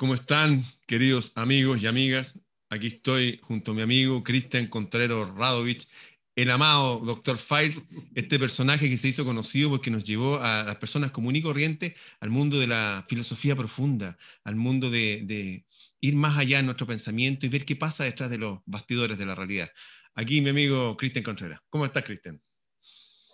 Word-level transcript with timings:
¿Cómo 0.00 0.14
están, 0.14 0.64
queridos 0.86 1.30
amigos 1.34 1.82
y 1.82 1.86
amigas? 1.86 2.40
Aquí 2.70 2.86
estoy 2.86 3.38
junto 3.42 3.72
a 3.72 3.74
mi 3.74 3.82
amigo 3.82 4.24
Cristian 4.24 4.66
Contreras 4.66 5.28
Radovich, 5.36 5.86
el 6.34 6.50
amado 6.50 7.00
Dr. 7.00 7.36
Files, 7.36 7.84
este 8.14 8.38
personaje 8.38 8.88
que 8.88 8.96
se 8.96 9.08
hizo 9.08 9.26
conocido 9.26 9.68
porque 9.68 9.90
nos 9.90 10.02
llevó 10.02 10.38
a 10.40 10.64
las 10.64 10.76
personas 10.76 11.10
comunes 11.10 11.40
y 11.40 11.42
corrientes 11.42 12.00
al 12.18 12.30
mundo 12.30 12.58
de 12.58 12.66
la 12.66 13.04
filosofía 13.10 13.54
profunda, 13.54 14.16
al 14.42 14.56
mundo 14.56 14.88
de, 14.88 15.20
de 15.26 15.66
ir 16.00 16.16
más 16.16 16.38
allá 16.38 16.60
en 16.60 16.64
nuestro 16.64 16.86
pensamiento 16.86 17.44
y 17.44 17.50
ver 17.50 17.66
qué 17.66 17.76
pasa 17.76 18.04
detrás 18.04 18.30
de 18.30 18.38
los 18.38 18.60
bastidores 18.64 19.18
de 19.18 19.26
la 19.26 19.34
realidad. 19.34 19.68
Aquí 20.14 20.40
mi 20.40 20.48
amigo 20.48 20.96
Cristian 20.96 21.24
Contreras. 21.24 21.60
¿Cómo 21.68 21.84
estás, 21.84 22.04
Cristian? 22.04 22.40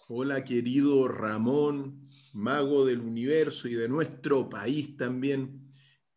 Hola, 0.08 0.42
querido 0.42 1.06
Ramón, 1.06 2.10
mago 2.32 2.84
del 2.84 2.98
universo 2.98 3.68
y 3.68 3.74
de 3.74 3.88
nuestro 3.88 4.50
país 4.50 4.96
también 4.96 5.65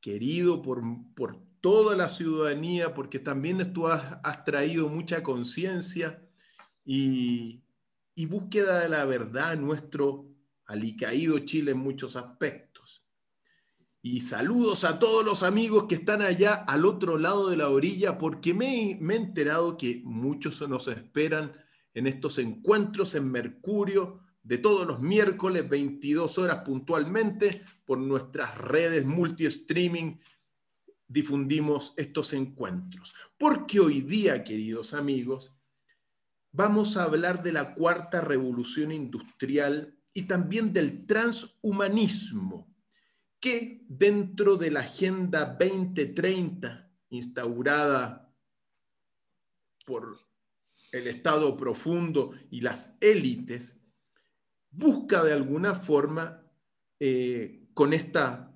querido 0.01 0.61
por, 0.61 0.81
por 1.15 1.39
toda 1.61 1.95
la 1.95 2.09
ciudadanía, 2.09 2.93
porque 2.93 3.19
también 3.19 3.73
tú 3.73 3.87
has, 3.87 4.45
traído 4.45 4.89
mucha 4.89 5.23
conciencia 5.23 6.23
y, 6.85 7.63
y, 8.15 8.25
búsqueda 8.25 8.79
de 8.79 8.89
la 8.89 9.05
verdad 9.05 9.53
en 9.53 9.65
nuestro 9.65 10.29
alicaído 10.65 11.39
Chile 11.39 11.71
en 11.71 11.79
muchos 11.79 12.15
aspectos. 12.15 13.03
Y 14.01 14.21
saludos 14.21 14.85
a 14.85 14.97
todos 14.97 15.25
los 15.25 15.43
amigos 15.43 15.85
que 15.89 15.95
están 15.95 16.21
allá 16.21 16.53
al 16.53 16.85
otro 16.85 17.17
lado 17.17 17.49
de 17.49 17.57
la 17.57 17.69
orilla, 17.69 18.17
porque 18.17 18.53
me, 18.53 18.97
me 19.01 19.15
he 19.15 19.17
enterado 19.17 19.77
que 19.77 20.01
muchos 20.05 20.67
nos 20.69 20.87
esperan 20.87 21.51
en 21.93 22.07
estos 22.07 22.37
encuentros 22.37 23.15
en 23.15 23.29
Mercurio, 23.29 24.21
de 24.49 24.57
todos 24.57 24.87
los 24.87 24.99
miércoles, 24.99 25.69
22 25.69 26.39
horas 26.39 26.63
puntualmente, 26.65 27.63
por 27.85 27.99
nuestras 27.99 28.57
redes 28.57 29.05
multi-streaming, 29.05 30.17
difundimos 31.07 31.93
estos 31.97 32.33
encuentros. 32.33 33.13
Porque 33.37 33.79
hoy 33.79 34.01
día, 34.01 34.43
queridos 34.43 34.95
amigos, 34.95 35.55
vamos 36.51 36.97
a 36.97 37.03
hablar 37.03 37.43
de 37.43 37.53
la 37.53 37.75
cuarta 37.75 38.21
revolución 38.21 38.91
industrial 38.91 39.95
y 40.15 40.23
también 40.23 40.73
del 40.73 41.05
transhumanismo, 41.05 42.75
que 43.39 43.85
dentro 43.87 44.55
de 44.55 44.71
la 44.71 44.79
Agenda 44.79 45.45
2030 45.59 46.91
instaurada 47.11 48.33
por 49.85 50.17
el 50.91 51.05
Estado 51.05 51.55
profundo 51.55 52.33
y 52.49 52.61
las 52.61 52.97
élites, 52.99 53.78
busca 54.71 55.23
de 55.23 55.33
alguna 55.33 55.75
forma 55.75 56.43
eh, 56.99 57.67
con, 57.73 57.93
esta, 57.93 58.53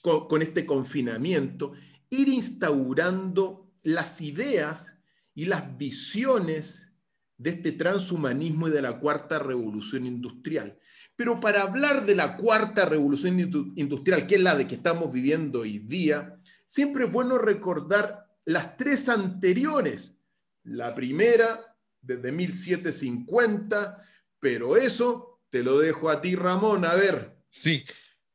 con, 0.00 0.42
este 0.42 0.64
confinamiento 0.64 1.72
ir 2.10 2.28
instaurando 2.28 3.72
las 3.82 4.20
ideas 4.20 4.98
y 5.34 5.46
las 5.46 5.76
visiones 5.76 6.92
de 7.36 7.50
este 7.50 7.72
transhumanismo 7.72 8.68
y 8.68 8.70
de 8.70 8.82
la 8.82 9.00
cuarta 9.00 9.38
revolución 9.38 10.06
industrial. 10.06 10.78
Pero 11.16 11.40
para 11.40 11.62
hablar 11.62 12.06
de 12.06 12.14
la 12.14 12.36
cuarta 12.36 12.84
revolución 12.84 13.40
industrial, 13.76 14.26
que 14.26 14.36
es 14.36 14.40
la 14.42 14.54
de 14.54 14.66
que 14.66 14.76
estamos 14.76 15.12
viviendo 15.12 15.60
hoy 15.60 15.78
día, 15.78 16.38
siempre 16.66 17.04
es 17.04 17.12
bueno 17.12 17.38
recordar 17.38 18.26
las 18.44 18.76
tres 18.76 19.08
anteriores. 19.08 20.18
La 20.64 20.94
primera, 20.94 21.76
desde 22.00 22.32
1750, 22.32 24.02
pero 24.42 24.76
eso 24.76 25.40
te 25.50 25.62
lo 25.62 25.78
dejo 25.78 26.10
a 26.10 26.20
ti, 26.20 26.34
Ramón, 26.34 26.84
a 26.84 26.94
ver. 26.94 27.38
Sí, 27.48 27.84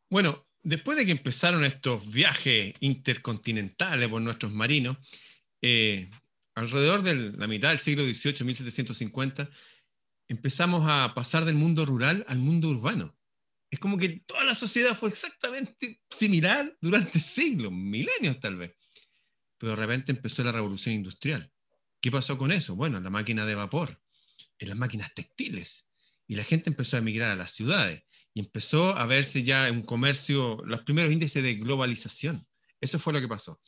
bueno, 0.09 0.47
después 0.63 0.97
de 0.97 1.05
que 1.05 1.11
empezaron 1.11 1.65
estos 1.65 2.09
viajes 2.09 2.73
intercontinentales 2.79 4.07
por 4.07 4.21
nuestros 4.21 4.53
marinos, 4.53 4.97
eh, 5.61 6.09
alrededor 6.55 7.03
de 7.03 7.33
la 7.37 7.45
mitad 7.45 7.69
del 7.69 7.79
siglo 7.79 8.05
XVIII, 8.05 8.45
1750, 8.45 9.49
empezamos 10.29 10.83
a 10.87 11.13
pasar 11.13 11.43
del 11.43 11.55
mundo 11.55 11.85
rural 11.85 12.23
al 12.29 12.37
mundo 12.37 12.69
urbano. 12.69 13.17
Es 13.69 13.79
como 13.79 13.97
que 13.97 14.21
toda 14.25 14.45
la 14.45 14.55
sociedad 14.55 14.97
fue 14.97 15.09
exactamente 15.09 15.99
similar 16.09 16.73
durante 16.79 17.19
siglos, 17.19 17.73
milenios 17.73 18.39
tal 18.39 18.55
vez. 18.55 18.77
Pero 19.57 19.71
de 19.71 19.75
repente 19.75 20.13
empezó 20.13 20.41
la 20.45 20.53
revolución 20.53 20.95
industrial. 20.95 21.51
¿Qué 21.99 22.09
pasó 22.11 22.37
con 22.37 22.53
eso? 22.53 22.77
Bueno, 22.77 22.97
la 23.01 23.09
máquina 23.09 23.45
de 23.45 23.55
vapor, 23.55 23.99
en 24.57 24.69
las 24.69 24.77
máquinas 24.77 25.13
textiles, 25.13 25.86
y 26.27 26.35
la 26.35 26.43
gente 26.43 26.69
empezó 26.69 26.97
a 26.97 26.99
emigrar 26.99 27.31
a 27.31 27.35
las 27.35 27.51
ciudades 27.51 28.03
y 28.33 28.41
empezó 28.41 28.95
a 28.95 29.05
verse 29.05 29.43
ya 29.43 29.71
un 29.71 29.81
comercio, 29.81 30.61
los 30.65 30.81
primeros 30.81 31.11
índices 31.11 31.41
de 31.41 31.55
globalización. 31.55 32.45
Eso 32.79 32.99
fue 32.99 33.13
lo 33.13 33.19
que 33.19 33.27
pasó. 33.27 33.59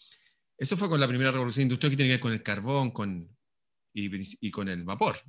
Eso 0.57 0.77
fue 0.77 0.89
con 0.89 0.99
la 0.99 1.07
primera 1.07 1.31
revolución 1.31 1.63
industrial 1.63 1.91
que 1.91 1.97
tenía 1.97 2.09
que 2.11 2.15
ver 2.17 2.21
con 2.21 2.33
el 2.33 2.43
carbón 2.43 2.91
con, 2.91 3.35
y, 3.93 4.51
con 4.51 4.67
el 4.67 4.83
vapor. 4.83 5.19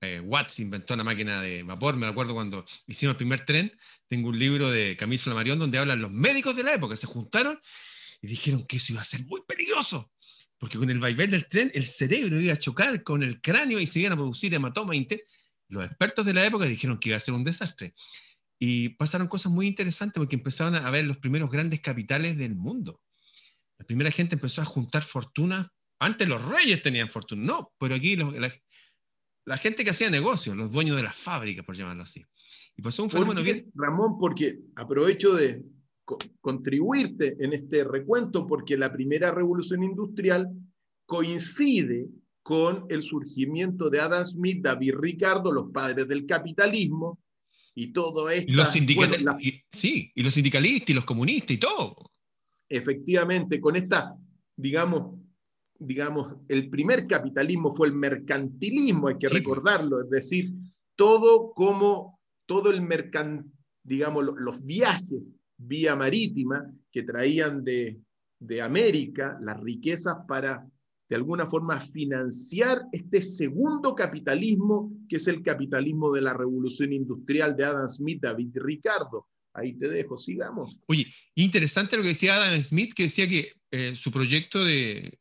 Eh, 0.00 0.20
Watts 0.20 0.58
inventó 0.58 0.94
una 0.94 1.04
máquina 1.04 1.40
de 1.40 1.62
vapor, 1.62 1.96
me 1.96 2.08
acuerdo 2.08 2.34
cuando 2.34 2.66
hicimos 2.88 3.12
el 3.12 3.16
primer 3.16 3.44
tren, 3.44 3.72
tengo 4.08 4.28
un 4.28 4.38
libro 4.38 4.68
de 4.68 4.96
Camille 4.96 5.22
Flammarion 5.22 5.60
donde 5.60 5.78
hablan 5.78 6.02
los 6.02 6.10
médicos 6.10 6.56
de 6.56 6.64
la 6.64 6.74
época, 6.74 6.96
se 6.96 7.06
juntaron 7.06 7.60
y 8.20 8.26
dijeron 8.26 8.66
que 8.66 8.76
eso 8.76 8.92
iba 8.92 9.00
a 9.00 9.04
ser 9.04 9.24
muy 9.24 9.42
peligroso, 9.46 10.12
porque 10.58 10.76
con 10.76 10.90
el 10.90 10.98
vaivén 10.98 11.30
del 11.30 11.46
tren 11.46 11.70
el 11.72 11.86
cerebro 11.86 12.40
iba 12.40 12.52
a 12.52 12.58
chocar 12.58 13.04
con 13.04 13.22
el 13.22 13.40
cráneo 13.40 13.78
y 13.78 13.86
se 13.86 14.00
iban 14.00 14.12
a 14.12 14.16
producir 14.16 14.52
hematomas 14.52 14.96
los 15.72 15.84
expertos 15.84 16.26
de 16.26 16.34
la 16.34 16.44
época 16.44 16.66
dijeron 16.66 16.98
que 16.98 17.08
iba 17.08 17.16
a 17.16 17.20
ser 17.20 17.34
un 17.34 17.44
desastre. 17.44 17.94
Y 18.58 18.90
pasaron 18.90 19.26
cosas 19.26 19.50
muy 19.50 19.66
interesantes 19.66 20.20
porque 20.20 20.36
empezaron 20.36 20.74
a 20.74 20.90
ver 20.90 21.04
los 21.04 21.16
primeros 21.16 21.50
grandes 21.50 21.80
capitales 21.80 22.36
del 22.36 22.54
mundo. 22.54 23.00
La 23.78 23.86
primera 23.86 24.10
gente 24.10 24.34
empezó 24.36 24.60
a 24.60 24.66
juntar 24.66 25.02
fortuna. 25.02 25.72
Antes 25.98 26.28
los 26.28 26.44
reyes 26.44 26.82
tenían 26.82 27.08
fortuna, 27.08 27.42
no, 27.42 27.72
pero 27.78 27.94
aquí 27.94 28.16
la, 28.16 29.56
gente 29.56 29.82
que 29.82 29.90
hacía 29.90 30.10
negocios, 30.10 30.54
los 30.56 30.70
dueños 30.70 30.96
de 30.96 31.02
las 31.02 31.16
fábricas, 31.16 31.64
por 31.64 31.74
llamarlo 31.74 32.02
así. 32.02 32.24
Y 32.76 32.82
pasó 32.82 33.02
un 33.02 33.10
fenómeno 33.10 33.42
bien. 33.42 33.70
Ramón, 33.74 34.18
porque 34.18 34.58
aprovecho 34.76 35.34
de 35.34 35.62
contribuirte 36.40 37.36
en 37.40 37.54
este 37.54 37.82
recuento, 37.84 38.46
porque 38.46 38.76
la 38.76 38.92
primera 38.92 39.30
revolución 39.30 39.82
industrial 39.82 40.50
coincide 41.06 42.06
con 42.42 42.86
el 42.88 43.02
surgimiento 43.02 43.88
de 43.88 44.00
Adam 44.00 44.24
Smith, 44.24 44.62
David 44.62 44.94
Ricardo, 44.96 45.52
los 45.52 45.70
padres 45.70 46.08
del 46.08 46.26
capitalismo 46.26 47.20
y 47.74 47.92
todo 47.92 48.28
esto. 48.30 48.52
Los 48.52 48.70
sí, 48.70 50.12
y 50.14 50.22
los 50.22 50.34
sindicalistas 50.34 50.90
y 50.90 50.94
los 50.94 51.04
comunistas 51.04 51.50
y 51.52 51.58
todo. 51.58 52.10
Efectivamente, 52.68 53.60
con 53.60 53.76
esta, 53.76 54.16
digamos, 54.56 55.20
digamos, 55.78 56.36
el 56.48 56.68
primer 56.68 57.06
capitalismo 57.06 57.74
fue 57.74 57.88
el 57.88 57.94
mercantilismo, 57.94 59.08
hay 59.08 59.18
que 59.18 59.28
recordarlo, 59.28 60.02
es 60.02 60.10
decir, 60.10 60.52
todo 60.96 61.52
como, 61.54 62.20
todo 62.46 62.70
el 62.70 62.82
mercant, 62.82 63.46
digamos, 63.82 64.24
los 64.36 64.64
viajes 64.64 65.22
vía 65.56 65.94
marítima 65.94 66.64
que 66.90 67.02
traían 67.02 67.64
de, 67.64 68.00
de 68.38 68.62
América 68.62 69.38
las 69.40 69.60
riquezas 69.60 70.16
para 70.26 70.66
de 71.12 71.16
alguna 71.16 71.46
forma 71.46 71.78
financiar 71.78 72.86
este 72.90 73.20
segundo 73.20 73.94
capitalismo, 73.94 74.90
que 75.06 75.16
es 75.16 75.28
el 75.28 75.42
capitalismo 75.42 76.10
de 76.10 76.22
la 76.22 76.32
revolución 76.32 76.90
industrial 76.90 77.54
de 77.54 77.66
Adam 77.66 77.86
Smith, 77.86 78.22
David 78.22 78.52
Ricardo. 78.54 79.28
Ahí 79.52 79.74
te 79.74 79.90
dejo, 79.90 80.16
sigamos. 80.16 80.80
Oye, 80.86 81.12
interesante 81.34 81.98
lo 81.98 82.02
que 82.02 82.08
decía 82.08 82.36
Adam 82.36 82.62
Smith, 82.62 82.94
que 82.94 83.02
decía 83.02 83.28
que 83.28 83.52
eh, 83.70 83.94
su 83.94 84.10
proyecto 84.10 84.64
de 84.64 85.18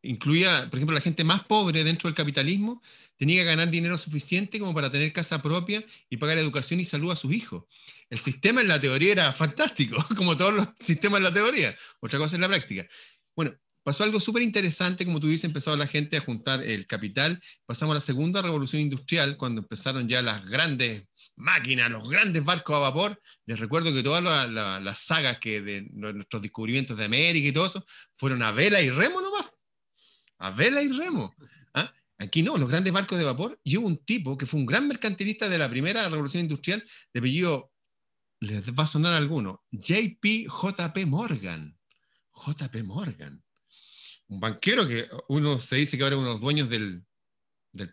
incluía, 0.00 0.66
por 0.70 0.78
ejemplo, 0.78 0.94
la 0.94 1.02
gente 1.02 1.22
más 1.22 1.44
pobre 1.44 1.84
dentro 1.84 2.08
del 2.08 2.16
capitalismo 2.16 2.80
tenía 3.18 3.42
que 3.42 3.48
ganar 3.48 3.68
dinero 3.68 3.98
suficiente 3.98 4.58
como 4.58 4.72
para 4.72 4.90
tener 4.90 5.12
casa 5.12 5.42
propia 5.42 5.84
y 6.08 6.16
pagar 6.16 6.38
educación 6.38 6.80
y 6.80 6.86
salud 6.86 7.10
a 7.10 7.16
sus 7.16 7.34
hijos. 7.34 7.64
El 8.08 8.20
sistema 8.20 8.62
en 8.62 8.68
la 8.68 8.80
teoría 8.80 9.12
era 9.12 9.32
fantástico, 9.34 10.02
como 10.16 10.34
todos 10.34 10.54
los 10.54 10.68
sistemas 10.80 11.18
en 11.18 11.24
la 11.24 11.34
teoría. 11.34 11.76
Otra 12.00 12.18
cosa 12.18 12.36
en 12.36 12.40
la 12.40 12.48
práctica. 12.48 12.88
Bueno, 13.36 13.52
pasó 13.82 14.04
algo 14.04 14.20
súper 14.20 14.42
interesante, 14.42 15.04
como 15.04 15.20
tú 15.20 15.28
dices, 15.28 15.44
empezó 15.44 15.76
la 15.76 15.86
gente 15.86 16.16
a 16.16 16.20
juntar 16.20 16.62
el 16.62 16.86
capital, 16.86 17.40
pasamos 17.66 17.92
a 17.92 17.94
la 17.94 18.00
segunda 18.00 18.42
revolución 18.42 18.82
industrial, 18.82 19.36
cuando 19.36 19.62
empezaron 19.62 20.08
ya 20.08 20.22
las 20.22 20.46
grandes 20.48 21.04
máquinas, 21.36 21.90
los 21.90 22.08
grandes 22.08 22.44
barcos 22.44 22.76
a 22.76 22.80
vapor. 22.80 23.20
Les 23.46 23.58
recuerdo 23.58 23.92
que 23.92 24.02
todas 24.02 24.22
las 24.50 24.98
sagas 24.98 25.38
que 25.38 25.62
de 25.62 25.88
nuestros 25.92 26.42
descubrimientos 26.42 26.96
de 26.96 27.04
América 27.04 27.48
y 27.48 27.52
todo 27.52 27.66
eso 27.66 27.84
fueron 28.12 28.42
a 28.42 28.52
vela 28.52 28.80
y 28.80 28.90
remo 28.90 29.20
nomás. 29.20 29.46
A 30.38 30.50
vela 30.50 30.82
y 30.82 30.88
remo. 30.88 31.34
¿ah? 31.74 31.92
Aquí 32.18 32.42
no, 32.42 32.56
los 32.56 32.68
grandes 32.68 32.92
barcos 32.92 33.18
de 33.18 33.24
vapor. 33.24 33.58
Y 33.64 33.76
hubo 33.76 33.86
un 33.86 34.04
tipo 34.04 34.36
que 34.36 34.46
fue 34.46 34.60
un 34.60 34.66
gran 34.66 34.86
mercantilista 34.86 35.48
de 35.48 35.58
la 35.58 35.68
primera 35.68 36.08
revolución 36.08 36.42
industrial, 36.42 36.84
de 37.12 37.20
apellido, 37.20 37.72
les 38.40 38.62
va 38.72 38.84
a 38.84 38.86
sonar 38.86 39.14
alguno, 39.14 39.64
JP 39.70 40.48
JP 40.48 41.06
Morgan. 41.06 41.76
JP 42.32 42.84
Morgan 42.84 43.42
un 44.30 44.38
banquero 44.38 44.86
que 44.86 45.08
uno 45.28 45.60
se 45.60 45.76
dice 45.76 45.96
que 45.96 46.04
ahora 46.04 46.14
es 46.14 46.20
uno 46.20 46.28
de 46.28 46.34
los 46.34 46.40
dueños 46.40 46.70
del, 46.70 47.04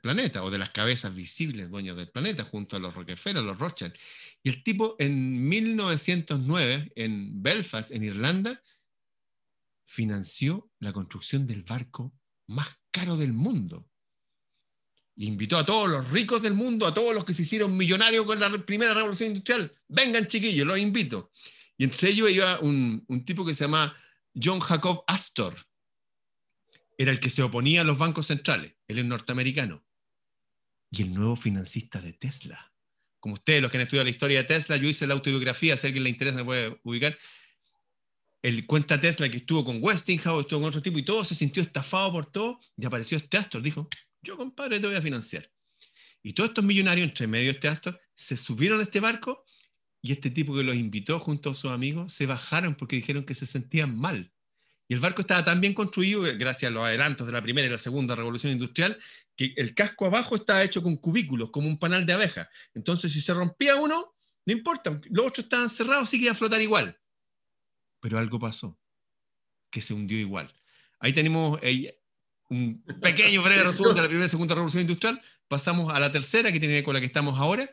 planeta, 0.02 0.44
o 0.44 0.52
de 0.52 0.60
las 0.60 0.70
cabezas 0.70 1.14
visibles 1.14 1.70
dueños 1.70 1.98
del 1.98 2.10
planeta, 2.10 2.44
junto 2.44 2.76
a 2.76 2.80
los 2.80 2.94
Rockefeller, 2.94 3.44
los 3.44 3.58
Rothschild. 3.58 3.94
Y 4.44 4.50
el 4.50 4.64
tipo 4.64 4.96
en 5.00 5.48
1909, 5.50 6.94
en 6.96 7.42
Belfast, 7.42 7.92
en 7.92 8.04
Irlanda, 8.04 8.62
financió 9.88 10.70
la 10.80 10.94
construcción 10.94 11.48
del 11.48 11.64
barco 11.64 12.14
más 12.48 12.68
caro 12.92 13.18
del 13.18 13.34
mundo. 13.34 13.90
invitó 15.16 15.58
a 15.58 15.66
todos 15.66 15.90
los 15.90 16.08
ricos 16.12 16.44
del 16.44 16.54
mundo, 16.54 16.86
a 16.86 16.94
todos 16.94 17.16
los 17.16 17.26
que 17.26 17.34
se 17.34 17.42
hicieron 17.42 17.76
millonarios 17.76 18.28
con 18.28 18.40
la 18.40 18.50
primera 18.64 18.94
revolución 18.94 19.30
industrial. 19.30 19.76
Vengan, 19.88 20.28
chiquillos, 20.28 20.68
los 20.68 20.78
invito. 20.78 21.32
Y 21.78 21.86
entre 21.86 22.10
ellos 22.10 22.30
iba 22.30 22.60
un, 22.60 23.04
un 23.08 23.26
tipo 23.26 23.44
que 23.44 23.56
se 23.56 23.64
llama 23.64 23.96
John 24.36 24.60
Jacob 24.60 25.04
Astor. 25.08 25.67
Era 26.98 27.12
el 27.12 27.20
que 27.20 27.30
se 27.30 27.44
oponía 27.44 27.82
a 27.82 27.84
los 27.84 27.98
bancos 27.98 28.28
centrales. 28.28 28.74
Él 28.88 29.00
es 29.00 29.06
norteamericano. 29.06 29.86
Y 30.90 31.04
el 31.04 31.14
nuevo 31.14 31.36
financista 31.36 32.02
de 32.02 32.14
Tesla. 32.14 32.74
Como 33.20 33.36
ustedes, 33.36 33.62
los 33.62 33.72
que 33.72 33.78
han 33.78 33.84
estudiado 33.84 34.06
la 34.06 34.10
historia 34.10 34.40
de 34.40 34.44
Tesla, 34.46 34.78
yo 34.78 34.88
hice 34.88 35.06
la 35.06 35.14
autobiografía, 35.14 35.78
si 35.78 35.86
a 35.86 35.90
alguien 35.90 36.04
le 36.04 36.10
interesa, 36.10 36.38
me 36.38 36.46
puede 36.46 36.80
ubicar 36.84 37.18
el 38.42 38.66
cuenta 38.66 39.00
Tesla 39.00 39.30
que 39.30 39.38
estuvo 39.38 39.66
con 39.66 39.80
Westinghouse, 39.82 40.42
estuvo 40.42 40.60
con 40.62 40.70
otro 40.70 40.82
tipo 40.82 40.98
y 40.98 41.04
todo 41.04 41.24
se 41.24 41.36
sintió 41.36 41.62
estafado 41.64 42.12
por 42.12 42.32
todo 42.32 42.60
y 42.78 42.86
apareció 42.86 43.18
este 43.18 43.38
Astor, 43.38 43.62
dijo, 43.62 43.90
yo 44.22 44.38
compadre 44.38 44.80
te 44.80 44.88
voy 44.88 44.96
a 44.96 45.02
financiar. 45.02 45.52
Y 46.24 46.34
todos 46.34 46.50
estos 46.50 46.64
millonarios, 46.64 47.10
entre 47.10 47.28
medio 47.28 47.48
de 47.48 47.52
este 47.52 47.68
Astor, 47.68 48.00
se 48.16 48.38
subieron 48.38 48.80
a 48.80 48.84
este 48.84 49.00
barco 49.00 49.44
y 50.02 50.12
este 50.12 50.30
tipo 50.30 50.56
que 50.56 50.64
los 50.64 50.76
invitó 50.76 51.20
junto 51.20 51.52
a 51.52 51.56
sus 51.56 51.72
amigos 51.72 52.14
se 52.14 52.26
bajaron 52.26 52.76
porque 52.76 52.96
dijeron 52.96 53.26
que 53.26 53.36
se 53.36 53.46
sentían 53.46 53.98
mal. 53.98 54.32
Y 54.88 54.94
el 54.94 55.00
barco 55.00 55.22
estaba 55.22 55.44
tan 55.44 55.60
bien 55.60 55.74
construido, 55.74 56.22
gracias 56.38 56.72
a 56.72 56.74
los 56.74 56.86
adelantos 56.86 57.28
de 57.28 57.34
la 57.34 57.42
primera 57.42 57.68
y 57.68 57.72
la 57.72 57.78
segunda 57.78 58.16
revolución 58.16 58.54
industrial, 58.54 58.98
que 59.36 59.54
el 59.58 59.76
casco 59.76 60.06
abajo 60.06 60.36
estaba 60.36 60.64
hecho 60.64 60.82
con 60.82 60.96
cubículos, 60.98 61.50
como 61.52 61.68
un 61.68 61.78
panal 61.78 62.06
de 62.06 62.14
abejas. 62.14 62.48
Entonces, 62.74 63.12
si 63.12 63.22
se 63.22 63.34
rompía 63.34 63.76
uno, 63.76 64.16
no 64.46 64.54
importa, 64.54 65.00
los 65.10 65.26
otros 65.28 65.46
estaban 65.46 65.70
cerrados, 65.70 66.10
sí 66.10 66.18
que 66.18 66.26
iba 66.26 66.32
a 66.32 66.36
flotar 66.36 66.62
igual 66.62 66.98
pero 68.00 68.20
algo 68.20 68.40
pasó, 68.40 68.80
que 69.70 69.82
se 69.82 69.94
hundió 69.94 70.18
igual. 70.18 70.54
Ahí 71.00 71.14
tenemos 71.14 71.60
eh, 71.62 72.00
un 72.50 72.84
pequeño 73.02 73.42
breve 73.44 73.64
resumen 73.66 73.96
de 73.96 74.02
la 74.02 74.08
primera 74.08 74.26
y 74.26 74.30
segunda 74.30 74.56
revolución 74.56 74.82
industrial. 74.82 75.22
Pasamos 75.48 75.94
a 75.94 76.00
la 76.00 76.12
tercera, 76.12 76.52
que 76.52 76.60
tiene 76.60 76.74
que 76.74 76.78
ver 76.78 76.84
con 76.84 76.94
la 76.94 77.00
que 77.00 77.06
estamos 77.06 77.40
ahora, 77.40 77.70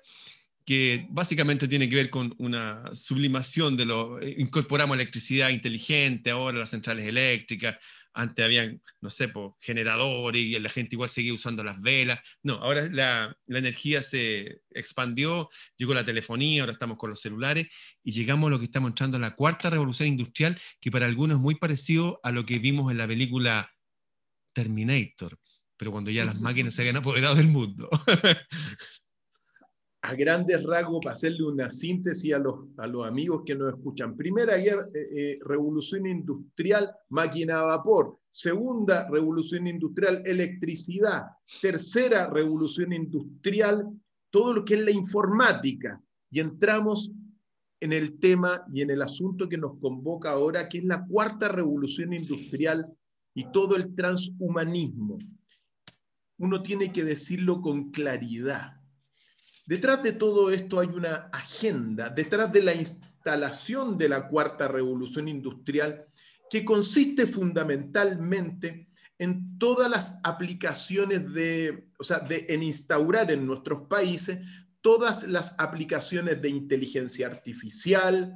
que 0.65 1.07
básicamente 1.11 1.69
tiene 1.69 1.89
que 1.89 1.97
ver 1.97 2.11
con 2.11 2.35
una 2.39 2.83
sublimación 2.95 3.77
de 3.77 3.85
lo... 3.85 4.21
Eh, 4.21 4.37
incorporamos 4.39 4.95
electricidad 4.95 5.51
inteligente 5.51 6.31
ahora, 6.31 6.59
las 6.59 6.71
centrales 6.71 7.07
eléctricas, 7.07 7.77
antes 8.15 8.45
habían, 8.45 8.81
no 9.01 9.11
sé, 9.11 9.31
generadores 9.59 10.41
y 10.41 10.59
la 10.59 10.71
gente 10.71 10.95
igual 10.95 11.09
seguía 11.09 11.35
usando 11.35 11.65
las 11.65 11.81
velas. 11.81 12.21
No, 12.43 12.55
ahora 12.55 12.89
la, 12.91 13.37
la, 13.47 13.59
energía 13.59 14.03
se 14.03 14.61
expandió, 14.71 15.51
llegó 15.77 15.95
la 15.95 16.05
telefonía, 16.05 16.63
ahora 16.63 16.73
estamos 16.73 16.97
con 16.97 17.11
los 17.11 17.21
celulares 17.21 17.67
y 18.05 18.13
llegamos 18.13 18.47
a 18.49 18.51
lo 18.53 18.59
que 18.61 18.67
estamos 18.67 18.91
entrando 18.91 19.17
a 19.17 19.21
la 19.21 19.35
cuarta 19.35 19.69
revolución 19.69 20.09
industrial, 20.09 20.59
que 20.81 20.93
para 20.93 21.07
algunos 21.07 21.39
es 21.39 21.43
muy 21.43 21.57
parecido 21.57 22.21
a 22.23 22.31
lo 22.31 22.45
que 22.45 22.61
vimos 22.61 22.91
en 22.93 22.99
la 22.99 23.09
película 23.09 23.69
Terminator, 24.53 25.37
pero 25.77 25.91
cuando 25.91 26.13
ya 26.13 26.25
las 26.25 26.41
máquinas 26.41 26.75
se 26.75 26.83
habían 26.83 26.97
apoderado 26.97 27.35
del 27.35 27.49
mundo. 27.49 27.91
a 30.05 30.15
grandes 30.15 30.63
rasgos, 30.63 31.03
para 31.03 31.15
hacerle 31.15 31.45
una 31.45 31.71
síntesis 31.71 32.35
a 32.35 32.39
los, 32.39 32.67
a 32.77 32.87
los 32.87 33.07
amigos 33.07 33.43
que 33.47 33.55
nos 33.55 33.73
escuchan. 33.73 34.15
Primera 34.15 34.59
eh, 34.59 34.77
eh, 34.95 35.39
revolución 35.43 36.07
industrial, 36.07 36.95
máquina 37.09 37.61
a 37.61 37.63
vapor. 37.63 38.19
Segunda 38.29 39.09
revolución 39.09 39.67
industrial, 39.67 40.23
electricidad. 40.27 41.23
Tercera 41.63 42.29
revolución 42.29 42.93
industrial, 42.93 43.89
todo 44.29 44.53
lo 44.53 44.65
que 44.67 44.75
es 44.75 44.85
la 44.85 44.91
informática. 44.91 45.99
Y 46.31 46.41
entramos 46.41 47.11
en 47.81 47.95
el 47.95 48.19
tema 48.19 48.63
y 48.75 48.83
en 48.83 48.91
el 48.91 49.01
asunto 49.01 49.49
que 49.49 49.57
nos 49.57 49.79
convoca 49.79 50.33
ahora, 50.33 50.69
que 50.69 50.79
es 50.79 50.85
la 50.85 51.07
cuarta 51.07 51.49
revolución 51.49 52.13
industrial 52.13 52.87
y 53.33 53.51
todo 53.53 53.75
el 53.75 53.95
transhumanismo. 53.95 55.17
Uno 56.37 56.63
tiene 56.63 56.93
que 56.93 57.05
decirlo 57.05 57.63
con 57.63 57.91
claridad 57.91 58.84
Detrás 59.67 60.03
de 60.03 60.13
todo 60.13 60.51
esto 60.51 60.81
hay 60.81 60.89
una 60.89 61.31
agenda, 61.33 62.11
detrás 62.11 62.53
de 62.53 62.63
la 62.63 62.75
instalación 62.75 63.97
de 63.97 64.11
la 64.11 64.29
cuarta 64.29 64.69
revolución 64.69 65.29
industrial, 65.29 66.07
que 66.51 66.65
consiste 66.65 67.27
fundamentalmente 67.27 68.89
en 69.19 69.59
todas 69.59 69.91
las 69.91 70.19
aplicaciones 70.23 71.33
de, 71.33 71.89
o 71.99 72.05
sea, 72.05 72.19
de, 72.19 72.47
en 72.49 72.63
instaurar 72.63 73.31
en 73.31 73.47
nuestros 73.47 73.89
países 73.89 74.41
todas 74.83 75.27
las 75.27 75.59
aplicaciones 75.59 76.43
de 76.43 76.51
inteligencia 76.51 77.27
artificial, 77.27 78.35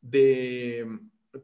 de 0.00 0.86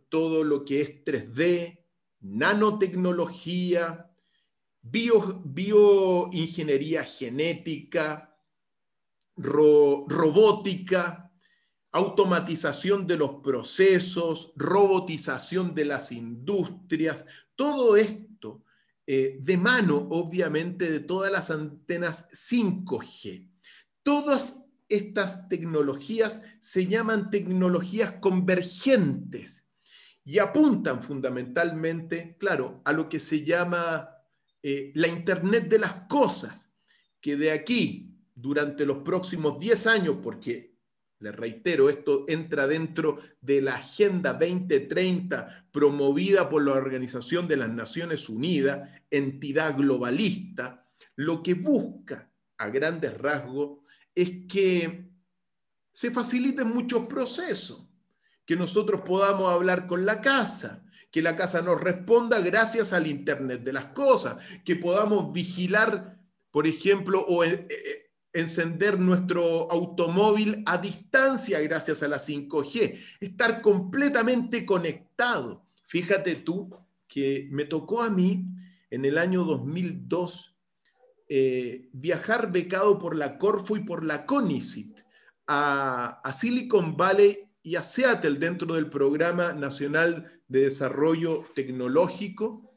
todo 0.09 0.43
lo 0.43 0.65
que 0.65 0.81
es 0.81 1.05
3D, 1.05 1.79
nanotecnología, 2.21 4.11
bio, 4.81 5.43
bioingeniería 5.45 7.05
genética, 7.05 8.31
robótica, 9.37 11.31
automatización 11.93 13.06
de 13.06 13.17
los 13.17 13.43
procesos, 13.43 14.52
robotización 14.56 15.75
de 15.75 15.84
las 15.84 16.11
industrias, 16.12 17.26
todo 17.55 17.96
esto 17.96 18.64
eh, 19.06 19.38
de 19.40 19.56
mano, 19.56 20.06
obviamente, 20.11 20.90
de 20.90 21.00
todas 21.00 21.31
las 21.31 21.50
antenas 21.50 22.29
5G. 22.31 23.49
Todas 24.02 24.62
estas 24.88 25.49
tecnologías 25.49 26.43
se 26.61 26.87
llaman 26.87 27.31
tecnologías 27.31 28.12
convergentes 28.20 29.73
y 30.25 30.38
apuntan 30.38 31.02
fundamentalmente, 31.02 32.37
claro, 32.38 32.81
a 32.85 32.93
lo 32.93 33.08
que 33.08 33.19
se 33.19 33.44
llama 33.44 34.08
eh, 34.62 34.93
la 34.94 35.08
Internet 35.08 35.69
de 35.69 35.78
las 35.81 35.94
Cosas, 36.08 36.73
que 37.20 37.37
de 37.37 37.50
aquí 37.50 38.12
durante 38.34 38.87
los 38.87 38.99
próximos 38.99 39.58
10 39.58 39.87
años, 39.87 40.17
porque, 40.23 40.75
les 41.19 41.34
reitero, 41.34 41.88
esto 41.88 42.25
entra 42.29 42.67
dentro 42.67 43.20
de 43.40 43.62
la 43.62 43.76
Agenda 43.76 44.32
2030 44.32 45.69
promovida 45.70 46.49
por 46.49 46.64
la 46.64 46.73
Organización 46.73 47.46
de 47.46 47.56
las 47.56 47.70
Naciones 47.70 48.29
Unidas, 48.29 48.88
entidad 49.11 49.76
globalista, 49.76 50.87
lo 51.17 51.43
que 51.43 51.55
busca 51.55 52.31
a 52.58 52.69
grandes 52.69 53.17
rasgos 53.19 53.81
es 54.14 54.46
que 54.49 55.11
se 55.93 56.11
faciliten 56.11 56.69
muchos 56.69 57.06
procesos, 57.06 57.87
que 58.46 58.56
nosotros 58.56 59.02
podamos 59.02 59.52
hablar 59.52 59.87
con 59.87 60.06
la 60.06 60.20
casa, 60.20 60.85
que 61.11 61.23
la 61.23 61.37
casa 61.37 61.61
nos 61.61 61.80
responda 61.80 62.40
gracias 62.40 62.92
al 62.92 63.07
Internet 63.07 63.62
de 63.62 63.73
las 63.73 63.87
Cosas, 63.87 64.38
que 64.64 64.76
podamos 64.76 65.33
vigilar, 65.33 66.18
por 66.50 66.66
ejemplo, 66.66 67.25
o 67.28 67.45
eh, 67.45 67.66
eh, 67.68 68.01
encender 68.33 68.99
nuestro 68.99 69.71
automóvil 69.71 70.62
a 70.67 70.79
distancia 70.79 71.61
gracias 71.61 72.03
a 72.03 72.09
la 72.09 72.19
5G, 72.19 72.99
estar 73.21 73.61
completamente 73.61 74.65
conectado. 74.65 75.67
Fíjate 75.87 76.37
tú 76.37 76.75
que 77.07 77.49
me 77.51 77.67
tocó 77.67 78.03
a 78.03 78.11
mí 78.11 78.47
en 78.91 79.05
el 79.05 79.19
año 79.19 79.45
2002 79.45 80.57
eh, 81.29 81.89
viajar 81.93 82.51
becado 82.53 82.99
por 82.99 83.17
la 83.17 83.39
Corfo 83.39 83.77
y 83.77 83.81
por 83.81 84.05
la 84.05 84.27
CONICIT 84.27 84.99
a, 85.47 86.31
Silicon 86.35 86.97
Valley 86.97 87.39
y 87.62 87.77
a 87.77 87.83
Seattle 87.83 88.39
dentro 88.39 88.75
del 88.75 88.89
Programa 88.89 89.53
Nacional 89.53 90.43
de 90.49 90.62
Desarrollo 90.62 91.47
Tecnológico. 91.55 92.75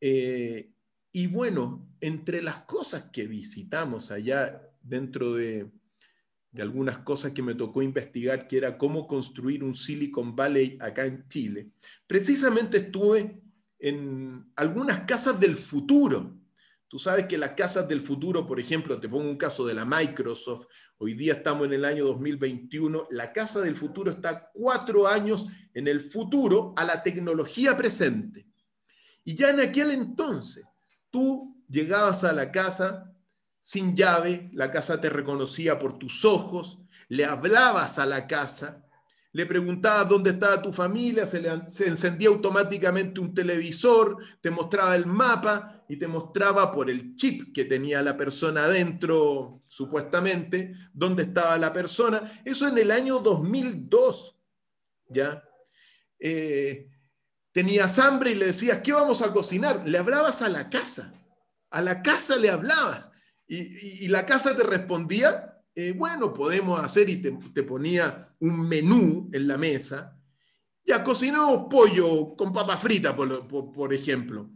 Eh, 0.00 0.72
y 1.12 1.26
bueno, 1.28 1.88
entre 2.00 2.42
las 2.42 2.64
cosas 2.64 3.10
que 3.12 3.26
visitamos 3.26 4.10
allá 4.10 4.73
dentro 4.84 5.34
de, 5.34 5.70
algunas 6.58 6.98
cosas 6.98 7.32
que 7.32 7.42
me 7.42 7.56
tocó 7.56 7.82
investigar, 7.82 8.46
que 8.46 8.58
era 8.58 8.78
cómo 8.78 9.08
construir 9.08 9.64
un 9.64 9.74
Silicon 9.74 10.36
Valley 10.36 10.78
acá 10.80 11.04
en 11.04 11.26
Chile. 11.26 11.70
Precisamente 12.06 12.76
estuve 12.76 13.42
en 13.80 14.52
algunas 14.54 15.00
casas 15.00 15.40
del 15.40 15.56
futuro. 15.56 16.38
Tú 16.86 17.00
sabes 17.00 17.26
que 17.26 17.38
las 17.38 17.52
casas 17.52 17.88
del 17.88 18.06
futuro, 18.06 18.46
por 18.46 18.60
ejemplo, 18.60 19.00
te 19.00 19.08
pongo 19.08 19.28
un 19.28 19.36
caso 19.36 19.66
de 19.66 19.74
la 19.74 19.84
Microsoft, 19.84 20.66
hoy 20.98 21.14
día 21.14 21.32
estamos 21.32 21.66
en 21.66 21.72
el 21.72 21.84
año 21.84 22.04
2021, 22.04 23.08
la 23.10 23.32
casa 23.32 23.60
del 23.60 23.74
futuro 23.74 24.12
está 24.12 24.52
cuatro 24.54 25.08
años 25.08 25.48
en 25.72 25.88
el 25.88 26.00
futuro 26.00 26.72
a 26.76 26.84
la 26.84 27.02
tecnología 27.02 27.76
presente. 27.76 28.46
Y 29.24 29.34
ya 29.34 29.50
en 29.50 29.58
aquel 29.58 29.90
entonces, 29.90 30.64
tú 31.10 31.60
llegabas 31.68 32.22
a 32.22 32.32
la 32.32 32.52
casa 32.52 33.13
sin 33.64 33.96
llave, 33.96 34.50
la 34.52 34.70
casa 34.70 35.00
te 35.00 35.08
reconocía 35.08 35.78
por 35.78 35.98
tus 35.98 36.26
ojos, 36.26 36.80
le 37.08 37.24
hablabas 37.24 37.98
a 37.98 38.04
la 38.04 38.26
casa, 38.26 38.84
le 39.32 39.46
preguntabas 39.46 40.06
dónde 40.06 40.32
estaba 40.32 40.60
tu 40.60 40.70
familia, 40.70 41.26
se, 41.26 41.38
encendía 41.86 42.28
automáticamente 42.28 43.22
un 43.22 43.32
televisor, 43.34 44.18
te 44.42 44.50
mostraba 44.50 44.94
el 44.94 45.06
mapa 45.06 45.82
y 45.88 45.96
te 45.96 46.06
mostraba 46.06 46.70
por 46.70 46.90
el 46.90 47.16
chip 47.16 47.54
que 47.54 47.64
tenía 47.64 48.02
la 48.02 48.18
persona 48.18 48.64
adentro, 48.64 49.62
supuestamente, 49.66 50.74
dónde 50.92 51.22
estaba 51.22 51.56
la 51.56 51.72
persona. 51.72 52.42
Eso 52.44 52.68
en 52.68 52.76
el 52.76 52.90
año 52.90 53.20
2002, 53.20 54.36
¿ya? 55.08 55.42
Eh, 56.18 56.90
tenías 57.50 57.98
hambre 57.98 58.32
y 58.32 58.34
le 58.34 58.46
decías, 58.48 58.82
¿qué 58.82 58.92
vamos 58.92 59.22
a 59.22 59.32
cocinar? 59.32 59.88
Le 59.88 59.96
hablabas 59.96 60.42
a 60.42 60.50
la 60.50 60.68
casa, 60.68 61.14
a 61.70 61.80
la 61.80 62.02
casa 62.02 62.36
le 62.36 62.50
hablabas. 62.50 63.08
Y, 63.46 64.08
la 64.08 64.24
casa 64.24 64.56
te 64.56 64.62
respondía, 64.62 65.62
eh, 65.74 65.92
bueno, 65.92 66.32
podemos 66.32 66.82
hacer 66.82 67.08
y 67.10 67.16
te, 67.20 67.62
ponía 67.62 68.34
un 68.40 68.68
menú 68.68 69.30
en 69.32 69.46
la 69.46 69.58
mesa. 69.58 70.18
Ya 70.84 71.02
cocinamos 71.02 71.66
pollo 71.70 72.34
con 72.36 72.52
papa 72.52 72.76
frita, 72.76 73.14
por 73.14 73.94
ejemplo 73.94 74.50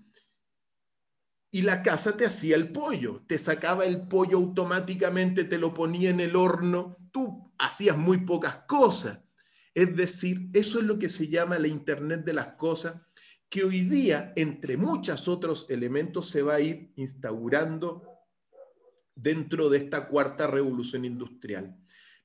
y 1.50 1.62
la 1.62 1.82
casa 1.82 2.16
te 2.16 2.26
hacía 2.26 2.56
el 2.56 2.72
pollo, 2.72 3.22
te 3.26 3.38
sacaba 3.38 3.86
el 3.86 4.02
pollo 4.02 4.36
automáticamente, 4.36 5.44
te 5.44 5.58
lo 5.58 5.72
ponía 5.72 6.10
en 6.10 6.20
el 6.20 6.36
horno, 6.36 6.98
tú 7.10 7.52
hacías 7.58 7.96
muy 7.96 8.18
pocas 8.18 8.64
cosas. 8.66 9.20
Es 9.74 9.94
decir, 9.96 10.50
eso 10.52 10.80
es 10.80 10.84
lo 10.84 10.98
que 10.98 11.08
se 11.08 11.28
llama 11.28 11.58
la 11.58 11.68
Internet 11.68 12.24
de 12.24 12.32
las 12.32 12.54
Cosas, 12.54 13.00
que 13.48 13.64
hoy 13.64 13.82
día, 13.82 14.32
entre 14.36 14.76
muchos 14.76 15.26
otros 15.28 15.66
elementos, 15.70 16.28
se 16.28 16.42
va 16.42 16.56
a 16.56 16.60
ir 16.60 16.92
instaurando 16.96 18.02
dentro 19.20 19.68
de 19.68 19.78
esta 19.78 20.06
cuarta 20.06 20.46
revolución 20.46 21.04
industrial. 21.04 21.76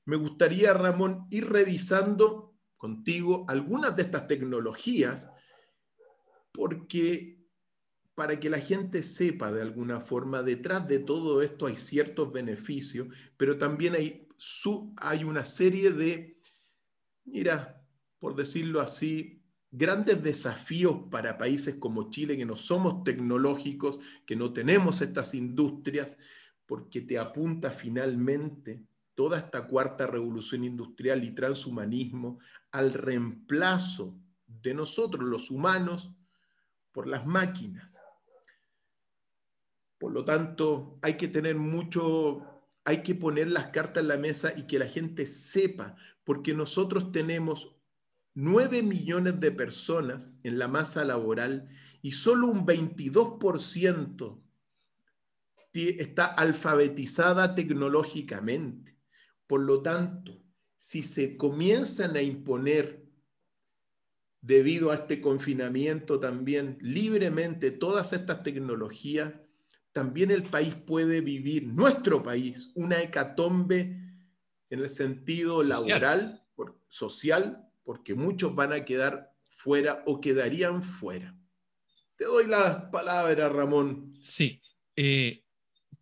Me 0.04 0.16
gustaría, 0.16 0.72
Ramón, 0.72 1.26
ir 1.30 1.48
revisando 1.50 2.54
contigo 2.76 3.44
algunas 3.48 3.96
de 3.96 4.02
estas 4.02 4.28
tecnologías, 4.28 5.28
porque 6.52 7.42
para 8.14 8.38
que 8.38 8.48
la 8.48 8.60
gente 8.60 9.02
sepa 9.02 9.50
de 9.50 9.62
alguna 9.62 10.00
forma, 10.00 10.42
detrás 10.42 10.86
de 10.86 11.00
todo 11.00 11.42
esto 11.42 11.66
hay 11.66 11.76
ciertos 11.76 12.32
beneficios, 12.32 13.08
pero 13.36 13.58
también 13.58 13.94
hay, 13.96 14.28
hay 14.98 15.24
una 15.24 15.44
serie 15.46 15.90
de, 15.90 16.38
mira, 17.24 17.84
por 18.20 18.36
decirlo 18.36 18.80
así, 18.80 19.42
grandes 19.72 20.22
desafíos 20.22 21.08
para 21.10 21.38
países 21.38 21.74
como 21.74 22.10
Chile, 22.10 22.36
que 22.36 22.46
no 22.46 22.56
somos 22.56 23.02
tecnológicos, 23.02 23.98
que 24.24 24.36
no 24.36 24.52
tenemos 24.52 25.00
estas 25.00 25.34
industrias, 25.34 26.16
porque 26.66 27.02
te 27.02 27.18
apunta 27.18 27.70
finalmente 27.70 28.82
toda 29.14 29.38
esta 29.38 29.66
cuarta 29.66 30.06
revolución 30.06 30.64
industrial 30.64 31.24
y 31.24 31.34
transhumanismo 31.34 32.38
al 32.72 32.92
reemplazo 32.92 34.18
de 34.46 34.74
nosotros, 34.74 35.24
los 35.24 35.50
humanos, 35.50 36.12
por 36.92 37.06
las 37.06 37.26
máquinas. 37.26 38.00
Por 39.98 40.12
lo 40.12 40.24
tanto, 40.24 40.98
hay 41.02 41.14
que 41.14 41.28
tener 41.28 41.56
mucho, 41.56 42.62
hay 42.84 43.02
que 43.02 43.14
poner 43.14 43.48
las 43.48 43.68
cartas 43.68 44.02
en 44.02 44.08
la 44.08 44.16
mesa 44.16 44.52
y 44.56 44.66
que 44.66 44.78
la 44.78 44.86
gente 44.86 45.26
sepa, 45.26 45.96
porque 46.24 46.54
nosotros 46.54 47.12
tenemos 47.12 47.76
9 48.34 48.82
millones 48.82 49.38
de 49.38 49.52
personas 49.52 50.30
en 50.42 50.58
la 50.58 50.66
masa 50.66 51.04
laboral 51.04 51.68
y 52.02 52.12
solo 52.12 52.48
un 52.48 52.66
22% 52.66 54.43
está 55.74 56.26
alfabetizada 56.26 57.54
tecnológicamente. 57.54 58.96
Por 59.46 59.62
lo 59.62 59.82
tanto, 59.82 60.42
si 60.76 61.02
se 61.02 61.36
comienzan 61.36 62.16
a 62.16 62.22
imponer 62.22 63.04
debido 64.40 64.90
a 64.90 64.96
este 64.96 65.20
confinamiento 65.20 66.20
también 66.20 66.76
libremente 66.80 67.70
todas 67.70 68.12
estas 68.12 68.42
tecnologías, 68.42 69.32
también 69.92 70.30
el 70.30 70.42
país 70.42 70.74
puede 70.74 71.20
vivir, 71.20 71.66
nuestro 71.66 72.22
país, 72.22 72.70
una 72.74 73.02
hecatombe 73.02 73.96
en 74.70 74.80
el 74.80 74.88
sentido 74.88 75.62
laboral, 75.62 76.42
social, 76.88 77.68
porque 77.84 78.14
muchos 78.14 78.54
van 78.54 78.72
a 78.72 78.84
quedar 78.84 79.32
fuera 79.56 80.02
o 80.06 80.20
quedarían 80.20 80.82
fuera. 80.82 81.36
Te 82.16 82.24
doy 82.24 82.46
la 82.46 82.90
palabra, 82.90 83.48
Ramón. 83.48 84.14
Sí, 84.22 84.60
eh, 84.96 85.43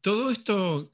todo 0.02 0.30
esto 0.30 0.92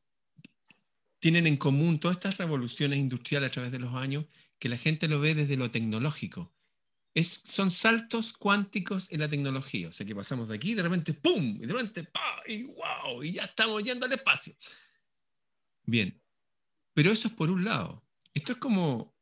tienen 1.18 1.48
en 1.48 1.56
común, 1.56 1.98
todas 1.98 2.16
estas 2.16 2.38
revoluciones 2.38 2.98
industriales 2.98 3.48
a 3.48 3.52
través 3.52 3.72
de 3.72 3.80
los 3.80 3.92
años, 3.94 4.26
que 4.60 4.68
la 4.68 4.76
gente 4.76 5.08
lo 5.08 5.18
ve 5.18 5.34
desde 5.34 5.56
lo 5.56 5.70
tecnológico 5.72 6.52
son 7.24 7.70
saltos 7.70 8.32
cuánticos 8.32 9.10
en 9.12 9.20
la 9.20 9.28
tecnología. 9.28 9.88
O 9.88 9.92
sea 9.92 10.06
que 10.06 10.14
pasamos 10.14 10.48
de 10.48 10.56
aquí, 10.56 10.74
de 10.74 10.82
repente, 10.82 11.14
¡pum! 11.14 11.58
Y 11.60 11.66
de 11.66 11.72
repente, 11.72 12.04
¡pa! 12.04 12.42
Y 12.46 12.64
¡wow! 12.64 13.22
Y 13.22 13.32
ya 13.32 13.42
estamos 13.42 13.82
yendo 13.82 14.06
al 14.06 14.12
espacio. 14.12 14.54
Bien. 15.84 16.20
Pero 16.94 17.10
eso 17.12 17.28
es 17.28 17.34
por 17.34 17.50
un 17.50 17.64
lado. 17.64 18.04
Esto 18.34 18.52
es 18.52 18.58
como 18.58 19.14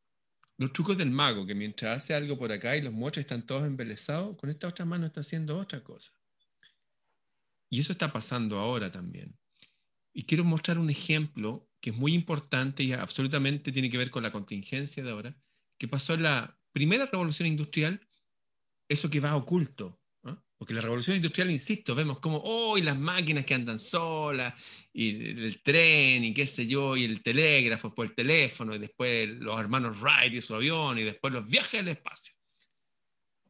los 0.58 0.72
trucos 0.72 0.96
del 0.96 1.10
mago, 1.10 1.46
que 1.46 1.54
mientras 1.54 2.02
hace 2.02 2.14
algo 2.14 2.38
por 2.38 2.50
acá 2.50 2.76
y 2.76 2.82
los 2.82 2.92
muestras 2.92 3.24
están 3.24 3.46
todos 3.46 3.66
embelesados, 3.66 4.36
con 4.36 4.50
esta 4.50 4.68
otra 4.68 4.84
mano 4.84 5.06
está 5.06 5.20
haciendo 5.20 5.58
otra 5.58 5.82
cosa. 5.82 6.12
Y 7.68 7.80
eso 7.80 7.92
está 7.92 8.12
pasando 8.12 8.58
ahora 8.58 8.90
también. 8.90 9.36
Y 10.18 10.24
quiero 10.24 10.44
mostrar 10.44 10.78
un 10.78 10.88
ejemplo 10.88 11.68
que 11.78 11.90
es 11.90 11.96
muy 11.96 12.14
importante 12.14 12.82
y 12.82 12.94
absolutamente 12.94 13.70
tiene 13.70 13.90
que 13.90 13.98
ver 13.98 14.10
con 14.10 14.22
la 14.22 14.32
contingencia 14.32 15.04
de 15.04 15.10
ahora, 15.10 15.36
que 15.76 15.88
pasó 15.88 16.14
en 16.14 16.22
la 16.22 16.58
primera 16.72 17.04
revolución 17.04 17.46
industrial, 17.46 18.00
eso 18.88 19.10
que 19.10 19.20
va 19.20 19.36
oculto. 19.36 20.00
Porque 20.56 20.72
la 20.72 20.80
revolución 20.80 21.16
industrial, 21.16 21.50
insisto, 21.50 21.94
vemos 21.94 22.18
como, 22.18 22.40
oh, 22.42 22.78
las 22.78 22.98
máquinas 22.98 23.44
que 23.44 23.52
andan 23.52 23.78
solas, 23.78 24.54
y 24.90 25.10
el 25.10 25.62
tren, 25.62 26.24
y 26.24 26.32
qué 26.32 26.46
sé 26.46 26.66
yo, 26.66 26.96
y 26.96 27.04
el 27.04 27.22
telégrafo 27.22 27.94
por 27.94 28.06
el 28.06 28.14
teléfono, 28.14 28.74
y 28.74 28.78
después 28.78 29.28
los 29.28 29.60
hermanos 29.60 30.00
Wright 30.00 30.32
y 30.32 30.40
su 30.40 30.54
avión, 30.54 30.98
y 30.98 31.04
después 31.04 31.30
los 31.30 31.46
viajes 31.46 31.80
al 31.80 31.88
espacio. 31.88 32.34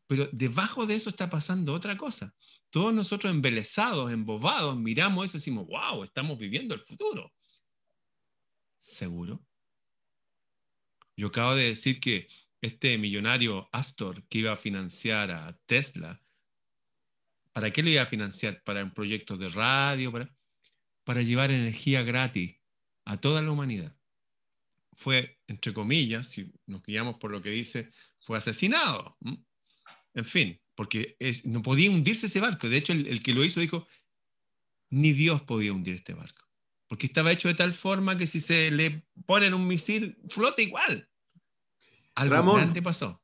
Pero 0.08 0.28
debajo 0.32 0.84
de 0.84 0.96
eso 0.96 1.10
está 1.10 1.30
pasando 1.30 1.74
otra 1.74 1.96
cosa. 1.96 2.34
Todos 2.76 2.92
nosotros 2.92 3.32
embelesados, 3.32 4.12
embobados, 4.12 4.76
miramos 4.76 5.24
eso 5.24 5.38
y 5.38 5.40
decimos, 5.40 5.66
wow, 5.66 6.04
estamos 6.04 6.36
viviendo 6.36 6.74
el 6.74 6.80
futuro. 6.82 7.32
¿Seguro? 8.78 9.42
Yo 11.16 11.28
acabo 11.28 11.54
de 11.54 11.68
decir 11.68 12.00
que 12.00 12.28
este 12.60 12.98
millonario 12.98 13.70
Astor 13.72 14.22
que 14.24 14.40
iba 14.40 14.52
a 14.52 14.58
financiar 14.58 15.30
a 15.30 15.58
Tesla, 15.64 16.20
¿para 17.54 17.72
qué 17.72 17.82
lo 17.82 17.88
iba 17.88 18.02
a 18.02 18.04
financiar? 18.04 18.62
¿Para 18.62 18.84
un 18.84 18.92
proyecto 18.92 19.38
de 19.38 19.48
radio? 19.48 20.12
¿Para, 20.12 20.36
para 21.02 21.22
llevar 21.22 21.50
energía 21.50 22.02
gratis 22.02 22.56
a 23.06 23.16
toda 23.16 23.40
la 23.40 23.52
humanidad? 23.52 23.96
Fue, 24.92 25.40
entre 25.46 25.72
comillas, 25.72 26.28
si 26.28 26.52
nos 26.66 26.82
guiamos 26.82 27.16
por 27.16 27.30
lo 27.30 27.40
que 27.40 27.48
dice, 27.48 27.90
fue 28.20 28.36
asesinado. 28.36 29.16
En 30.12 30.26
fin, 30.26 30.60
porque 30.76 31.16
no 31.44 31.62
podía 31.62 31.90
hundirse 31.90 32.26
ese 32.26 32.40
barco. 32.40 32.68
De 32.68 32.76
hecho, 32.76 32.92
el, 32.92 33.08
el 33.08 33.22
que 33.22 33.34
lo 33.34 33.44
hizo 33.44 33.60
dijo, 33.60 33.86
ni 34.90 35.12
Dios 35.12 35.42
podía 35.42 35.72
hundir 35.72 35.94
este 35.94 36.14
barco 36.14 36.46
porque 36.88 37.06
estaba 37.06 37.32
hecho 37.32 37.48
de 37.48 37.54
tal 37.54 37.72
forma 37.72 38.16
que 38.16 38.26
si 38.26 38.40
se 38.40 38.70
le 38.70 39.06
ponen 39.26 39.54
un 39.54 39.66
misil, 39.66 40.18
flota 40.28 40.62
igual. 40.62 41.08
Algo 42.14 42.34
Ramón, 42.34 42.74
pasó. 42.82 43.22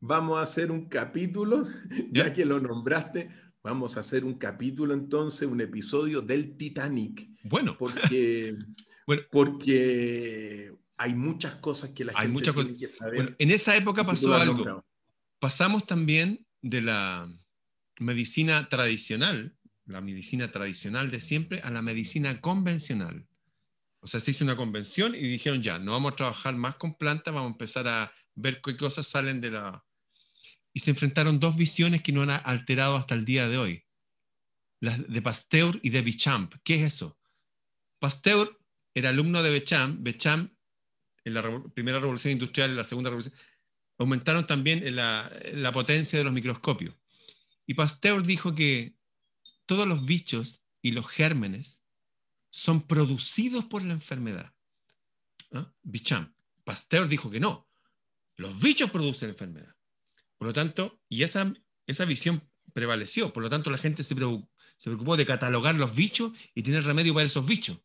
Vamos 0.00 0.38
a 0.38 0.42
hacer 0.42 0.70
un 0.70 0.86
capítulo, 0.88 1.66
ya 2.12 2.32
que 2.32 2.44
lo 2.44 2.60
nombraste, 2.60 3.30
vamos 3.62 3.96
a 3.96 4.00
hacer 4.00 4.24
un 4.24 4.34
capítulo 4.34 4.94
entonces, 4.94 5.48
un 5.48 5.60
episodio 5.60 6.20
del 6.20 6.56
Titanic. 6.56 7.28
Bueno. 7.44 7.76
Porque, 7.78 8.54
bueno, 9.06 9.22
porque 9.30 10.74
hay 10.96 11.14
muchas 11.14 11.56
cosas 11.56 11.90
que 11.90 12.04
la 12.04 12.12
hay 12.14 12.30
gente 12.30 12.52
tiene 12.52 12.76
que 12.76 12.88
saber. 12.88 13.14
Bueno, 13.14 13.36
en 13.38 13.50
esa 13.50 13.76
época 13.76 14.04
pasó 14.04 14.34
algo. 14.34 14.84
Pasamos 15.38 15.86
también 15.86 16.46
de 16.62 16.82
la 16.82 17.32
medicina 17.98 18.68
tradicional, 18.68 19.56
la 19.86 20.00
medicina 20.00 20.50
tradicional 20.50 21.10
de 21.10 21.20
siempre, 21.20 21.60
a 21.60 21.70
la 21.70 21.82
medicina 21.82 22.40
convencional. 22.40 23.26
O 24.00 24.06
sea, 24.06 24.20
se 24.20 24.30
hizo 24.30 24.44
una 24.44 24.56
convención 24.56 25.14
y 25.14 25.20
dijeron 25.20 25.62
ya, 25.62 25.78
no 25.78 25.92
vamos 25.92 26.12
a 26.12 26.16
trabajar 26.16 26.54
más 26.54 26.76
con 26.76 26.94
plantas, 26.94 27.34
vamos 27.34 27.50
a 27.50 27.52
empezar 27.52 27.86
a 27.86 28.12
ver 28.34 28.60
qué 28.62 28.76
cosas 28.76 29.06
salen 29.06 29.40
de 29.40 29.50
la... 29.50 29.84
Y 30.72 30.80
se 30.80 30.90
enfrentaron 30.90 31.40
dos 31.40 31.56
visiones 31.56 32.02
que 32.02 32.12
no 32.12 32.22
han 32.22 32.30
alterado 32.30 32.96
hasta 32.96 33.14
el 33.14 33.24
día 33.24 33.48
de 33.48 33.58
hoy. 33.58 33.84
Las 34.80 35.06
de 35.06 35.20
Pasteur 35.20 35.78
y 35.82 35.90
de 35.90 36.00
Bichamp. 36.00 36.54
¿Qué 36.62 36.76
es 36.76 36.94
eso? 36.94 37.18
Pasteur 37.98 38.58
era 38.94 39.10
alumno 39.10 39.42
de 39.42 39.50
Bechamp. 39.50 40.02
Bechamp, 40.02 40.52
en 41.24 41.34
la 41.34 41.62
primera 41.74 41.98
revolución 41.98 42.32
industrial 42.32 42.70
y 42.70 42.76
la 42.76 42.84
segunda 42.84 43.10
revolución, 43.10 43.34
aumentaron 44.00 44.46
también 44.46 44.96
la, 44.96 45.70
potencia 45.74 46.18
de 46.18 46.24
los 46.24 46.32
microscopios. 46.32 46.94
Y 47.66 47.74
Pasteur 47.74 48.24
dijo 48.24 48.54
que 48.54 48.96
todos 49.66 49.86
los 49.86 50.06
bichos 50.06 50.64
y 50.80 50.92
los 50.92 51.06
gérmenes 51.06 51.84
son 52.48 52.80
producidos 52.80 53.66
por 53.66 53.84
la 53.84 53.92
enfermedad. 53.92 54.54
¿Ah? 55.52 55.70
Pasteur 56.64 57.08
dijo 57.08 57.30
que 57.30 57.40
no. 57.40 57.68
Los 58.36 58.58
bichos 58.60 58.90
producen 58.90 59.28
enfermedad. 59.28 59.76
Por 60.38 60.48
lo 60.48 60.54
tanto, 60.54 61.02
y 61.10 61.22
esa, 61.22 61.52
esa 61.86 62.06
visión 62.06 62.50
prevaleció. 62.72 63.34
Por 63.34 63.42
lo 63.42 63.50
tanto, 63.50 63.70
la 63.70 63.76
gente 63.76 64.02
se 64.02 64.14
preocupó, 64.14 65.16
de 65.18 65.26
catalogar 65.26 65.74
los 65.74 65.94
bichos 65.94 66.32
y 66.54 66.62
tener 66.62 66.84
remedio 66.84 67.12
para 67.12 67.26
esos 67.26 67.46
bichos. 67.46 67.78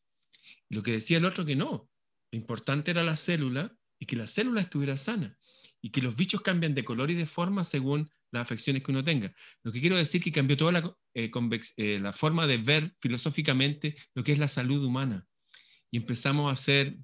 lo 0.69 0.81
que 0.81 0.93
decía 0.93 1.17
el 1.17 1.25
otro 1.25 1.43
que 1.43 1.57
no. 1.57 1.89
Lo 2.31 2.39
importante 2.39 2.91
era 2.91 3.03
la 3.03 3.17
célula 3.17 3.77
y 3.99 4.05
que 4.05 4.15
la 4.15 4.27
célula 4.27 4.61
estuviera 4.61 4.95
sana. 4.95 5.37
Y 5.85 5.91
que 5.91 6.01
los 6.01 6.15
bichos 6.15 6.41
cambian 6.41 6.73
de 6.73 6.83
color 6.83 7.11
y 7.11 7.13
de 7.13 7.27
forma 7.27 7.63
según 7.63 8.09
las 8.31 8.41
afecciones 8.41 8.81
que 8.81 8.89
uno 8.89 9.03
tenga. 9.03 9.31
Lo 9.61 9.71
que 9.71 9.79
quiero 9.79 9.95
decir 9.95 10.17
es 10.17 10.23
que 10.23 10.31
cambió 10.31 10.57
toda 10.57 10.71
la, 10.71 10.97
eh, 11.13 11.29
eh, 11.77 11.99
la 12.01 12.11
forma 12.11 12.47
de 12.47 12.57
ver 12.57 12.95
filosóficamente 12.99 13.95
lo 14.15 14.23
que 14.23 14.31
es 14.31 14.39
la 14.39 14.47
salud 14.47 14.83
humana. 14.83 15.27
Y 15.91 15.97
empezamos 15.97 16.51
a 16.51 16.55
ser 16.55 16.97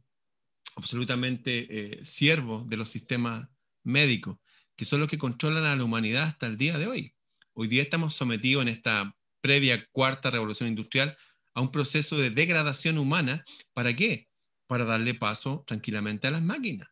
absolutamente 0.75 1.67
eh, 1.69 2.03
siervos 2.03 2.67
de 2.67 2.77
los 2.77 2.89
sistemas 2.89 3.47
médicos, 3.83 4.39
que 4.75 4.85
son 4.85 4.99
los 4.99 5.07
que 5.07 5.19
controlan 5.19 5.65
a 5.65 5.75
la 5.75 5.83
humanidad 5.83 6.23
hasta 6.23 6.47
el 6.47 6.57
día 6.57 6.79
de 6.79 6.87
hoy. 6.87 7.13
Hoy 7.53 7.67
día 7.67 7.83
estamos 7.83 8.15
sometidos 8.15 8.63
en 8.63 8.69
esta 8.69 9.15
previa 9.41 9.85
cuarta 9.91 10.31
revolución 10.31 10.67
industrial 10.67 11.15
a 11.53 11.61
un 11.61 11.71
proceso 11.71 12.17
de 12.17 12.31
degradación 12.31 12.97
humana. 12.97 13.45
¿Para 13.73 13.95
qué? 13.95 14.27
Para 14.65 14.85
darle 14.85 15.13
paso 15.13 15.63
tranquilamente 15.67 16.27
a 16.27 16.31
las 16.31 16.41
máquinas. 16.41 16.89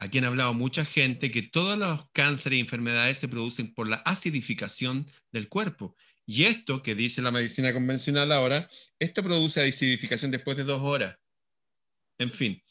Aquí 0.00 0.18
han 0.18 0.24
hablado 0.24 0.54
mucha 0.54 0.86
gente 0.86 1.30
que 1.30 1.42
todos 1.42 1.78
los 1.78 2.08
cánceres 2.12 2.56
y 2.56 2.60
enfermedades 2.60 3.18
se 3.18 3.28
producen 3.28 3.74
por 3.74 3.86
la 3.86 3.96
acidificación 3.96 5.06
del 5.30 5.48
cuerpo. 5.48 5.94
Y 6.24 6.44
esto 6.44 6.82
que 6.82 6.94
dice 6.94 7.20
la 7.20 7.30
medicina 7.30 7.72
convencional 7.72 8.32
ahora, 8.32 8.70
esto 8.98 9.22
produce 9.22 9.60
acidificación 9.60 10.30
después 10.30 10.56
de 10.56 10.64
dos 10.64 10.80
horas. 10.80 11.18
En 12.18 12.30
fin, 12.30 12.62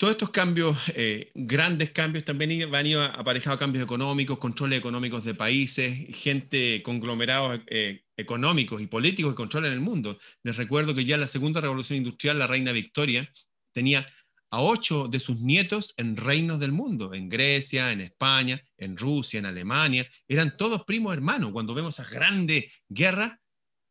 todos 0.00 0.12
estos 0.12 0.30
cambios, 0.30 0.76
eh, 0.94 1.30
grandes 1.34 1.90
cambios, 1.90 2.24
también 2.24 2.74
han 2.74 2.86
ido 2.86 3.02
aparejados 3.02 3.60
cambios 3.60 3.84
económicos, 3.84 4.38
controles 4.38 4.78
económicos 4.78 5.24
de 5.24 5.34
países, 5.34 6.16
gente, 6.16 6.82
conglomerados 6.82 7.60
eh, 7.66 8.02
económicos 8.16 8.82
y 8.82 8.86
políticos 8.86 9.32
que 9.32 9.36
controlan 9.36 9.72
el 9.72 9.80
mundo. 9.80 10.18
Les 10.42 10.56
recuerdo 10.56 10.94
que 10.94 11.04
ya 11.04 11.14
en 11.16 11.20
la 11.20 11.26
segunda 11.26 11.60
revolución 11.60 11.98
industrial, 11.98 12.38
la 12.38 12.46
reina 12.46 12.72
Victoria 12.72 13.30
tenía 13.72 14.06
a 14.50 14.60
ocho 14.60 15.08
de 15.08 15.20
sus 15.20 15.40
nietos 15.40 15.94
en 15.96 16.16
reinos 16.16 16.58
del 16.58 16.72
mundo, 16.72 17.14
en 17.14 17.28
Grecia, 17.28 17.92
en 17.92 18.00
España, 18.00 18.60
en 18.76 18.96
Rusia, 18.96 19.38
en 19.38 19.46
Alemania. 19.46 20.08
Eran 20.26 20.56
todos 20.56 20.84
primos 20.84 21.12
hermanos. 21.12 21.52
Cuando 21.52 21.74
vemos 21.74 21.94
esas 21.94 22.10
grandes 22.10 22.64
guerras 22.88 23.32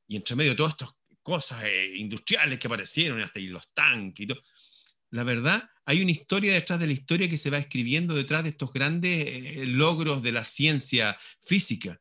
y 0.07 0.15
entre 0.15 0.35
medio 0.35 0.51
de 0.51 0.57
todas 0.57 0.73
estas 0.73 0.91
cosas 1.21 1.63
eh, 1.63 1.95
industriales 1.95 2.59
que 2.59 2.67
aparecieron, 2.67 3.21
hasta 3.21 3.39
y 3.39 3.47
los 3.47 3.69
tanques 3.73 4.23
y 4.23 4.27
todo 4.27 4.41
la 5.11 5.23
verdad, 5.23 5.69
hay 5.85 6.01
una 6.01 6.11
historia 6.11 6.53
detrás 6.53 6.79
de 6.79 6.87
la 6.87 6.93
historia 6.93 7.27
que 7.27 7.37
se 7.37 7.49
va 7.49 7.57
escribiendo 7.57 8.13
detrás 8.13 8.43
de 8.43 8.49
estos 8.49 8.71
grandes 8.71 9.25
eh, 9.27 9.65
logros 9.65 10.21
de 10.21 10.31
la 10.31 10.45
ciencia 10.45 11.17
física, 11.41 11.99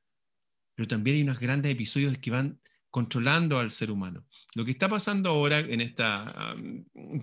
pero 0.74 0.86
también 0.86 1.16
hay 1.16 1.22
unos 1.22 1.38
grandes 1.38 1.72
episodios 1.72 2.18
que 2.18 2.30
van 2.30 2.60
controlando 2.98 3.60
al 3.60 3.70
ser 3.70 3.92
humano. 3.92 4.26
Lo 4.56 4.64
que 4.64 4.72
está 4.72 4.88
pasando 4.88 5.30
ahora 5.30 5.60
en 5.60 5.80
esta 5.80 6.56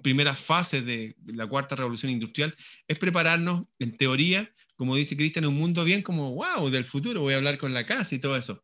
primera 0.02 0.34
fase 0.34 0.82
de 0.82 1.18
la 1.26 1.48
cuarta 1.48 1.76
revolución 1.76 2.14
industrial 2.14 2.56
es 2.88 2.98
prepararnos, 2.98 3.66
en 3.78 3.98
teoría, 3.98 4.50
como 4.78 4.96
dice 4.96 5.18
Cristian, 5.18 5.46
un 5.46 5.56
mundo 5.56 5.84
bien 5.84 6.02
como, 6.02 6.34
wow, 6.34 6.70
del 6.70 6.86
futuro, 6.86 7.20
voy 7.20 7.34
a 7.34 7.38
hablar 7.38 7.58
con 7.58 7.74
la 7.74 7.86
casa 7.86 8.16
y 8.16 8.20
todo 8.20 8.38
eso. 8.38 8.64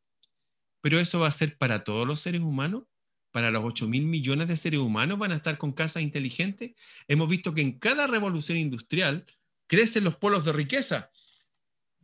Pero 0.80 1.00
eso 1.02 1.20
va 1.20 1.28
a 1.28 1.32
ser 1.32 1.58
para 1.58 1.84
todos 1.84 2.08
los 2.08 2.22
seres 2.22 2.40
humanos 2.40 2.84
para 3.32 3.52
los 3.52 3.64
8 3.64 3.90
mil 3.90 4.06
millones 4.06 4.48
de 4.48 4.56
seres 4.56 4.80
humanos 4.80 5.18
van 5.20 5.32
a 5.32 5.36
estar 5.36 5.58
con 5.58 5.74
casas 5.74 6.04
inteligentes. 6.04 6.72
Hemos 7.08 7.30
visto 7.30 7.54
que 7.54 7.62
en 7.62 7.78
cada 7.78 8.08
revolución 8.08 8.58
industrial 8.58 9.26
crecen 9.68 10.04
los 10.06 10.16
polos 10.18 10.44
de 10.44 10.52
riqueza, 10.52 11.12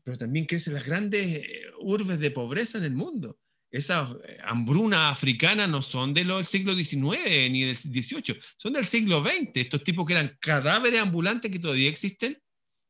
pero 0.03 0.17
también 0.17 0.45
crecen 0.45 0.73
las 0.73 0.85
grandes 0.85 1.45
eh, 1.45 1.63
urbes 1.79 2.19
de 2.19 2.31
pobreza 2.31 2.77
en 2.77 2.85
el 2.85 2.93
mundo. 2.93 3.37
Esas 3.69 4.15
eh, 4.23 4.37
hambruna 4.43 5.09
africana 5.09 5.67
no 5.67 5.81
son 5.81 6.13
del 6.13 6.45
siglo 6.45 6.75
XIX 6.75 7.51
ni 7.51 7.63
del 7.63 7.75
XVIII, 7.75 8.39
son 8.57 8.73
del 8.73 8.85
siglo 8.85 9.23
XX. 9.23 9.51
Estos 9.55 9.83
tipos 9.83 10.05
que 10.05 10.13
eran 10.13 10.37
cadáveres 10.39 11.01
ambulantes 11.01 11.51
que 11.51 11.59
todavía 11.59 11.89
existen, 11.89 12.41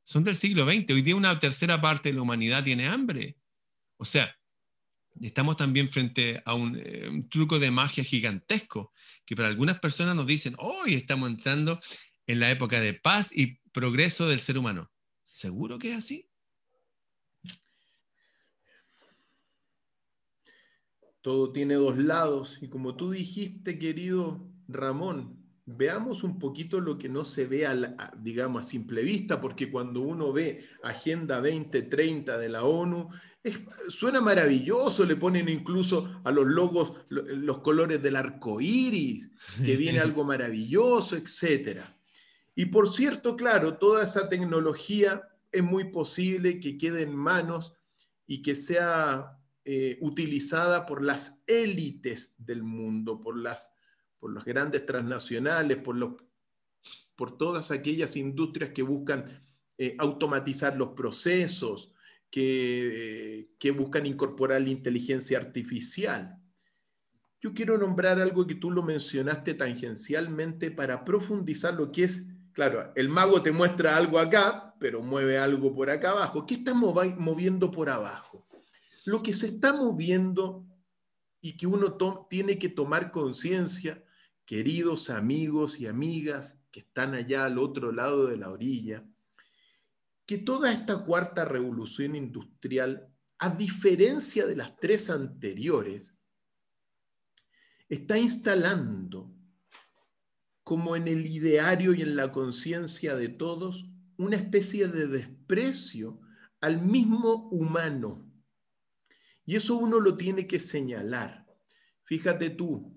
son 0.03 0.23
del 0.23 0.35
siglo 0.35 0.65
XX. 0.65 0.91
Hoy 0.91 1.01
día 1.01 1.15
una 1.15 1.39
tercera 1.39 1.81
parte 1.81 2.09
de 2.09 2.15
la 2.15 2.21
humanidad 2.21 2.63
tiene 2.63 2.87
hambre. 2.87 3.37
O 3.97 4.05
sea, 4.05 4.33
estamos 5.21 5.57
también 5.57 5.89
frente 5.89 6.41
a 6.45 6.51
eh, 6.53 7.09
un, 7.09 7.27
truco 7.29 7.59
de 7.59 7.71
magia 7.71 8.03
gigantesco, 8.03 8.93
que 9.25 9.35
para 9.35 9.47
algunas 9.47 9.79
personas 9.79 10.15
nos 10.15 10.27
dicen, 10.27 10.55
hoy 10.59 10.93
estamos 10.93 11.29
entrando 11.29 11.81
en 12.25 12.39
la 12.39 12.51
época 12.51 12.79
de 12.79 12.93
paz 12.93 13.31
y 13.33 13.59
progreso 13.71 14.27
del 14.27 14.39
ser 14.39 14.57
humano. 14.57 14.91
¿Seguro 15.23 15.77
que 15.77 15.91
es 15.91 15.97
así? 15.97 16.29
Todo 21.27 21.51
tiene 21.51 21.73
dos 21.73 21.97
lados 21.97 22.57
y 22.61 22.69
como 22.69 22.95
tú 22.95 23.11
dijiste, 23.11 23.77
querido 23.77 24.47
Ramón, 24.69 25.35
veamos 25.65 26.23
un 26.23 26.39
poquito 26.39 26.79
lo 26.79 26.97
que 26.97 27.09
no 27.09 27.25
se 27.25 27.45
ve, 27.45 27.65
a 27.65 28.13
digamos, 28.17 28.65
a 28.65 28.69
simple 28.69 29.03
vista, 29.03 29.41
porque 29.41 29.69
cuando 29.69 29.99
uno 29.99 30.31
ve 30.31 30.63
Agenda 30.83 31.41
2030 31.41 32.37
de 32.37 32.47
la 32.47 32.63
ONU, 32.63 33.09
suena 33.89 34.21
maravilloso, 34.21 35.05
le 35.05 35.17
ponen 35.17 35.49
incluso 35.49 36.21
a 36.23 36.31
los 36.31 36.45
logos 36.45 36.93
los 37.09 37.57
colores 37.57 38.01
del 38.01 38.15
arco 38.15 38.61
iris, 38.61 39.29
que 39.65 39.75
viene 39.75 39.99
algo 39.99 40.23
maravilloso, 40.23 41.17
etc. 41.17 41.81
Y 42.55 42.67
por 42.67 42.87
cierto, 42.87 43.35
claro, 43.35 43.77
toda 43.77 44.05
esa 44.05 44.29
tecnología 44.29 45.23
es 45.51 45.61
muy 45.61 45.91
posible 45.91 46.61
que 46.61 46.77
quede 46.77 47.01
en 47.01 47.13
manos 47.13 47.73
y 48.25 48.41
que 48.41 48.55
sea 48.55 49.36
eh, 49.69 49.97
utilizada 49.99 50.85
por 50.85 51.03
las 51.03 51.43
élites 51.45 52.35
del 52.37 52.63
mundo, 52.63 53.19
por 53.19 53.37
las, 53.37 53.73
por 54.17 54.31
los 54.31 54.45
grandes 54.45 54.85
transnacionales, 54.85 55.75
por, 55.79 55.97
los, 55.97 56.13
por 57.17 57.37
todas 57.37 57.69
aquellas 57.71 58.15
industrias 58.15 58.69
que 58.69 58.81
buscan 58.81 59.45
eh, 59.77 59.93
automatizar 59.99 60.77
los 60.77 60.91
procesos, 60.93 61.91
que, 62.31 63.49
buscan 63.75 64.05
incorporar 64.05 64.61
la 64.61 64.69
inteligencia 64.69 65.37
artificial. 65.37 66.41
Yo 67.41 67.53
quiero 67.53 67.77
nombrar 67.77 68.21
algo 68.21 68.47
que 68.47 68.55
tú 68.55 68.71
lo 68.71 68.83
mencionaste 68.83 69.53
tangencialmente 69.53 70.71
para 70.71 71.03
profundizar 71.03 71.73
lo 71.73 71.91
que 71.91 72.05
es, 72.05 72.29
claro, 72.53 72.93
el 72.95 73.09
mago 73.09 73.41
te 73.41 73.51
muestra 73.51 73.97
algo 73.97 74.17
acá, 74.17 74.75
pero 74.79 75.01
mueve 75.01 75.37
algo 75.37 75.75
por 75.75 75.89
acá 75.89 76.11
abajo. 76.11 76.45
¿Qué 76.45 76.53
estamos 76.53 76.95
moviendo 77.17 77.69
por 77.69 77.89
abajo? 77.89 78.46
Lo 79.07 79.23
que 79.23 79.33
se 79.33 79.47
está 79.47 79.71
moviendo 79.71 80.67
y 81.39 81.55
que 81.55 81.65
uno 81.65 81.95
tiene 82.29 82.59
que 82.59 82.67
tomar 82.67 83.13
conciencia, 83.13 84.03
queridos 84.43 85.09
amigos 85.09 85.79
y 85.79 85.87
amigas 85.87 86.59
que 86.71 86.81
están 86.81 87.13
allá 87.13 87.45
al 87.45 87.57
otro 87.57 87.93
lado 87.93 88.27
de 88.27 88.35
la 88.35 88.49
orilla, 88.49 89.05
que 90.25 90.37
toda 90.37 90.73
esta 90.73 91.05
cuarta 91.05 91.45
revolución 91.45 92.17
industrial, 92.17 93.07
a 93.39 93.49
diferencia 93.49 94.45
de 94.45 94.57
las 94.57 94.75
tres 94.75 95.09
anteriores, 95.09 96.13
está 97.87 98.17
instalando 98.17 99.33
como 100.65 100.97
en 100.97 101.07
el 101.07 101.25
ideario 101.25 101.93
y 101.93 102.01
en 102.01 102.17
la 102.17 102.33
conciencia 102.33 103.15
de 103.15 103.29
todos 103.29 103.89
una 104.17 104.35
especie 104.35 104.89
de 104.89 105.07
desprecio 105.07 106.19
al 106.59 106.81
mismo 106.81 107.47
humano. 107.51 108.26
Y 109.47 109.55
eso 109.55 109.77
uno 109.77 109.99
lo 110.01 110.17
tiene 110.17 110.45
que 110.45 110.59
señalar. 110.59 111.47
Fíjate 112.03 112.49
tú, 112.49 112.93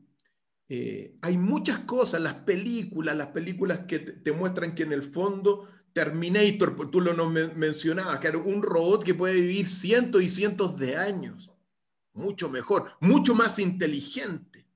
eh, 0.68 1.16
hay 1.22 1.38
muchas 1.38 1.78
cosas, 1.80 2.20
las 2.20 2.34
películas, 2.34 3.16
las 3.16 3.28
películas 3.28 3.86
que 3.86 4.00
te 4.00 4.32
muestran 4.32 4.74
que 4.74 4.82
en 4.82 4.92
el 4.92 5.04
fondo 5.04 5.68
Terminator, 5.92 6.90
tú 6.90 7.00
lo 7.00 7.14
mencionabas, 7.30 8.18
que 8.18 8.28
era 8.28 8.38
un 8.38 8.62
robot 8.62 9.04
que 9.04 9.14
puede 9.14 9.40
vivir 9.40 9.66
cientos 9.66 10.22
y 10.22 10.28
cientos 10.28 10.76
de 10.76 10.96
años. 10.96 11.50
Mucho 12.12 12.48
mejor, 12.48 12.94
mucho 13.00 13.32
más 13.32 13.60
inteligente. 13.60 14.66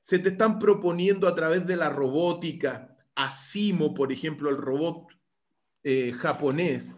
Se 0.00 0.20
te 0.20 0.30
están 0.30 0.60
proponiendo 0.60 1.26
a 1.26 1.34
través 1.34 1.66
de 1.66 1.76
la 1.76 1.90
robótica, 1.90 2.96
Asimo, 3.14 3.92
por 3.92 4.10
ejemplo, 4.10 4.48
el 4.48 4.56
robot 4.56 5.08
eh, 5.82 6.12
japonés. 6.12 6.92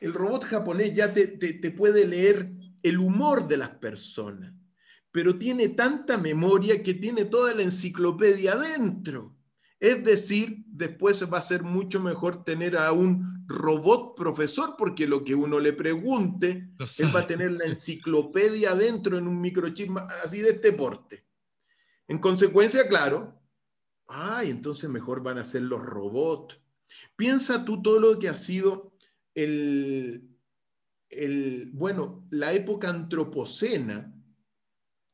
El 0.00 0.12
robot 0.12 0.44
japonés 0.44 0.94
ya 0.94 1.12
te, 1.12 1.26
te 1.26 1.70
puede 1.70 2.06
leer 2.06 2.59
el 2.82 2.98
humor 2.98 3.46
de 3.48 3.56
las 3.56 3.70
personas, 3.70 4.54
pero 5.12 5.36
tiene 5.36 5.68
tanta 5.70 6.18
memoria 6.18 6.82
que 6.82 6.94
tiene 6.94 7.24
toda 7.24 7.54
la 7.54 7.62
enciclopedia 7.62 8.52
adentro. 8.52 9.36
Es 9.78 10.04
decir, 10.04 10.64
después 10.66 11.32
va 11.32 11.38
a 11.38 11.42
ser 11.42 11.62
mucho 11.62 12.00
mejor 12.00 12.44
tener 12.44 12.76
a 12.76 12.92
un 12.92 13.44
robot 13.46 14.14
profesor, 14.14 14.74
porque 14.78 15.08
lo 15.08 15.24
que 15.24 15.34
uno 15.34 15.58
le 15.58 15.72
pregunte, 15.72 16.70
él 16.98 17.16
va 17.16 17.20
a 17.20 17.26
tener 17.26 17.52
la 17.52 17.64
enciclopedia 17.64 18.74
dentro 18.74 19.18
en 19.18 19.26
un 19.26 19.40
microchip 19.40 19.96
así 20.22 20.40
de 20.40 20.50
este 20.50 20.72
porte. 20.72 21.26
En 22.06 22.18
consecuencia, 22.18 22.88
claro, 22.88 23.40
ay, 24.06 24.50
entonces 24.50 24.88
mejor 24.90 25.22
van 25.22 25.38
a 25.38 25.44
ser 25.44 25.62
los 25.62 25.80
robots. 25.82 26.60
Piensa 27.16 27.64
tú 27.64 27.82
todo 27.82 27.98
lo 27.98 28.18
que 28.18 28.28
ha 28.28 28.36
sido 28.36 28.92
el, 29.34 30.29
el 31.10 31.70
bueno, 31.72 32.26
la 32.30 32.52
época 32.52 32.88
antropocena 32.88 34.14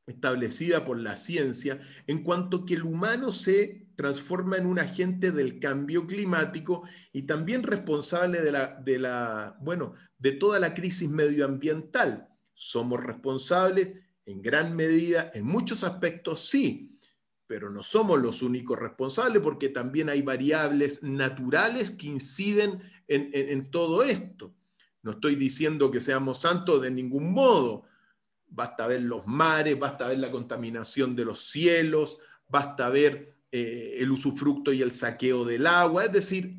establecida 0.06 0.84
por 0.84 0.98
la 0.98 1.16
ciencia, 1.16 1.80
en 2.06 2.22
cuanto 2.22 2.64
que 2.64 2.74
el 2.74 2.84
humano 2.84 3.32
se 3.32 3.88
transforma 3.96 4.56
en 4.56 4.66
un 4.66 4.78
agente 4.78 5.32
del 5.32 5.58
cambio 5.58 6.06
climático 6.06 6.82
y 7.12 7.22
también 7.22 7.62
responsable 7.62 8.40
de 8.40 8.98
la, 8.98 9.56
bueno, 9.60 9.94
de 10.18 10.32
toda 10.32 10.60
la 10.60 10.74
crisis 10.74 11.08
medioambiental. 11.08 12.28
Somos 12.54 13.02
responsables 13.02 13.88
en 14.26 14.42
gran 14.42 14.76
medida, 14.76 15.30
en 15.34 15.44
muchos 15.44 15.82
aspectos 15.82 16.48
sí, 16.48 16.98
pero 17.46 17.70
no 17.70 17.82
somos 17.82 18.20
los 18.20 18.42
únicos 18.42 18.78
responsables 18.78 19.42
porque 19.42 19.68
también 19.70 20.08
hay 20.08 20.22
variables 20.22 21.02
naturales 21.02 21.90
que 21.90 22.08
inciden 22.08 22.80
en, 23.08 23.30
en 23.32 23.70
todo 23.70 24.02
esto. 24.02 24.55
No 25.06 25.12
estoy 25.12 25.36
diciendo 25.36 25.88
que 25.88 26.00
seamos 26.00 26.40
santos 26.40 26.82
de 26.82 26.90
ningún 26.90 27.32
modo. 27.32 27.84
Basta 28.48 28.88
ver 28.88 29.02
los 29.02 29.24
mares, 29.24 29.78
basta 29.78 30.08
ver 30.08 30.18
la 30.18 30.32
contaminación 30.32 31.14
de 31.14 31.24
los 31.24 31.48
cielos, 31.48 32.18
basta 32.48 32.88
ver 32.88 33.36
eh, 33.52 33.98
el 34.00 34.10
usufructo 34.10 34.72
y 34.72 34.82
el 34.82 34.90
saqueo 34.90 35.44
del 35.44 35.68
agua, 35.68 36.06
es 36.06 36.12
decir, 36.12 36.56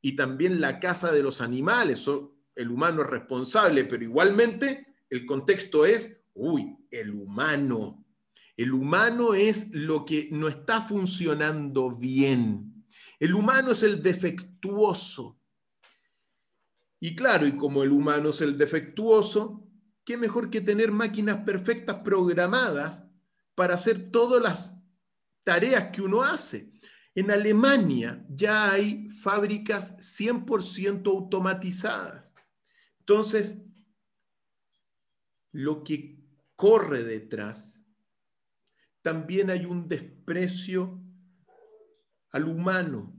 y 0.00 0.14
también 0.14 0.60
la 0.60 0.78
caza 0.78 1.10
de 1.10 1.24
los 1.24 1.40
animales. 1.40 2.08
El 2.54 2.70
humano 2.70 3.02
es 3.02 3.08
responsable, 3.08 3.84
pero 3.84 4.04
igualmente 4.04 4.94
el 5.10 5.26
contexto 5.26 5.84
es, 5.84 6.20
uy, 6.34 6.76
el 6.92 7.10
humano. 7.10 8.06
El 8.56 8.74
humano 8.74 9.34
es 9.34 9.72
lo 9.72 10.04
que 10.04 10.28
no 10.30 10.46
está 10.46 10.82
funcionando 10.82 11.90
bien. 11.90 12.84
El 13.18 13.34
humano 13.34 13.72
es 13.72 13.82
el 13.82 14.00
defectuoso. 14.00 15.37
Y 17.00 17.14
claro, 17.14 17.46
y 17.46 17.56
como 17.56 17.82
el 17.82 17.92
humano 17.92 18.30
es 18.30 18.40
el 18.40 18.58
defectuoso, 18.58 19.68
¿qué 20.04 20.16
mejor 20.16 20.50
que 20.50 20.60
tener 20.60 20.90
máquinas 20.90 21.38
perfectas 21.38 21.96
programadas 22.04 23.06
para 23.54 23.74
hacer 23.74 24.10
todas 24.10 24.42
las 24.42 24.82
tareas 25.44 25.90
que 25.92 26.02
uno 26.02 26.22
hace? 26.22 26.72
En 27.14 27.30
Alemania 27.30 28.24
ya 28.28 28.72
hay 28.72 29.10
fábricas 29.10 29.98
100% 29.98 31.06
automatizadas. 31.06 32.34
Entonces, 33.00 33.64
lo 35.52 35.82
que 35.82 36.24
corre 36.54 37.02
detrás, 37.04 37.82
también 39.02 39.50
hay 39.50 39.64
un 39.64 39.88
desprecio 39.88 41.00
al 42.30 42.44
humano, 42.44 43.17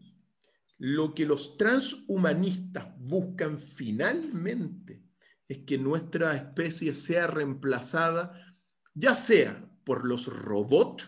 lo 0.79 1.13
que 1.13 1.25
los 1.25 1.57
transhumanistas 1.57 2.87
buscan 2.97 3.59
finalmente 3.59 5.03
es 5.47 5.59
que 5.59 5.77
nuestra 5.77 6.35
especie 6.35 6.93
sea 6.93 7.27
reemplazada 7.27 8.49
ya 8.93 9.15
sea 9.15 9.69
por 9.83 10.05
los 10.05 10.27
robots, 10.27 11.07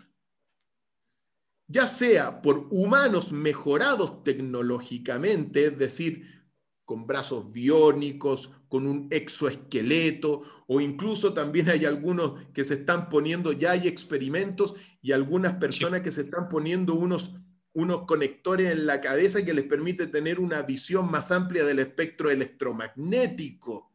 ya 1.68 1.88
sea 1.88 2.42
por 2.42 2.68
humanos 2.72 3.32
mejorados 3.32 4.24
tecnológicamente, 4.24 5.68
es 5.68 5.78
decir, 5.78 6.26
con 6.86 7.08
brazos 7.08 7.52
biónicos, 7.52 8.50
con 8.68 8.88
un 8.88 9.08
exoesqueleto, 9.12 10.44
o 10.68 10.82
incluso 10.82 11.34
también 11.34 11.70
hay 11.70 11.86
algunos 11.86 12.46
que 12.54 12.64
se 12.64 12.76
están 12.76 13.10
poniendo, 13.10 13.52
ya 13.52 13.72
hay 13.72 13.88
experimentos 13.88 14.76
y 15.02 15.12
algunas 15.12 15.56
personas 15.56 16.02
que 16.02 16.12
se 16.12 16.22
están 16.22 16.50
poniendo 16.50 16.96
unos 16.96 17.36
unos 17.74 18.06
conectores 18.06 18.72
en 18.72 18.86
la 18.86 19.00
cabeza 19.00 19.46
que 19.46 19.54
les 19.54 19.66
permite 19.66 20.08
tener 20.08 20.40
una 20.40 20.62
visión 20.62 21.10
más 21.10 21.32
amplia 21.32 21.64
del 21.64 21.80
espectro 21.80 22.30
electromagnético. 22.30 23.94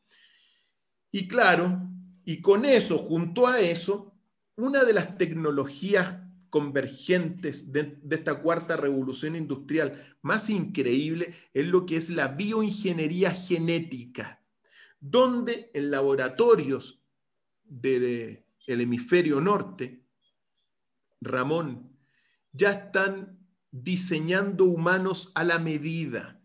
Y 1.10 1.28
claro, 1.28 1.88
y 2.24 2.40
con 2.40 2.64
eso, 2.64 2.98
junto 2.98 3.46
a 3.46 3.60
eso, 3.60 4.14
una 4.56 4.84
de 4.84 4.92
las 4.92 5.18
tecnologías 5.18 6.16
convergentes 6.50 7.72
de, 7.72 7.98
esta 8.10 8.40
cuarta 8.40 8.76
revolución 8.76 9.36
industrial 9.36 10.16
más 10.22 10.48
increíble 10.48 11.34
es 11.52 11.66
lo 11.66 11.84
que 11.84 11.96
es 11.96 12.08
la 12.08 12.28
bioingeniería 12.28 13.30
genética, 13.32 14.42
donde 14.98 15.70
en 15.74 15.90
laboratorios 15.90 17.02
del 17.62 18.42
hemisferio 18.66 19.40
norte, 19.40 20.02
Ramón, 21.20 21.96
ya 22.52 22.72
están 22.72 23.38
diseñando 23.82 24.64
humanos 24.64 25.32
a 25.34 25.44
la 25.44 25.58
medida. 25.58 26.40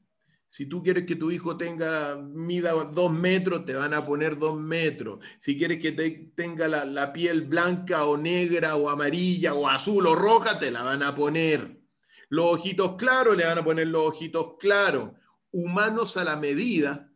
Si 0.48 0.65
tú 0.65 0.84
quieres 0.84 1.06
que 1.06 1.15
tu 1.15 1.32
hijo 1.32 1.56
tenga, 1.56 2.17
mida 2.17 2.74
dos 2.74 3.12
metros, 3.12 3.65
te 3.65 3.74
van 3.74 3.94
a 3.94 4.06
poner 4.06 4.38
dos 4.38 4.60
metros. 4.60 5.24
Si 5.39 5.58
quieres 5.58 5.80
que 5.80 5.94
tenga 6.36 6.67
la, 6.67 6.84
la, 6.84 7.13
piel 7.13 7.44
blanca 7.44 8.06
o 8.06 8.17
negra 8.17 8.76
o 8.76 8.89
amarilla 8.89 9.54
o 9.54 9.67
azul 9.67 10.06
o 10.08 10.13
roja, 10.13 10.60
te 10.60 10.70
la 10.70 10.84
van 10.84 11.04
a 11.04 11.15
poner. 11.15 11.80
Los 12.28 12.56
ojitos 12.56 12.96
claros, 12.98 13.38
le 13.38 13.46
van 13.46 13.60
a 13.60 13.63
poner 13.63 13.88
los 13.88 14.10
ojitos 14.10 14.58
claros. 14.60 15.12
Humanos 15.52 16.17
a 16.17 16.26
la 16.26 16.36
medida. 16.36 17.10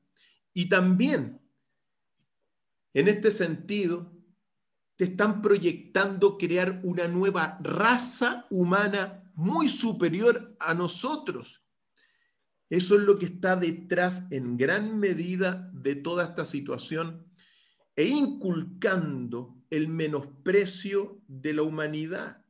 Y 0.54 0.70
también, 0.70 1.42
en 2.94 3.10
este 3.10 3.32
sentido, 3.32 4.14
te 4.96 5.04
están 5.04 5.42
proyectando 5.42 6.38
crear 6.38 6.80
una 6.84 7.10
nueva 7.10 7.60
raza 7.62 8.46
humana 8.50 9.25
muy 9.36 9.70
superior 9.70 10.56
a 10.60 10.74
nosotros. 10.74 11.64
Eso 12.70 12.96
es 12.96 13.02
lo 13.02 13.20
que 13.20 13.28
está 13.28 13.56
detrás 13.56 14.32
en 14.32 14.58
gran 14.58 15.00
medida 15.00 15.70
de 15.74 15.96
toda 15.96 16.26
esta 16.26 16.46
situación 16.46 17.26
e 17.96 18.06
inculcando 18.06 19.56
el 19.70 19.88
menosprecio 19.88 21.22
de 21.28 21.54
la 21.54 21.62
humanidad, 21.62 22.44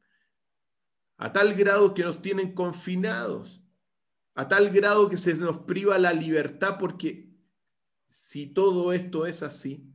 a 1.18 1.32
tal 1.32 1.54
grado 1.54 1.94
que 1.94 2.04
nos 2.04 2.22
tienen 2.22 2.54
confinados, 2.54 3.62
a 4.34 4.48
tal 4.48 4.70
grado 4.70 5.10
que 5.10 5.18
se 5.18 5.36
nos 5.36 5.60
priva 5.60 5.98
la 5.98 6.14
libertad, 6.14 6.78
porque 6.80 7.30
si 8.10 8.48
todo 8.48 8.92
esto 8.94 9.26
es 9.26 9.44
así, 9.44 9.92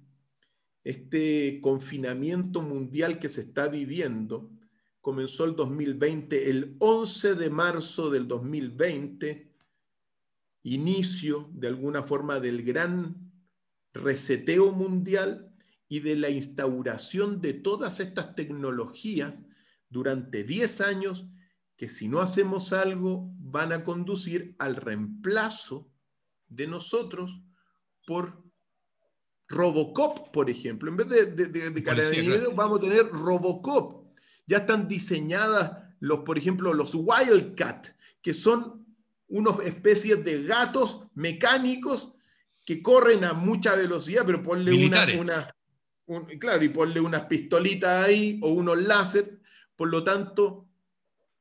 este 0.85 1.61
confinamiento 1.61 2.63
mundial 2.63 3.19
que 3.19 3.29
se 3.29 3.43
está 3.43 3.69
viviendo, 3.69 4.51
comenzó 5.01 5.45
el 5.45 5.57
2020, 5.57 6.51
el 6.51 6.77
11 6.79 7.35
de 7.35 7.51
marzo 7.51 8.11
del 8.11 8.29
2020, 8.29 9.51
inicio 10.63 11.49
de 11.53 11.69
alguna 11.69 12.03
forma 12.03 12.39
del 12.39 12.63
gran 12.63 13.33
reseteo 13.93 14.73
mundial 14.73 15.55
y 15.89 16.01
de 16.01 16.17
la 16.17 16.31
instauración 16.31 17.41
de 17.41 17.55
todas 17.55 17.99
estas 18.01 18.35
tecnologías 18.35 19.45
durante 19.89 20.45
10 20.45 20.81
años 20.83 21.27
que 21.77 21.89
si 21.89 22.09
no 22.09 22.21
hacemos 22.21 22.73
algo 22.73 23.33
van 23.39 23.73
a 23.73 23.85
conducir 23.85 24.55
al 24.59 24.77
reemplazo 24.77 25.91
de 26.47 26.67
nosotros 26.67 27.41
por 28.07 28.45
Robocop, 29.49 30.31
por 30.31 30.51
ejemplo. 30.51 30.91
En 30.91 30.97
vez 30.99 31.09
de, 31.09 31.27
de, 31.27 31.47
de, 31.71 32.53
vamos 32.55 32.79
a 32.79 32.83
tener 32.83 33.09
Robocop 33.09 34.00
ya 34.51 34.59
están 34.59 34.89
diseñadas 34.89 35.79
los, 36.01 36.21
por 36.21 36.37
ejemplo, 36.37 36.75
los 36.75 36.93
Wildcat, 36.93 37.87
que 38.21 38.35
son 38.35 38.85
unas 39.29 39.61
especies 39.61 40.25
de 40.25 40.43
gatos 40.43 41.07
mecánicos 41.15 42.13
que 42.67 42.83
corren 42.83 43.23
a 43.23 43.33
mucha 43.33 43.77
velocidad, 43.77 44.25
pero 44.27 44.43
ponle 44.43 44.87
una, 44.87 45.07
una 45.17 45.55
claro, 46.41 46.65
y 46.65 46.69
ponle 46.69 47.01
unas 47.01 47.27
pistolitas 47.27 48.05
ahí 48.05 48.41
o 48.43 48.51
unos 48.51 48.83
láser. 48.83 49.39
Por 49.77 49.89
lo 49.89 50.03
tanto, 50.03 50.67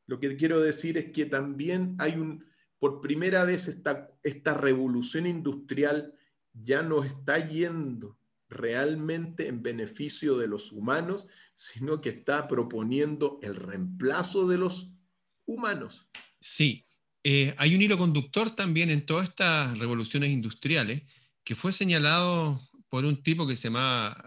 lo 0.06 0.20
que 0.20 0.38
quiero 0.38 0.60
decir 0.60 1.00
es 1.00 1.12
que 1.12 1.26
también 1.26 1.96
hay 1.98 2.14
un, 2.14 2.46
por 2.78 3.02
primera 3.02 3.44
vez 3.44 3.70
esta, 3.70 4.12
esta 4.22 4.54
revolución 4.54 5.26
industrial 5.26 6.14
ya 6.54 6.84
nos 6.84 7.08
está 7.08 7.40
yendo 7.40 8.19
realmente 8.50 9.48
en 9.48 9.62
beneficio 9.62 10.38
de 10.38 10.48
los 10.48 10.72
humanos, 10.72 11.28
sino 11.54 12.02
que 12.02 12.10
está 12.10 12.48
proponiendo 12.48 13.40
el 13.44 13.56
reemplazo 13.56 14.48
de 14.48 14.58
los 14.58 14.92
humanos. 15.46 16.08
Sí, 16.40 16.88
eh, 17.24 17.54
hay 17.58 17.76
un 17.76 17.82
hilo 17.82 17.98
conductor 17.98 18.56
también 18.56 18.90
en 18.90 19.06
todas 19.06 19.30
estas 19.30 19.78
revoluciones 19.78 20.30
industriales 20.30 21.04
que 21.44 21.56
fue 21.56 21.72
señalado 21.72 22.62
por 22.90 23.06
un 23.06 23.22
tipo 23.22 23.46
que 23.46 23.56
se 23.56 23.68
llama 23.68 24.18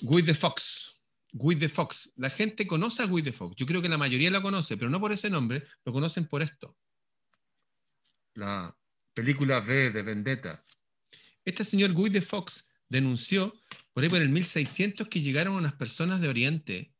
Guy 0.00 0.22
de 0.22 0.34
Fox. 0.34 1.00
Guy 1.32 1.54
de 1.54 1.68
Fox. 1.68 2.12
La 2.16 2.30
gente 2.30 2.66
conoce 2.66 3.02
a 3.02 3.06
Guy 3.06 3.22
de 3.22 3.32
Fox. 3.32 3.54
Yo 3.56 3.66
creo 3.66 3.82
que 3.82 3.88
la 3.88 3.98
mayoría 3.98 4.30
la 4.30 4.42
conoce, 4.42 4.76
pero 4.76 4.90
no 4.90 5.00
por 5.00 5.12
ese 5.12 5.30
nombre, 5.30 5.64
lo 5.84 5.92
conocen 5.92 6.26
por 6.26 6.42
esto. 6.42 6.76
La 8.34 8.74
película 9.14 9.58
V 9.58 9.90
de 9.90 10.02
Vendetta. 10.02 10.64
Este 11.48 11.64
señor 11.64 11.94
Guy 11.94 12.10
de 12.10 12.20
Fox 12.20 12.68
denunció 12.90 13.58
por 13.94 14.04
ahí 14.04 14.10
por 14.10 14.20
el 14.20 14.28
1600 14.28 15.08
que 15.08 15.22
llegaron 15.22 15.54
unas 15.54 15.72
personas 15.72 16.20
de 16.20 16.28
Oriente 16.28 16.92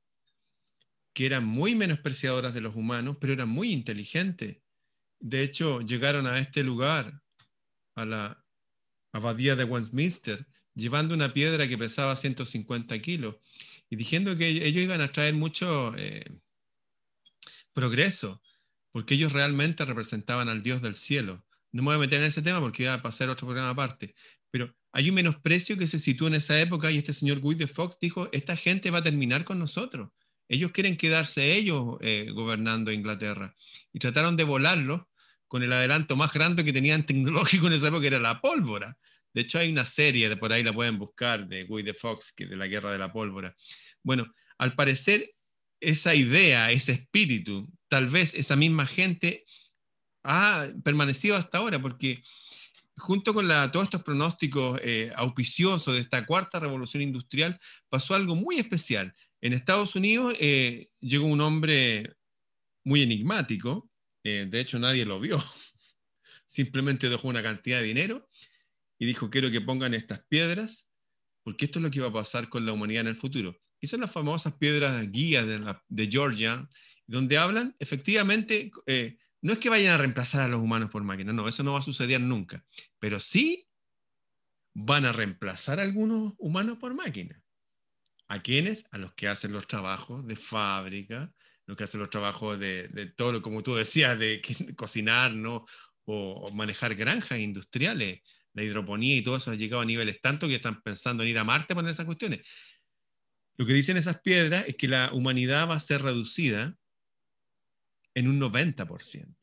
que 1.12 1.26
eran 1.26 1.44
muy 1.44 1.74
menospreciadoras 1.74 2.54
de 2.54 2.62
los 2.62 2.74
humanos, 2.74 3.18
pero 3.20 3.34
eran 3.34 3.50
muy 3.50 3.72
inteligentes. 3.72 4.56
De 5.20 5.42
hecho, 5.42 5.82
llegaron 5.82 6.26
a 6.26 6.38
este 6.38 6.62
lugar, 6.62 7.20
a 7.94 8.06
la 8.06 8.42
abadía 9.12 9.54
de 9.54 9.64
Westminster, 9.64 10.46
llevando 10.74 11.14
una 11.14 11.34
piedra 11.34 11.68
que 11.68 11.76
pesaba 11.76 12.16
150 12.16 12.98
kilos 13.02 13.36
y 13.90 13.96
diciendo 13.96 14.34
que 14.34 14.48
ellos 14.48 14.82
iban 14.82 15.02
a 15.02 15.12
traer 15.12 15.34
mucho 15.34 15.94
eh, 15.98 16.24
progreso, 17.74 18.40
porque 18.92 19.12
ellos 19.12 19.34
realmente 19.34 19.84
representaban 19.84 20.48
al 20.48 20.62
Dios 20.62 20.80
del 20.80 20.96
cielo. 20.96 21.44
No 21.70 21.82
me 21.82 21.88
voy 21.88 21.96
a 21.96 21.98
meter 21.98 22.20
en 22.20 22.26
ese 22.26 22.40
tema 22.40 22.60
porque 22.60 22.84
iba 22.84 22.94
a 22.94 23.02
pasar 23.02 23.28
otro 23.28 23.46
programa 23.46 23.70
aparte, 23.70 24.14
pero 24.50 24.74
hay 24.92 25.08
un 25.08 25.14
menosprecio 25.14 25.76
que 25.76 25.86
se 25.86 25.98
sitúa 25.98 26.28
en 26.28 26.34
esa 26.34 26.58
época 26.60 26.90
y 26.90 26.98
este 26.98 27.12
señor 27.12 27.40
Guy 27.40 27.54
de 27.54 27.66
Fox 27.66 27.96
dijo, 28.00 28.28
esta 28.32 28.56
gente 28.56 28.90
va 28.90 28.98
a 28.98 29.02
terminar 29.02 29.44
con 29.44 29.58
nosotros. 29.58 30.10
Ellos 30.48 30.72
quieren 30.72 30.96
quedarse 30.96 31.54
ellos 31.54 31.98
eh, 32.00 32.30
gobernando 32.32 32.90
Inglaterra. 32.90 33.54
Y 33.92 33.98
trataron 33.98 34.36
de 34.36 34.44
volarlo 34.44 35.08
con 35.46 35.62
el 35.62 35.72
adelanto 35.72 36.16
más 36.16 36.32
grande 36.32 36.64
que 36.64 36.72
tenían 36.72 37.04
tecnológico 37.04 37.66
en 37.66 37.74
esa 37.74 37.88
época, 37.88 38.02
que 38.02 38.06
era 38.08 38.20
la 38.20 38.40
pólvora. 38.40 38.96
De 39.34 39.42
hecho, 39.42 39.58
hay 39.58 39.70
una 39.70 39.84
serie, 39.84 40.28
de 40.28 40.36
por 40.36 40.52
ahí 40.52 40.62
la 40.62 40.72
pueden 40.72 40.98
buscar, 40.98 41.46
de 41.46 41.64
Guy 41.64 41.82
de 41.82 41.94
Fox, 41.94 42.32
que 42.32 42.46
de 42.46 42.56
la 42.56 42.66
guerra 42.66 42.90
de 42.92 42.98
la 42.98 43.12
pólvora. 43.12 43.54
Bueno, 44.02 44.34
al 44.56 44.74
parecer, 44.74 45.30
esa 45.80 46.14
idea, 46.14 46.70
ese 46.70 46.92
espíritu, 46.92 47.68
tal 47.88 48.08
vez 48.08 48.34
esa 48.34 48.56
misma 48.56 48.86
gente 48.86 49.44
ha 50.24 50.68
permanecido 50.82 51.36
hasta 51.36 51.58
ahora, 51.58 51.80
porque 51.80 52.22
junto 52.98 53.32
con 53.32 53.48
todos 53.48 53.84
estos 53.84 54.02
pronósticos 54.02 54.80
eh, 54.82 55.12
auspiciosos 55.14 55.94
de 55.94 56.00
esta 56.00 56.26
cuarta 56.26 56.58
revolución 56.58 57.02
industrial, 57.02 57.58
pasó 57.88 58.14
algo 58.14 58.34
muy 58.34 58.58
especial. 58.58 59.14
En 59.40 59.52
Estados 59.52 59.94
Unidos 59.94 60.34
eh, 60.38 60.90
llegó 61.00 61.26
un 61.26 61.40
hombre 61.40 62.16
muy 62.84 63.02
enigmático, 63.02 63.90
eh, 64.24 64.46
de 64.48 64.60
hecho 64.60 64.78
nadie 64.78 65.04
lo 65.04 65.20
vio, 65.20 65.42
simplemente 66.46 67.08
dejó 67.08 67.28
una 67.28 67.42
cantidad 67.42 67.78
de 67.78 67.86
dinero 67.86 68.28
y 68.98 69.06
dijo, 69.06 69.30
quiero 69.30 69.50
que 69.50 69.60
pongan 69.60 69.94
estas 69.94 70.24
piedras, 70.28 70.88
porque 71.44 71.66
esto 71.66 71.78
es 71.78 71.84
lo 71.84 71.90
que 71.90 72.00
va 72.00 72.08
a 72.08 72.12
pasar 72.12 72.48
con 72.48 72.66
la 72.66 72.72
humanidad 72.72 73.02
en 73.02 73.08
el 73.08 73.16
futuro. 73.16 73.60
Y 73.80 73.86
son 73.86 74.00
las 74.00 74.10
famosas 74.10 74.54
piedras 74.54 75.10
guías 75.12 75.46
de, 75.88 76.08
Georgia, 76.10 76.68
donde 77.06 77.38
hablan, 77.38 77.76
efectivamente, 77.78 78.72
no 79.40 79.52
es 79.52 79.58
que 79.58 79.68
vayan 79.68 79.94
a 79.94 79.98
reemplazar 79.98 80.42
a 80.42 80.48
los 80.48 80.60
humanos 80.60 80.90
por 80.90 81.02
máquinas, 81.04 81.34
no, 81.34 81.48
eso 81.48 81.62
no 81.62 81.72
va 81.72 81.78
a 81.78 81.82
suceder 81.82 82.20
nunca, 82.20 82.64
pero 82.98 83.20
sí 83.20 83.68
van 84.74 85.04
a 85.04 85.12
reemplazar 85.12 85.80
a 85.80 85.82
algunos 85.82 86.34
humanos 86.38 86.78
por 86.78 86.94
máquinas. 86.94 87.40
¿A 88.28 88.42
quiénes? 88.42 88.84
A 88.90 88.98
los 88.98 89.14
que 89.14 89.26
hacen 89.26 89.52
los 89.52 89.66
trabajos 89.66 90.26
de 90.26 90.36
fábrica, 90.36 91.32
los 91.66 91.76
que 91.76 91.84
hacen 91.84 92.00
los 92.00 92.10
trabajos 92.10 92.58
de, 92.58 93.12
todo 93.16 93.32
lo, 93.32 93.42
como 93.42 93.62
tú 93.62 93.74
decías, 93.74 94.18
de, 94.18 94.42
cocinar, 94.76 95.32
¿no? 95.32 95.66
O, 96.04 96.50
manejar 96.52 96.94
granjas 96.94 97.38
industriales, 97.38 98.22
la 98.54 98.62
hidroponía 98.62 99.16
y 99.16 99.22
todo 99.22 99.36
eso 99.36 99.50
ha 99.50 99.54
llegado 99.54 99.82
a 99.82 99.84
niveles 99.84 100.20
tanto 100.20 100.48
que 100.48 100.56
están 100.56 100.82
pensando 100.82 101.22
en 101.22 101.30
ir 101.30 101.38
a 101.38 101.44
Marte 101.44 101.74
para 101.74 101.90
esas 101.90 102.06
cuestiones. 102.06 102.46
Lo 103.56 103.66
que 103.66 103.72
dicen 103.72 103.96
esas 103.96 104.20
piedras 104.20 104.64
es 104.68 104.76
que 104.76 104.88
la 104.88 105.12
humanidad 105.12 105.68
va 105.68 105.74
a 105.74 105.80
ser 105.80 106.02
reducida 106.02 106.76
en 108.18 108.26
un 108.26 108.40
90%. 108.40 109.36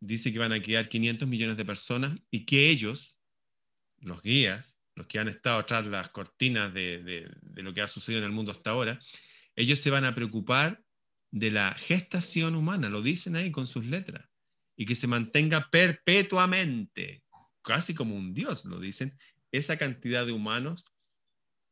Dice 0.00 0.32
que 0.32 0.38
van 0.38 0.52
a 0.52 0.62
quedar 0.62 0.88
500 0.88 1.28
millones 1.28 1.58
de 1.58 1.66
personas 1.66 2.18
y 2.30 2.46
que 2.46 2.70
ellos, 2.70 3.18
los 3.98 4.22
guías, 4.22 4.78
los 4.94 5.06
que 5.06 5.18
han 5.18 5.28
estado 5.28 5.62
tras 5.66 5.84
las 5.84 6.08
cortinas 6.08 6.72
de, 6.72 7.30
lo 7.56 7.74
que 7.74 7.82
ha 7.82 7.86
sucedido 7.86 8.20
en 8.20 8.24
el 8.24 8.32
mundo 8.32 8.52
hasta 8.52 8.70
ahora, 8.70 8.98
ellos 9.54 9.80
se 9.80 9.90
van 9.90 10.06
a 10.06 10.14
preocupar 10.14 10.82
de 11.30 11.50
la 11.50 11.74
gestación 11.74 12.54
humana, 12.54 12.88
lo 12.88 13.02
dicen 13.02 13.36
ahí 13.36 13.52
con 13.52 13.66
sus 13.66 13.84
letras, 13.84 14.26
y 14.76 14.86
que 14.86 14.94
se 14.94 15.06
mantenga 15.06 15.68
perpetuamente, 15.70 17.22
casi 17.60 17.92
como 17.92 18.16
un 18.16 18.32
dios, 18.32 18.64
lo 18.64 18.80
dicen, 18.80 19.14
esa 19.52 19.76
cantidad 19.76 20.24
de 20.24 20.32
humanos 20.32 20.86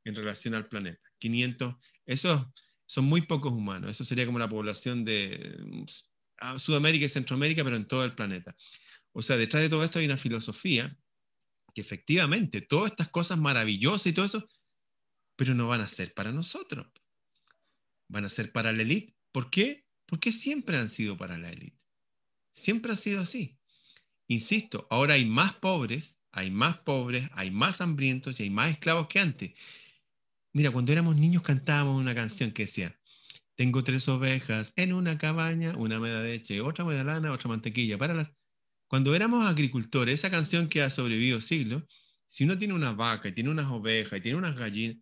en 0.04 0.14
relación 0.14 0.54
al 0.54 0.68
planeta. 0.68 1.08
500, 1.20 1.74
esos 2.04 2.46
son 2.84 3.06
muy 3.06 3.22
pocos 3.22 3.52
humanos, 3.52 3.92
eso 3.92 4.04
sería 4.04 4.26
como 4.26 4.38
la 4.38 4.48
población 4.50 5.06
de 5.06 5.56
Sudamérica 6.56 7.06
y 7.06 7.08
Centroamérica, 7.08 7.64
pero 7.64 7.76
en 7.76 7.86
todo 7.86 8.04
el 8.04 8.14
planeta. 8.14 8.56
O 9.12 9.22
sea, 9.22 9.36
detrás 9.36 9.62
de 9.62 9.68
todo 9.68 9.82
esto 9.84 9.98
hay 9.98 10.06
una 10.06 10.16
filosofía 10.16 10.96
que 11.74 11.80
efectivamente 11.80 12.60
todas 12.60 12.92
estas 12.92 13.08
cosas 13.08 13.38
maravillosas 13.38 14.06
y 14.06 14.12
todo 14.12 14.26
eso, 14.26 14.48
pero 15.36 15.54
no 15.54 15.68
van 15.68 15.80
a 15.80 15.88
ser 15.88 16.14
para 16.14 16.32
nosotros. 16.32 16.86
Van 18.08 18.24
a 18.24 18.28
ser 18.28 18.52
para 18.52 18.72
la 18.72 18.82
élite. 18.82 19.14
¿Por 19.32 19.50
qué? 19.50 19.86
Porque 20.06 20.32
siempre 20.32 20.76
han 20.76 20.88
sido 20.88 21.16
para 21.16 21.38
la 21.38 21.50
élite. 21.50 21.78
Siempre 22.52 22.92
ha 22.92 22.96
sido 22.96 23.20
así. 23.20 23.58
Insisto, 24.26 24.86
ahora 24.90 25.14
hay 25.14 25.24
más 25.24 25.54
pobres, 25.54 26.20
hay 26.32 26.50
más 26.50 26.78
pobres, 26.78 27.30
hay 27.32 27.50
más 27.50 27.80
hambrientos 27.80 28.38
y 28.38 28.44
hay 28.44 28.50
más 28.50 28.72
esclavos 28.72 29.06
que 29.08 29.20
antes. 29.20 29.52
Mira, 30.52 30.70
cuando 30.70 30.92
éramos 30.92 31.16
niños 31.16 31.42
cantábamos 31.42 32.00
una 32.00 32.14
canción 32.14 32.52
que 32.52 32.64
decía, 32.64 32.97
tengo 33.58 33.82
tres 33.82 34.06
ovejas 34.08 34.72
en 34.76 34.92
una 34.92 35.18
cabaña, 35.18 35.76
una 35.76 35.98
me 35.98 36.10
da 36.10 36.22
leche, 36.22 36.60
otra 36.60 36.84
me 36.84 36.94
da 36.94 37.02
lana, 37.02 37.32
otra 37.32 37.48
mantequilla. 37.48 37.98
Para 37.98 38.14
las... 38.14 38.30
Cuando 38.86 39.16
éramos 39.16 39.44
agricultores, 39.44 40.14
esa 40.14 40.30
canción 40.30 40.68
que 40.68 40.80
ha 40.80 40.90
sobrevivido 40.90 41.40
siglos, 41.40 41.82
si 42.28 42.44
uno 42.44 42.56
tiene 42.56 42.74
una 42.74 42.92
vaca 42.92 43.28
y 43.28 43.32
tiene 43.32 43.50
unas 43.50 43.66
ovejas 43.66 44.20
y 44.20 44.22
tiene 44.22 44.38
unas 44.38 44.54
gallinas, 44.54 44.98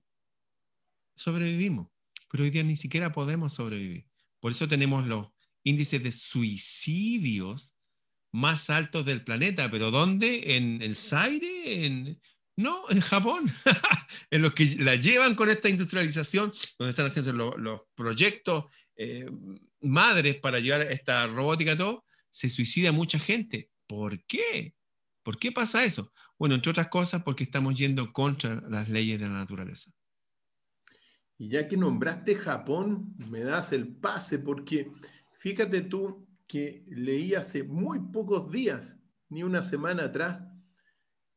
sobrevivimos. 1.16 1.88
Pero 2.30 2.44
hoy 2.44 2.50
día 2.50 2.62
ni 2.62 2.76
siquiera 2.76 3.12
podemos 3.12 3.52
sobrevivir. 3.52 4.06
Por 4.40 4.52
eso 4.52 4.66
tenemos 4.66 5.06
los 5.06 5.26
índices 5.62 6.02
de 6.02 6.12
suicidios 6.12 7.76
más 8.32 8.70
altos 8.70 9.04
del 9.04 9.22
planeta. 9.22 9.70
¿Pero 9.70 9.90
dónde? 9.90 10.56
¿En 10.56 10.80
el 10.80 10.96
Zaire? 10.96 11.84
¿En, 11.84 12.18
no, 12.56 12.88
en 12.88 13.00
Japón, 13.00 13.50
en 14.30 14.42
los 14.42 14.54
que 14.54 14.76
la 14.78 14.96
llevan 14.96 15.34
con 15.34 15.50
esta 15.50 15.68
industrialización, 15.68 16.52
donde 16.78 16.90
están 16.90 17.06
haciendo 17.06 17.56
los, 17.56 17.82
proyectos 17.94 18.64
eh, 18.96 19.30
madres 19.80 20.36
para 20.40 20.58
llevar 20.58 20.82
esta 20.82 21.26
robótica 21.26 21.76
todo, 21.76 22.04
se 22.30 22.48
suicida 22.48 22.92
mucha 22.92 23.18
gente. 23.18 23.70
¿Por 23.86 24.24
qué? 24.24 24.74
¿Por 25.22 25.38
qué 25.38 25.52
pasa 25.52 25.84
eso? 25.84 26.12
Bueno, 26.38 26.54
entre 26.54 26.70
otras 26.70 26.88
cosas, 26.88 27.22
porque 27.22 27.44
estamos 27.44 27.74
yendo 27.74 28.12
contra 28.12 28.62
las 28.68 28.88
leyes 28.88 29.20
de 29.20 29.26
la 29.26 29.34
naturaleza. 29.34 29.90
Y 31.38 31.50
ya 31.50 31.68
que 31.68 31.76
nombraste 31.76 32.36
Japón, 32.36 33.14
me 33.28 33.40
das 33.40 33.72
el 33.72 33.88
pase, 33.96 34.38
porque 34.38 34.90
fíjate 35.40 35.82
tú 35.82 36.26
que 36.46 36.84
leí 36.88 37.34
hace 37.34 37.64
muy 37.64 37.98
pocos 37.98 38.50
días, 38.50 38.98
ni 39.28 39.42
una 39.42 39.62
semana 39.62 40.04
atrás, 40.04 40.40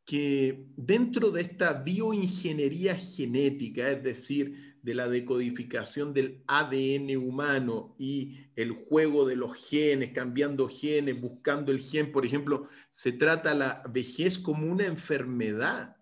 que 0.09 0.65
dentro 0.75 1.29
de 1.29 1.41
esta 1.41 1.71
bioingeniería 1.71 2.95
genética, 2.95 3.91
es 3.91 4.01
decir, 4.01 4.79
de 4.81 4.95
la 4.95 5.07
decodificación 5.07 6.15
del 6.15 6.41
ADN 6.47 7.15
humano 7.15 7.95
y 7.99 8.39
el 8.55 8.71
juego 8.71 9.27
de 9.27 9.35
los 9.35 9.69
genes, 9.69 10.11
cambiando 10.11 10.67
genes, 10.67 11.21
buscando 11.21 11.71
el 11.71 11.79
gen, 11.79 12.11
por 12.11 12.25
ejemplo, 12.25 12.67
se 12.89 13.11
trata 13.11 13.53
la 13.53 13.83
vejez 13.87 14.39
como 14.39 14.65
una 14.65 14.87
enfermedad. 14.87 15.95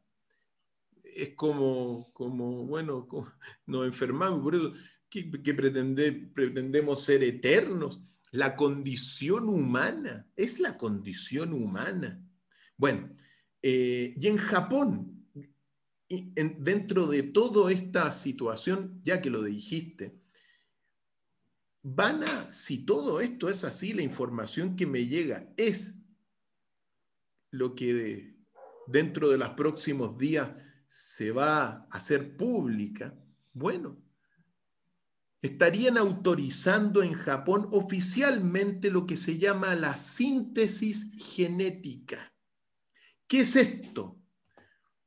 Es 1.03 1.35
como, 1.35 2.09
como 2.13 2.65
bueno, 2.65 3.09
nos 3.65 3.85
enfermamos, 3.85 4.39
por 4.41 4.55
eso 4.55 4.71
que, 5.09 5.23
pretendemos 5.53 7.03
ser 7.03 7.25
eternos. 7.25 8.01
La 8.31 8.55
condición 8.55 9.49
humana, 9.49 10.29
es 10.37 10.61
la 10.61 10.77
condición 10.77 11.51
humana. 11.51 12.23
Bueno, 12.77 13.09
eh, 13.61 14.13
y 14.19 14.27
en 14.27 14.37
Japón, 14.37 15.25
dentro 16.09 17.07
de 17.07 17.23
toda 17.23 17.71
esta 17.71 18.11
situación, 18.11 19.01
ya 19.03 19.21
que 19.21 19.29
lo 19.29 19.43
dijiste, 19.43 20.15
van 21.83 22.23
a, 22.23 22.51
si 22.51 22.85
todo 22.85 23.21
esto 23.21 23.49
es 23.49 23.63
así, 23.63 23.93
la 23.93 24.03
información 24.03 24.75
que 24.75 24.85
me 24.85 25.05
llega 25.07 25.49
es 25.57 25.95
lo 27.51 27.75
que 27.75 28.35
dentro 28.87 29.29
de 29.29 29.37
los 29.37 29.49
próximos 29.49 30.17
días 30.17 30.49
se 30.87 31.31
va 31.31 31.67
a 31.67 31.87
hacer 31.91 32.37
pública, 32.37 33.13
bueno, 33.53 33.97
estarían 35.41 35.97
autorizando 35.97 37.03
en 37.03 37.13
Japón 37.13 37.67
oficialmente 37.71 38.89
lo 38.89 39.05
que 39.05 39.17
se 39.17 39.37
llama 39.37 39.75
la 39.75 39.97
síntesis 39.97 41.11
genética. 41.17 42.33
¿Qué 43.27 43.41
es 43.41 43.55
esto? 43.55 44.17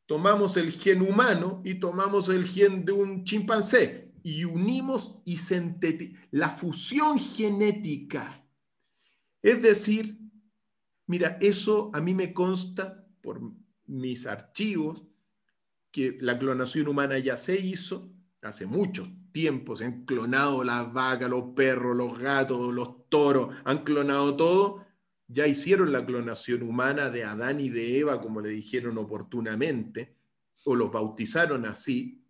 Tomamos 0.07 0.57
el 0.57 0.73
gen 0.73 1.03
humano 1.03 1.63
y 1.65 1.77
tomamos 1.77 2.29
el 2.29 2.47
gen 2.47 2.85
de 2.85 2.93
un 2.93 3.25
chimpancé 3.25 4.13
y 4.23 4.45
unimos 4.45 5.21
y 5.25 5.39
la 6.31 6.51
fusión 6.51 7.19
genética. 7.19 8.45
Es 9.43 9.63
decir, 9.63 10.19
mira, 11.07 11.39
eso 11.41 11.91
a 11.95 12.01
mí 12.01 12.13
me 12.13 12.35
consta 12.35 13.07
por 13.23 13.41
mis 13.87 14.27
archivos 14.27 15.03
que 15.91 16.19
la 16.21 16.39
clonación 16.39 16.89
humana 16.89 17.19
ya 17.19 17.37
se 17.37 17.59
hizo 17.59 18.13
hace 18.43 18.67
mucho 18.67 19.07
tiempo. 19.33 19.77
Se 19.77 19.87
han 19.87 20.05
clonado 20.05 20.63
las 20.63 20.93
vacas, 20.93 21.31
los 21.31 21.55
perros, 21.55 21.97
los 21.97 22.19
gatos, 22.19 22.75
los 22.75 23.09
toros, 23.09 23.55
han 23.65 23.85
clonado 23.85 24.37
todo 24.37 24.90
ya 25.33 25.47
hicieron 25.47 25.93
la 25.93 26.05
clonación 26.05 26.63
humana 26.63 27.09
de 27.09 27.25
Adán 27.25 27.61
y 27.61 27.69
de 27.69 27.99
Eva, 27.99 28.21
como 28.21 28.41
le 28.41 28.51
dijeron 28.51 28.99
oportunamente, 28.99 30.17
o 30.65 30.75
los 30.75 30.91
bautizaron 30.91 31.67
así, 31.67 32.21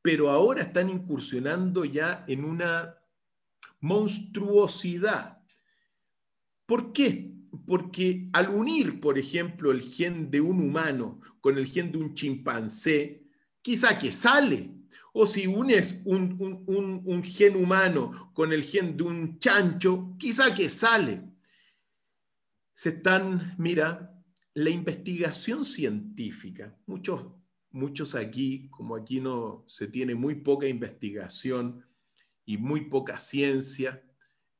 pero 0.00 0.30
ahora 0.30 0.62
están 0.62 0.88
incursionando 0.88 1.84
ya 1.84 2.24
en 2.28 2.44
una 2.44 2.96
monstruosidad. 3.80 5.38
¿Por 6.64 6.92
qué? 6.92 7.32
Porque 7.66 8.28
al 8.32 8.48
unir, 8.48 9.00
por 9.00 9.18
ejemplo, 9.18 9.70
el 9.70 9.82
gen 9.82 10.30
de 10.30 10.40
un 10.40 10.60
humano 10.60 11.20
con 11.40 11.58
el 11.58 11.66
gen 11.66 11.92
de 11.92 11.98
un 11.98 12.14
chimpancé, 12.14 13.24
quizá 13.60 13.98
que 13.98 14.12
sale. 14.12 14.70
O 15.12 15.26
si 15.26 15.46
unes 15.46 16.00
un, 16.04 16.64
un 17.04 17.24
gen 17.24 17.56
humano 17.56 18.30
con 18.34 18.52
el 18.52 18.62
gen 18.62 18.96
de 18.96 19.02
un 19.02 19.38
chancho, 19.38 20.14
quizá 20.18 20.54
que 20.54 20.68
sale. 20.68 21.25
Se 22.76 22.90
están, 22.90 23.54
mira, 23.56 24.22
la 24.52 24.68
investigación 24.68 25.64
científica, 25.64 26.78
muchos, 26.84 27.26
muchos 27.70 28.14
aquí, 28.14 28.68
como 28.68 28.96
aquí 28.96 29.18
no 29.18 29.64
se 29.66 29.88
tiene 29.88 30.14
muy 30.14 30.34
poca 30.34 30.68
investigación 30.68 31.86
y 32.44 32.58
muy 32.58 32.82
poca 32.82 33.18
ciencia, 33.18 34.02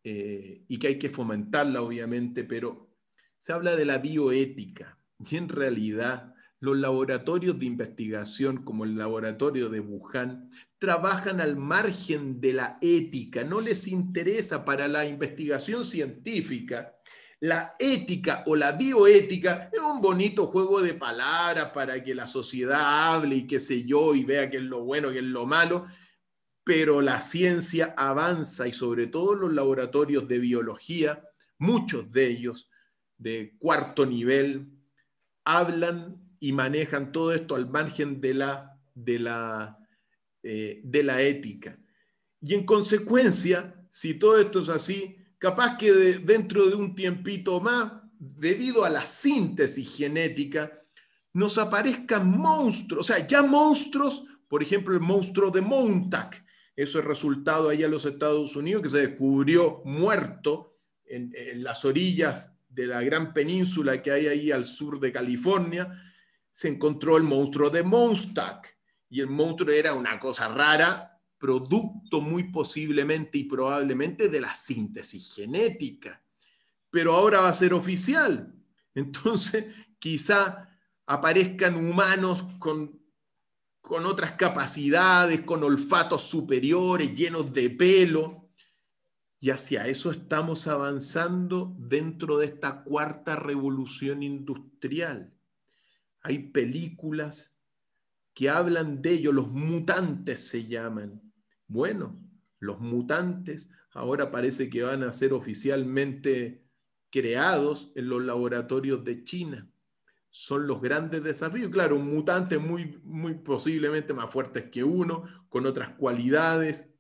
eh, 0.03 0.65
y 0.67 0.79
que 0.79 0.87
hay 0.87 0.99
que 0.99 1.11
fomentarla, 1.11 1.83
obviamente, 1.83 2.43
pero 2.43 2.89
se 3.37 3.53
habla 3.53 3.77
de 3.77 3.85
la 3.85 3.99
bioética. 3.99 4.99
Y 5.19 5.37
en 5.37 5.51
realidad, 5.51 6.35
los 6.59 6.79
laboratorios 6.79 7.59
de 7.59 7.67
investigación, 7.67 8.65
como 8.65 8.85
el 8.85 8.97
laboratorio 8.97 9.69
de 9.69 9.81
Wuhan, 9.81 10.49
trabajan 10.79 11.43
al 11.43 11.57
margen 11.57 12.41
de 12.41 12.55
la 12.55 12.79
ética. 12.81 13.45
No 13.45 13.61
les 13.61 13.89
interesa 13.89 14.65
para 14.65 14.89
la 14.89 15.07
investigación 15.07 15.85
científica. 15.85 16.96
La 17.41 17.75
ética 17.79 18.45
o 18.47 18.57
la 18.57 18.73
bioética 18.73 19.69
es 19.73 19.79
un 19.81 20.01
bonito 20.01 20.47
juego 20.47 20.81
de 20.81 20.95
palabras 20.95 21.71
para 21.73 22.03
que 22.03 22.15
la 22.15 22.27
sociedad 22.27 23.15
hable 23.15 23.37
y 23.37 23.47
qué 23.47 23.61
sé 23.61 23.85
yo, 23.85 24.15
y 24.15 24.25
vea 24.25 24.51
qué 24.51 24.57
es 24.57 24.63
lo 24.63 24.85
bueno, 24.85 25.11
qué 25.11 25.19
es 25.19 25.25
lo 25.25 25.45
malo, 25.45 25.87
pero 26.65 27.03
la 27.03 27.21
ciencia 27.21 27.95
avanza 27.97 28.67
y 28.67 28.73
sobre 28.73 29.07
todo 29.07 29.35
los 29.35 29.53
laboratorios 29.53 30.27
de 30.27 30.39
biología, 30.39 31.23
muchos 31.59 32.11
de 32.11 32.27
ellos 32.27 32.71
de 33.19 33.55
cuarto 33.59 34.05
nivel, 34.05 34.69
hablan 35.45 36.21
y 36.41 36.53
manejan 36.53 37.13
todo 37.13 37.33
esto 37.33 37.55
al 37.55 37.69
margen 37.69 38.21
de 38.21 38.35
la, 38.35 38.79
de 38.95 39.19
la, 39.19 39.79
eh, 40.43 40.81
de 40.83 41.03
la 41.03 41.23
ética. 41.23 41.79
Y 42.41 42.55
en 42.55 42.67
consecuencia, 42.67 43.87
si 43.91 44.15
todo 44.15 44.39
esto 44.41 44.61
es 44.61 44.69
así, 44.69 45.17
capaz 45.39 45.77
que 45.77 45.93
dentro 45.93 46.67
de 46.67 46.77
un 46.77 46.95
tiempito 46.95 47.61
más, 47.61 47.93
debido 48.19 48.85
a 48.85 48.91
la 48.91 49.07
síntesis 49.07 49.97
genética, 49.97 50.73
nos 51.33 51.59
aparezcan 51.59 52.31
monstruos, 52.31 53.11
o 53.11 53.15
sea, 53.15 53.27
ya 53.27 53.43
monstruos, 53.43 54.25
por 54.49 54.63
ejemplo, 54.63 54.95
el 54.95 55.01
monstruo 55.01 55.51
de 55.51 55.61
Montag, 55.61 56.47
eso 56.77 56.99
es 56.99 57.05
resultado 57.07 57.71
ahí 57.71 57.83
a 57.83 57.89
los 57.89 58.05
Estados 58.05 58.55
Unidos, 58.55 58.83
que 58.83 58.91
se 58.91 59.07
descubrió 59.07 59.81
muerto 59.87 60.77
en, 61.07 61.33
las 61.63 61.87
orillas 61.87 62.53
de 62.69 62.87
la 62.87 63.03
gran 63.03 63.33
península 63.33 64.03
que 64.03 64.11
hay 64.11 64.27
ahí 64.27 64.51
al 64.51 64.67
sur 64.67 65.01
de 65.01 65.11
California. 65.11 65.89
Se 66.51 66.69
encontró 66.69 67.17
el 67.17 67.23
monstruo 67.23 67.71
de 67.71 67.83
Monstack. 67.83 68.77
Y 69.09 69.21
el 69.21 69.29
monstruo 69.29 69.71
era 69.73 69.95
una 69.95 70.19
cosa 70.19 70.49
rara, 70.49 71.16
producto 71.39 72.21
muy 72.21 72.45
posiblemente 72.51 73.39
y 73.39 73.45
probablemente 73.45 74.29
de 74.29 74.41
la 74.41 74.55
síntesis 74.55 75.35
genética. 75.35 76.23
Pero 76.91 77.15
ahora 77.15 77.41
va 77.41 77.49
a 77.49 77.55
ser 77.55 77.75
oficial. 77.75 78.55
Entonces, 78.95 79.67
quizá 79.99 80.69
aparezcan 81.07 81.77
humanos 81.77 82.45
con 82.59 83.07
con 83.87 84.05
otras 84.05 84.33
capacidades, 84.33 85.43
con 85.43 85.63
olfatos 85.63 86.23
superiores, 86.23 87.15
llenos 87.15 87.53
de 87.53 87.71
pelo. 87.71 88.51
Y 89.39 89.51
hacia 89.51 89.87
eso 89.87 90.11
estamos 90.11 90.67
avanzando 90.67 91.73
dentro 91.79 92.39
de 92.39 92.47
esta 92.47 92.83
cuarta 92.83 93.37
revolución 93.37 94.25
industrial. 94.25 95.33
Hay 96.21 96.51
películas 96.51 97.55
que 98.35 98.51
hablan 98.51 99.01
de 99.03 99.13
ello, 99.13 99.31
los 99.31 99.53
mutantes 99.53 100.49
se 100.49 100.67
llaman. 100.67 101.26
Bueno, 101.67 102.19
los 102.59 102.81
mutantes 102.81 103.69
ahora 103.93 104.31
parece 104.31 104.69
que 104.71 104.83
van 104.83 105.03
a 105.03 105.13
ser 105.13 105.33
oficialmente 105.33 106.65
creados 107.11 107.93
en 107.95 108.09
los 108.09 108.23
laboratorios 108.23 109.05
de 109.05 109.25
China 109.25 109.71
son 110.39 110.67
los 110.67 110.83
grandes 110.83 111.23
desafíos. 111.25 111.71
Claro, 111.71 111.97
un 111.97 112.13
mutante 112.15 112.59
muy, 112.59 113.01
muy 113.05 113.33
posiblemente 113.37 114.13
más 114.13 114.31
fuerte 114.31 114.71
que 114.71 114.85
uno, 114.85 115.25
con 115.49 115.65
otras 115.65 115.95
cualidades, 115.95 116.91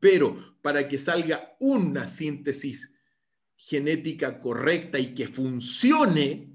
pero 0.00 0.58
para 0.60 0.88
que 0.88 0.98
salga 0.98 1.54
una 1.60 2.08
síntesis 2.08 2.96
genética 3.54 4.40
correcta 4.40 4.98
y 4.98 5.14
que 5.14 5.28
funcione, 5.28 6.52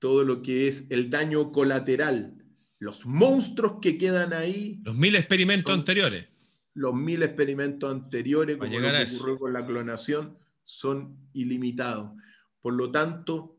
todo 0.00 0.24
lo 0.24 0.42
que 0.42 0.66
es 0.66 0.90
el 0.90 1.08
daño 1.08 1.52
colateral, 1.52 2.37
los 2.78 3.06
monstruos 3.06 3.78
que 3.82 3.98
quedan 3.98 4.32
ahí. 4.32 4.80
Los 4.84 4.94
mil 4.94 5.16
experimentos 5.16 5.72
anteriores. 5.74 6.26
Los 6.74 6.94
mil 6.94 7.22
experimentos 7.22 7.90
anteriores, 7.90 8.56
como 8.56 8.78
lo 8.78 8.92
que 8.92 9.16
ocurrió 9.16 9.38
con 9.38 9.52
la 9.52 9.66
clonación, 9.66 10.38
son 10.64 11.16
ilimitados. 11.32 12.12
Por 12.60 12.74
lo 12.74 12.90
tanto, 12.90 13.58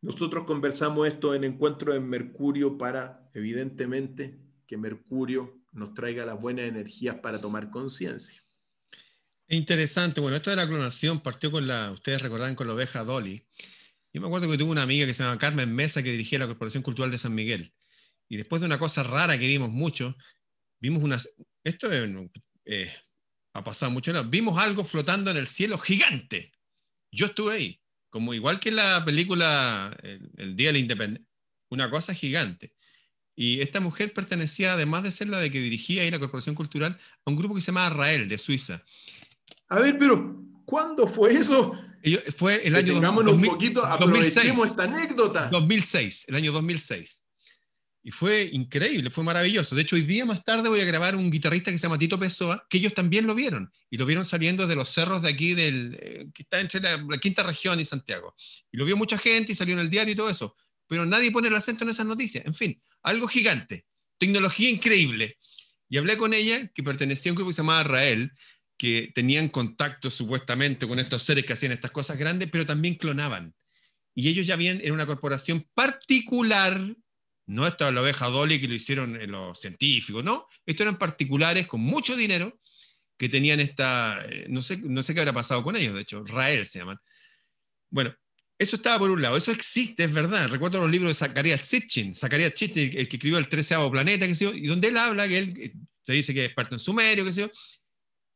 nosotros 0.00 0.44
conversamos 0.44 1.06
esto 1.06 1.34
en 1.34 1.44
Encuentro 1.44 1.94
en 1.94 2.08
Mercurio 2.08 2.76
para, 2.76 3.30
evidentemente, 3.34 4.38
que 4.66 4.76
Mercurio 4.76 5.60
nos 5.72 5.94
traiga 5.94 6.24
las 6.24 6.40
buenas 6.40 6.66
energías 6.66 7.16
para 7.16 7.40
tomar 7.40 7.70
conciencia. 7.70 8.42
Interesante. 9.48 10.20
Bueno, 10.20 10.36
esto 10.36 10.50
de 10.50 10.56
la 10.56 10.66
clonación 10.66 11.20
partió 11.22 11.50
con 11.50 11.66
la, 11.66 11.92
ustedes 11.92 12.22
recordarán, 12.22 12.54
con 12.54 12.66
la 12.66 12.74
oveja 12.74 13.04
Dolly. 13.04 13.46
Yo 14.12 14.20
me 14.20 14.26
acuerdo 14.26 14.50
que 14.50 14.58
tuve 14.58 14.70
una 14.70 14.82
amiga 14.82 15.06
que 15.06 15.14
se 15.14 15.22
llama 15.22 15.38
Carmen 15.38 15.72
Mesa 15.74 16.02
que 16.02 16.10
dirigía 16.10 16.38
la 16.38 16.46
Corporación 16.46 16.82
Cultural 16.82 17.10
de 17.10 17.18
San 17.18 17.34
Miguel. 17.34 17.72
Y 18.34 18.36
después 18.36 18.58
de 18.58 18.66
una 18.66 18.80
cosa 18.80 19.04
rara 19.04 19.38
que 19.38 19.46
vimos 19.46 19.70
mucho, 19.70 20.16
vimos 20.80 21.04
unas, 21.04 21.32
esto 21.62 21.88
eh, 21.92 22.92
ha 23.54 23.62
pasado 23.62 23.92
mucho, 23.92 24.24
vimos 24.24 24.58
algo 24.58 24.82
flotando 24.82 25.30
en 25.30 25.36
el 25.36 25.46
cielo 25.46 25.78
gigante. 25.78 26.50
Yo 27.12 27.26
estuve 27.26 27.54
ahí 27.54 27.80
como 28.10 28.34
igual 28.34 28.58
que 28.58 28.70
en 28.70 28.76
la 28.76 29.04
película 29.04 29.96
el, 30.02 30.56
Día 30.56 30.70
de 30.70 30.72
la 30.72 30.78
Independencia, 30.80 31.28
una 31.70 31.88
cosa 31.90 32.12
gigante. 32.12 32.74
Y 33.36 33.60
esta 33.60 33.78
mujer 33.78 34.12
pertenecía, 34.12 34.72
además 34.72 35.04
de 35.04 35.12
ser 35.12 35.28
la 35.28 35.38
de 35.38 35.52
que 35.52 35.60
dirigía 35.60 36.02
ahí 36.02 36.10
la 36.10 36.18
Corporación 36.18 36.56
Cultural, 36.56 36.98
a 37.24 37.30
un 37.30 37.36
grupo 37.36 37.54
que 37.54 37.60
se 37.60 37.68
llama 37.68 37.88
Rael, 37.88 38.28
de 38.28 38.38
Suiza. 38.38 38.82
A 39.68 39.78
ver, 39.78 39.96
pero 39.96 40.42
¿cuándo 40.64 41.06
fue 41.06 41.34
eso? 41.34 41.72
fue 42.36 42.66
el 42.66 42.74
año 42.74 43.00
2000, 43.00 43.28
un 43.28 43.42
poquito, 43.42 43.84
aprovechemos 43.84 44.70
esta 44.70 44.82
anécdota. 44.82 45.50
2006, 45.52 46.24
el 46.26 46.34
año 46.34 46.50
2006. 46.50 47.23
Y 48.06 48.10
fue 48.10 48.50
increíble, 48.52 49.08
fue 49.08 49.24
maravilloso. 49.24 49.74
De 49.74 49.80
hecho, 49.80 49.96
hoy 49.96 50.02
día 50.02 50.26
más 50.26 50.44
tarde 50.44 50.68
voy 50.68 50.82
a 50.82 50.84
grabar 50.84 51.16
un 51.16 51.30
guitarrista 51.30 51.70
que 51.70 51.78
se 51.78 51.84
llama 51.84 51.98
Tito 51.98 52.18
Pessoa, 52.18 52.66
que 52.68 52.76
ellos 52.76 52.92
también 52.92 53.26
lo 53.26 53.34
vieron. 53.34 53.72
Y 53.88 53.96
lo 53.96 54.04
vieron 54.04 54.26
saliendo 54.26 54.66
de 54.66 54.76
los 54.76 54.90
cerros 54.90 55.22
de 55.22 55.30
aquí, 55.30 55.54
del, 55.54 55.96
eh, 55.98 56.26
que 56.34 56.42
está 56.42 56.60
entre 56.60 56.80
la, 56.80 57.18
quinta 57.18 57.42
región 57.42 57.80
y 57.80 57.86
Santiago. 57.86 58.36
Y 58.70 58.76
lo 58.76 58.84
vio 58.84 58.94
mucha 58.98 59.16
gente 59.16 59.52
y 59.52 59.54
salió 59.54 59.72
en 59.72 59.80
el 59.80 59.88
diario 59.88 60.12
y 60.12 60.16
todo 60.16 60.28
eso. 60.28 60.54
Pero 60.86 61.06
nadie 61.06 61.32
pone 61.32 61.48
el 61.48 61.56
acento 61.56 61.84
en 61.84 61.90
esas 61.90 62.04
noticias. 62.04 62.44
En 62.44 62.52
fin, 62.52 62.78
algo 63.02 63.26
gigante. 63.26 63.86
Tecnología 64.18 64.68
increíble. 64.68 65.38
Y 65.88 65.96
hablé 65.96 66.18
con 66.18 66.34
ella, 66.34 66.70
que 66.74 66.82
pertenecía 66.82 67.30
a 67.30 67.32
un 67.32 67.36
grupo 67.36 67.48
que 67.48 67.54
se 67.54 67.62
llamaba 67.62 67.84
Rael, 67.84 68.32
que 68.76 69.12
tenían 69.14 69.48
contacto 69.48 70.10
supuestamente 70.10 70.86
con 70.86 70.98
estos 70.98 71.22
seres 71.22 71.46
que 71.46 71.54
hacían 71.54 71.72
estas 71.72 71.90
cosas 71.90 72.18
grandes, 72.18 72.50
pero 72.52 72.66
también 72.66 72.96
clonaban. 72.96 73.54
Y 74.14 74.28
ellos 74.28 74.46
ya 74.46 74.56
bien, 74.56 74.82
era 74.84 74.92
una 74.92 75.06
corporación 75.06 75.66
particular 75.72 76.94
no 77.46 77.66
esta 77.66 77.90
la 77.90 78.02
oveja 78.02 78.26
Dolly 78.26 78.60
que 78.60 78.68
lo 78.68 78.74
hicieron 78.74 79.18
los 79.30 79.58
científicos, 79.60 80.24
no. 80.24 80.46
Estos 80.64 80.84
eran 80.84 80.98
particulares 80.98 81.66
con 81.66 81.80
mucho 81.80 82.16
dinero 82.16 82.60
que 83.16 83.28
tenían 83.28 83.60
esta, 83.60 84.24
eh, 84.26 84.46
no 84.48 84.62
sé, 84.62 84.78
no 84.78 85.02
sé 85.02 85.14
qué 85.14 85.20
habrá 85.20 85.32
pasado 85.32 85.62
con 85.62 85.76
ellos, 85.76 85.94
de 85.94 86.00
hecho, 86.00 86.24
Rael 86.24 86.66
se 86.66 86.80
llaman. 86.80 86.98
Bueno, 87.90 88.14
eso 88.58 88.76
estaba 88.76 88.98
por 88.98 89.10
un 89.10 89.22
lado, 89.22 89.36
eso 89.36 89.52
existe, 89.52 90.04
es 90.04 90.12
verdad. 90.12 90.48
Recuerdo 90.48 90.80
los 90.80 90.90
libros 90.90 91.10
de 91.10 91.14
Zacarías 91.14 91.64
Sitchin, 91.64 92.14
Zacarías 92.14 92.52
Sitchin, 92.56 92.90
el 92.96 93.08
que 93.08 93.16
escribió 93.16 93.38
el 93.38 93.48
treceavo 93.48 93.90
planeta, 93.90 94.26
que 94.26 94.34
sé 94.34 94.46
y 94.46 94.66
donde 94.66 94.88
él 94.88 94.96
habla, 94.96 95.28
que 95.28 95.38
él 95.38 95.72
se 96.02 96.12
dice 96.12 96.34
que 96.34 96.40
es 96.40 96.46
experto 96.46 96.74
en 96.74 96.78
sumerio, 96.78 97.24
que 97.24 97.32
sé 97.32 97.42
yo, 97.42 97.50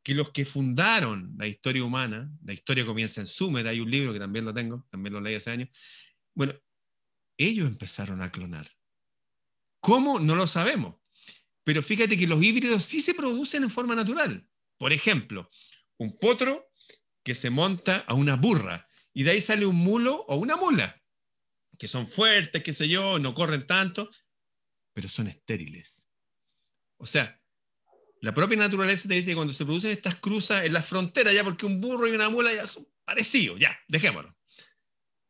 que 0.03 0.15
los 0.15 0.31
que 0.31 0.45
fundaron 0.45 1.35
la 1.37 1.47
historia 1.47 1.85
humana, 1.85 2.31
la 2.45 2.53
historia 2.53 2.87
comienza 2.87 3.21
en 3.21 3.27
Sumer, 3.27 3.67
hay 3.67 3.81
un 3.81 3.91
libro 3.91 4.13
que 4.13 4.19
también 4.19 4.45
lo 4.45 4.55
tengo, 4.55 4.87
también 4.91 5.13
lo 5.13 5.21
leí 5.21 5.35
hace 5.35 5.51
años, 5.51 5.69
bueno, 6.35 6.55
ellos 7.37 7.67
empezaron 7.67 8.23
a 8.23 8.31
clonar. 8.31 8.78
¿Cómo? 9.81 10.19
No 10.21 10.35
lo 10.35 10.47
sabemos. 10.47 10.97
Pero 11.65 11.83
fíjate 11.83 12.17
que 12.17 12.27
los 12.27 12.43
híbridos 12.43 12.85
sí 12.85 13.03
se 13.03 13.15
producen 13.15 13.63
en 13.63 13.71
forma 13.71 13.95
natural. 13.95 14.49
Por 14.79 14.93
ejemplo, 14.93 15.51
un 15.99 16.19
potro 16.19 16.71
que 17.23 17.35
se 17.35 17.51
monta 17.51 17.99
a 18.07 18.15
una 18.15 18.37
burra 18.37 18.89
y 19.13 19.23
de 19.25 19.33
ahí 19.33 19.41
sale 19.41 19.67
un 19.67 19.77
mulo 19.77 20.25
o 20.29 20.37
una 20.37 20.57
mula, 20.57 21.03
que 21.79 21.89
son 21.89 22.07
fuertes, 22.07 22.63
qué 22.63 22.73
sé 22.73 22.89
yo, 22.89 23.19
no 23.19 23.35
corren 23.35 23.67
tanto, 23.67 24.11
pero 24.93 25.09
son 25.09 25.27
estériles. 25.27 26.09
O 26.97 27.07
sea, 27.07 27.39
La 28.21 28.35
propia 28.35 28.59
naturaleza 28.59 29.09
te 29.09 29.15
dice 29.15 29.31
que 29.31 29.37
cuando 29.37 29.55
se 29.55 29.65
producen 29.65 29.93
estas 29.93 30.17
cruzas 30.17 30.65
en 30.65 30.73
la 30.73 30.83
frontera, 30.83 31.33
ya 31.33 31.45
porque 31.45 31.67
un 31.67 31.81
burro 31.81 32.09
y 32.09 32.13
una 32.13 32.29
mula 32.29 32.53
ya 32.53 32.67
son 32.67 32.87
parecidos, 33.05 33.61
ya, 33.61 33.79
dejémoslo. 33.87 34.37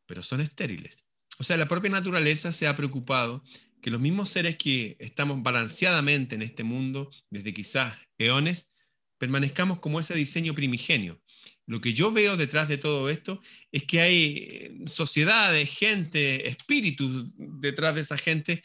Pero 0.06 0.22
son 0.22 0.40
estériles. 0.40 1.04
O 1.38 1.44
sea, 1.44 1.56
la 1.56 1.68
propia 1.68 1.90
naturaleza 1.90 2.50
se 2.50 2.66
ha 2.66 2.74
preocupado 2.74 3.44
que 3.80 3.90
los 3.90 4.00
mismos 4.00 4.30
seres 4.30 4.56
que 4.56 4.96
estamos 4.98 5.42
balanceadamente 5.42 6.34
en 6.34 6.42
este 6.42 6.64
mundo, 6.64 7.10
desde 7.30 7.54
quizás 7.54 7.96
eones, 8.18 8.72
permanezcamos 9.18 9.80
como 9.80 10.00
ese 10.00 10.14
diseño 10.14 10.54
primigenio. 10.54 11.20
Lo 11.66 11.80
que 11.80 11.92
yo 11.92 12.10
veo 12.10 12.36
detrás 12.36 12.68
de 12.68 12.78
todo 12.78 13.10
esto 13.10 13.40
es 13.70 13.84
que 13.84 14.00
hay 14.00 14.48
eh, 14.50 14.78
sociedades, 14.86 15.70
gente, 15.70 16.48
espíritus 16.48 17.32
detrás 17.36 17.94
de 17.94 18.00
esa 18.00 18.16
gente 18.16 18.62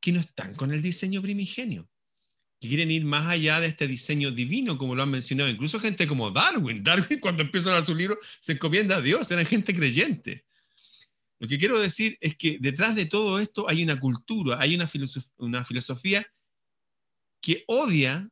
que 0.00 0.12
no 0.12 0.20
están 0.20 0.54
con 0.54 0.72
el 0.72 0.82
diseño 0.82 1.20
primigenio 1.22 1.88
que 2.62 2.68
quieren 2.68 2.92
ir 2.92 3.04
más 3.04 3.26
allá 3.26 3.58
de 3.58 3.66
este 3.66 3.88
diseño 3.88 4.30
divino, 4.30 4.78
como 4.78 4.94
lo 4.94 5.02
han 5.02 5.10
mencionado, 5.10 5.50
incluso 5.50 5.80
gente 5.80 6.06
como 6.06 6.30
Darwin. 6.30 6.84
Darwin 6.84 7.18
cuando 7.18 7.42
empieza 7.42 7.70
a 7.70 7.74
dar 7.74 7.84
su 7.84 7.92
libro 7.92 8.20
se 8.38 8.52
encomienda 8.52 8.98
a 8.98 9.00
Dios, 9.00 9.28
eran 9.32 9.46
gente 9.46 9.74
creyente. 9.74 10.44
Lo 11.42 11.48
que 11.48 11.58
quiero 11.58 11.80
decir 11.80 12.16
es 12.20 12.36
que 12.36 12.58
detrás 12.60 12.94
de 12.94 13.04
todo 13.04 13.40
esto 13.40 13.68
hay 13.68 13.82
una 13.82 13.98
cultura, 13.98 14.58
hay 14.60 14.76
una, 14.76 14.86
filosofía 14.86 16.24
que 17.40 17.64
odia 17.66 18.30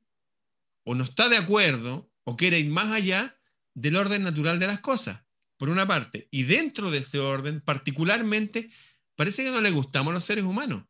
o 0.85 0.95
no 0.95 1.03
está 1.03 1.29
de 1.29 1.37
acuerdo 1.37 2.09
o 2.23 2.37
quiere 2.37 2.61
ir 2.61 2.71
más 2.71 2.93
allá 2.93 3.37
del 3.75 3.97
orden 3.97 4.23
natural 4.23 4.61
de 4.61 4.69
las 4.69 4.79
cosas, 4.79 5.25
por 5.57 5.71
una 5.71 5.89
parte. 5.89 6.29
Y 6.31 6.45
dentro 6.45 6.93
de 6.93 6.99
ese 6.99 7.19
orden, 7.19 7.61
particularmente, 7.61 8.71
parece 9.17 9.43
que 9.43 9.51
no 9.51 9.61
le 9.61 9.73
gustamos 9.73 10.15
los 10.15 10.23
seres 10.23 10.45
humanos, 10.45 10.85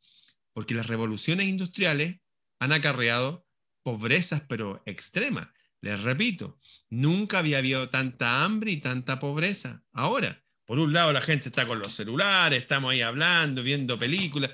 porque 0.52 0.74
las 0.74 0.88
revoluciones 0.88 1.48
industriales 1.48 2.20
han 2.58 2.72
acarreado 2.72 3.46
pobrezas, 3.82 4.42
pero 4.46 4.82
extremas. 4.84 5.48
Les 5.80 6.02
repito, 6.02 6.58
nunca 6.90 7.38
había 7.38 7.56
habido 7.56 7.88
tanta 7.88 8.44
hambre 8.44 8.72
y 8.72 8.76
tanta 8.76 9.18
pobreza. 9.18 9.82
Ahora, 9.90 10.44
por 10.70 10.78
un 10.78 10.92
lado, 10.92 11.12
la 11.12 11.20
gente 11.20 11.48
está 11.48 11.66
con 11.66 11.80
los 11.80 11.92
celulares, 11.92 12.62
estamos 12.62 12.92
ahí 12.92 13.00
hablando, 13.00 13.60
viendo 13.60 13.98
películas. 13.98 14.52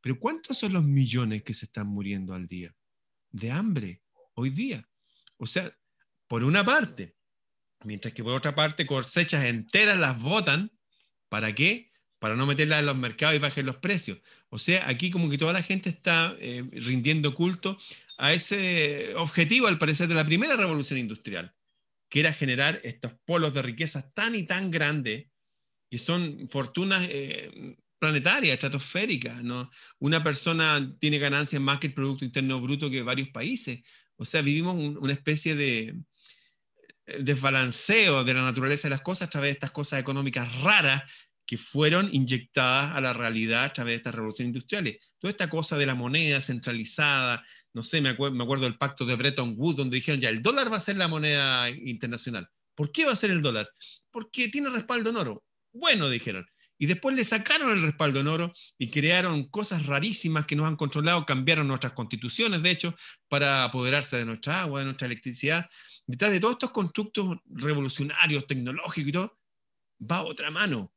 Pero 0.00 0.18
¿cuántos 0.18 0.56
son 0.56 0.72
los 0.72 0.84
millones 0.84 1.42
que 1.42 1.52
se 1.52 1.66
están 1.66 1.86
muriendo 1.86 2.32
al 2.32 2.46
día 2.46 2.74
de 3.30 3.50
hambre 3.50 4.00
hoy 4.32 4.48
día? 4.48 4.88
O 5.36 5.46
sea, 5.46 5.70
por 6.26 6.42
una 6.42 6.64
parte, 6.64 7.14
mientras 7.84 8.14
que 8.14 8.24
por 8.24 8.32
otra 8.32 8.54
parte 8.54 8.86
cosechas 8.86 9.44
enteras 9.44 9.98
las 9.98 10.18
votan, 10.18 10.72
¿para 11.28 11.54
qué? 11.54 11.92
para 12.18 12.34
no 12.34 12.46
meterla 12.46 12.78
en 12.78 12.86
los 12.86 12.96
mercados 12.96 13.36
y 13.36 13.38
bajen 13.38 13.66
los 13.66 13.76
precios. 13.76 14.16
O 14.48 14.58
sea, 14.58 14.88
aquí 14.88 15.10
como 15.10 15.28
que 15.28 15.36
toda 15.36 15.52
la 15.52 15.62
gente 15.62 15.90
está 15.90 16.34
eh, 16.38 16.64
rindiendo 16.72 17.34
culto 17.34 17.76
a 18.16 18.32
ese 18.32 19.14
objetivo, 19.16 19.66
al 19.66 19.76
parecer, 19.76 20.08
de 20.08 20.14
la 20.14 20.24
primera 20.24 20.56
revolución 20.56 20.98
industrial, 20.98 21.54
que 22.12 22.20
era 22.20 22.34
generar 22.34 22.78
estos 22.84 23.14
polos 23.24 23.54
de 23.54 23.62
riqueza 23.62 24.12
tan 24.12 24.34
y 24.34 24.42
tan 24.42 24.70
grandes, 24.70 25.28
que 25.90 25.96
son 25.96 26.46
fortunas 26.50 27.06
eh, 27.08 27.74
planetarias, 27.98 28.52
estratosféricas. 28.52 29.42
¿no? 29.42 29.70
Una 29.98 30.22
persona 30.22 30.94
tiene 31.00 31.18
ganancias 31.18 31.62
más 31.62 31.78
que 31.78 31.86
el 31.86 31.94
Producto 31.94 32.26
Interno 32.26 32.60
Bruto 32.60 32.90
que 32.90 33.00
varios 33.00 33.30
países. 33.30 33.80
O 34.16 34.26
sea, 34.26 34.42
vivimos 34.42 34.76
una 34.76 35.14
especie 35.14 35.54
de 35.54 36.02
desbalanceo 37.06 38.24
de 38.24 38.34
la 38.34 38.42
naturaleza 38.42 38.88
de 38.88 38.94
las 38.94 39.00
cosas 39.00 39.28
a 39.28 39.30
través 39.30 39.48
de 39.48 39.52
estas 39.54 39.70
cosas 39.70 39.98
económicas 39.98 40.60
raras 40.60 41.04
que 41.46 41.56
fueron 41.56 42.10
inyectadas 42.12 42.94
a 42.94 43.00
la 43.00 43.14
realidad 43.14 43.64
a 43.64 43.72
través 43.72 43.92
de 43.92 43.96
estas 43.96 44.14
revoluciones 44.14 44.48
industriales. 44.48 44.98
Toda 45.18 45.30
esta 45.30 45.48
cosa 45.48 45.78
de 45.78 45.86
la 45.86 45.94
moneda 45.94 46.42
centralizada, 46.42 47.42
no 47.74 47.82
sé, 47.82 48.00
me, 48.00 48.10
acuerdo, 48.10 48.36
me 48.36 48.44
acuerdo 48.44 48.64
del 48.64 48.76
pacto 48.76 49.04
de 49.04 49.16
Bretton 49.16 49.54
Woods, 49.56 49.76
donde 49.76 49.96
dijeron 49.96 50.20
ya, 50.20 50.28
el 50.28 50.42
dólar 50.42 50.72
va 50.72 50.76
a 50.76 50.80
ser 50.80 50.96
la 50.96 51.08
moneda 51.08 51.70
internacional. 51.70 52.48
¿Por 52.74 52.92
qué 52.92 53.04
va 53.04 53.12
a 53.12 53.16
ser 53.16 53.30
el 53.30 53.42
dólar? 53.42 53.70
Porque 54.10 54.48
tiene 54.48 54.70
respaldo 54.70 55.10
en 55.10 55.16
oro. 55.16 55.44
Bueno, 55.72 56.08
dijeron. 56.08 56.46
Y 56.78 56.86
después 56.86 57.14
le 57.14 57.24
sacaron 57.24 57.70
el 57.70 57.80
respaldo 57.80 58.20
en 58.20 58.26
oro 58.26 58.52
y 58.76 58.90
crearon 58.90 59.44
cosas 59.48 59.86
rarísimas 59.86 60.46
que 60.46 60.56
nos 60.56 60.66
han 60.66 60.76
controlado, 60.76 61.24
cambiaron 61.24 61.68
nuestras 61.68 61.92
constituciones, 61.92 62.62
de 62.62 62.70
hecho, 62.70 62.96
para 63.28 63.64
apoderarse 63.64 64.16
de 64.16 64.24
nuestra 64.24 64.62
agua, 64.62 64.80
de 64.80 64.86
nuestra 64.86 65.06
electricidad. 65.06 65.70
Detrás 66.06 66.32
de 66.32 66.40
todos 66.40 66.54
estos 66.54 66.72
constructos 66.72 67.38
revolucionarios, 67.46 68.46
tecnológicos 68.46 69.08
y 69.08 69.12
todo, 69.12 69.38
va 70.10 70.22
otra 70.24 70.50
mano, 70.50 70.92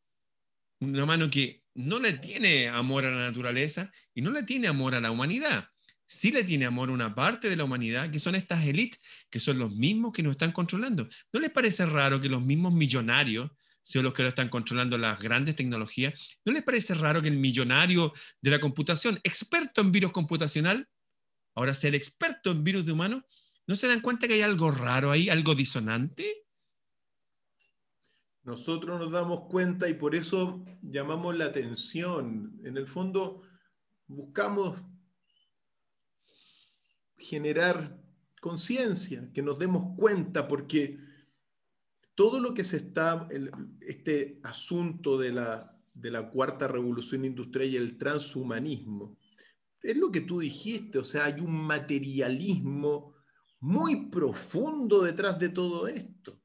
una 0.80 1.06
mano 1.06 1.30
que 1.30 1.64
no 1.76 2.00
le 2.00 2.14
tiene 2.14 2.68
amor 2.68 3.06
a 3.06 3.12
la 3.12 3.30
naturaleza 3.30 3.92
y 4.14 4.22
no 4.22 4.32
le 4.32 4.44
tiene 4.44 4.68
amor 4.68 4.96
a 4.96 5.02
la 5.02 5.12
humanidad. 5.12 5.70
Sí 6.08 6.32
le 6.32 6.44
tiene 6.44 6.66
amor 6.66 6.90
una 6.90 7.14
parte 7.16 7.50
de 7.50 7.56
la 7.56 7.64
humanidad, 7.64 8.12
que 8.12 8.20
son 8.20 8.36
estas 8.36 8.66
élites, 8.66 9.00
que 9.30 9.40
son 9.40 9.58
los 9.58 9.72
mismos 9.72 10.14
que 10.14 10.22
nos 10.22 10.32
están 10.32 10.52
controlando. 10.52 11.08
¿No 11.34 11.40
les 11.40 11.52
parece 11.52 11.86
raro 11.86 12.22
que 12.22 12.30
los 12.30 12.42
mismos 12.42 12.74
millonarios 12.74 13.52
sean 13.82 14.06
los 14.06 14.14
que 14.14 14.24
lo 14.24 14.30
están 14.30 14.50
controlando 14.50 14.98
las 14.98 15.20
grandes 15.20 15.56
tecnologías? 15.56 16.40
¿No 16.46 16.54
les 16.54 16.64
parece 16.64 16.94
raro 16.94 17.22
que 17.22 17.28
el 17.28 17.38
millonario 17.38 18.14
de 18.42 18.52
la 18.52 18.60
computación, 18.60 19.20
experto 19.24 19.82
en 19.82 19.92
virus 19.92 20.12
computacional, 20.12 20.88
ahora 21.56 21.74
sea 21.74 21.90
experto 21.92 22.52
en 22.52 22.64
virus 22.64 22.86
de 22.86 22.92
humanos? 22.92 23.24
¿No 23.68 23.76
se 23.76 23.88
dan 23.88 24.02
cuenta 24.02 24.28
que 24.28 24.36
hay 24.36 24.42
algo 24.42 24.70
raro 24.70 25.12
ahí, 25.12 25.30
algo 25.30 25.56
disonante? 25.56 26.46
Nosotros 28.44 29.00
nos 29.00 29.12
damos 29.12 29.46
cuenta 29.50 29.90
y 29.90 29.96
por 29.96 30.14
eso 30.14 30.64
llamamos 30.84 31.36
la 31.36 31.46
atención. 31.46 32.60
En 32.64 32.78
el 32.78 32.88
fondo, 32.88 33.42
buscamos 34.06 34.80
generar 37.18 37.98
conciencia, 38.42 39.30
que 39.34 39.42
nos 39.42 39.58
demos 39.58 39.96
cuenta, 39.98 40.48
porque 40.48 41.00
todo 42.14 42.40
lo 42.40 42.54
que 42.54 42.64
se 42.64 42.78
está, 42.78 43.28
este 43.82 44.40
asunto 44.44 45.18
de 45.18 45.34
la, 45.34 45.76
de 45.94 46.12
la 46.12 46.30
cuarta 46.30 46.68
revolución 46.68 47.26
industrial 47.26 47.70
y 47.70 47.78
el 47.78 47.98
transhumanismo, 47.98 49.18
es 49.82 49.98
lo 49.98 50.12
que 50.12 50.22
tú 50.22 50.40
dijiste, 50.40 50.98
o 50.98 51.04
sea, 51.04 51.26
hay 51.26 51.42
un 51.42 51.54
materialismo 51.54 53.16
muy 53.60 54.08
profundo 54.08 55.02
detrás 55.02 55.40
de 55.40 55.50
todo 55.50 55.88
esto. 55.88 56.40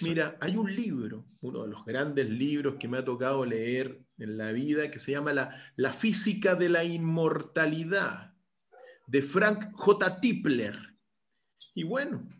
Mira, 0.00 0.38
hay 0.40 0.56
un 0.56 0.74
libro, 0.74 1.26
uno 1.42 1.64
de 1.64 1.68
los 1.68 1.84
grandes 1.84 2.28
libros 2.30 2.76
que 2.78 2.88
me 2.88 2.98
ha 2.98 3.04
tocado 3.04 3.44
leer 3.44 4.02
en 4.16 4.38
la 4.38 4.50
vida, 4.52 4.90
que 4.90 4.98
se 4.98 5.12
llama 5.12 5.34
La, 5.34 5.62
la 5.76 5.92
física 5.92 6.54
de 6.54 6.70
la 6.70 6.82
inmortalidad, 6.82 8.31
de 9.12 9.20
Frank 9.20 9.72
J. 9.74 10.20
Tipler. 10.20 10.74
Y 11.74 11.82
bueno, 11.82 12.30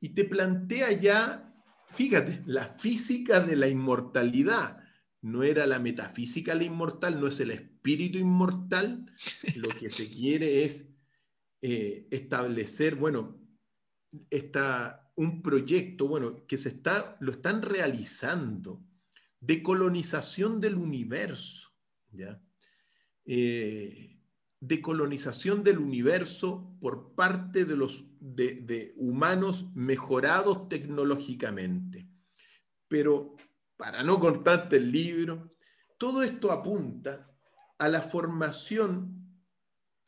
y 0.00 0.10
te 0.10 0.24
plantea 0.24 0.92
ya, 0.92 1.54
fíjate, 1.94 2.42
la 2.44 2.64
física 2.64 3.40
de 3.40 3.56
la 3.56 3.68
inmortalidad. 3.68 4.84
No 5.22 5.42
era 5.42 5.66
la 5.66 5.78
metafísica 5.78 6.54
la 6.54 6.64
inmortal, 6.64 7.18
no 7.18 7.26
es 7.26 7.40
el 7.40 7.52
espíritu 7.52 8.18
inmortal. 8.18 9.10
Lo 9.56 9.70
que 9.70 9.88
se 9.88 10.10
quiere 10.10 10.64
es 10.64 10.90
eh, 11.62 12.06
establecer, 12.10 12.94
bueno, 12.94 13.40
esta 14.28 15.10
un 15.16 15.40
proyecto, 15.40 16.06
bueno, 16.06 16.46
que 16.46 16.58
se 16.58 16.68
está, 16.68 17.16
lo 17.20 17.32
están 17.32 17.62
realizando 17.62 18.84
de 19.40 19.62
colonización 19.62 20.60
del 20.60 20.74
universo, 20.74 21.70
¿ya? 22.12 22.40
Eh, 23.24 24.17
de 24.60 24.82
colonización 24.82 25.62
del 25.62 25.78
universo 25.78 26.76
por 26.80 27.14
parte 27.14 27.64
de 27.64 27.76
los 27.76 28.06
de, 28.20 28.92
humanos 28.96 29.66
mejorados 29.74 30.68
tecnológicamente. 30.68 32.08
Pero 32.88 33.36
para 33.76 34.02
no 34.02 34.18
cortarte 34.18 34.76
el 34.76 34.90
libro, 34.90 35.54
todo 35.98 36.22
esto 36.22 36.50
apunta 36.50 37.30
a 37.78 37.88
la 37.88 38.02
formación 38.02 39.42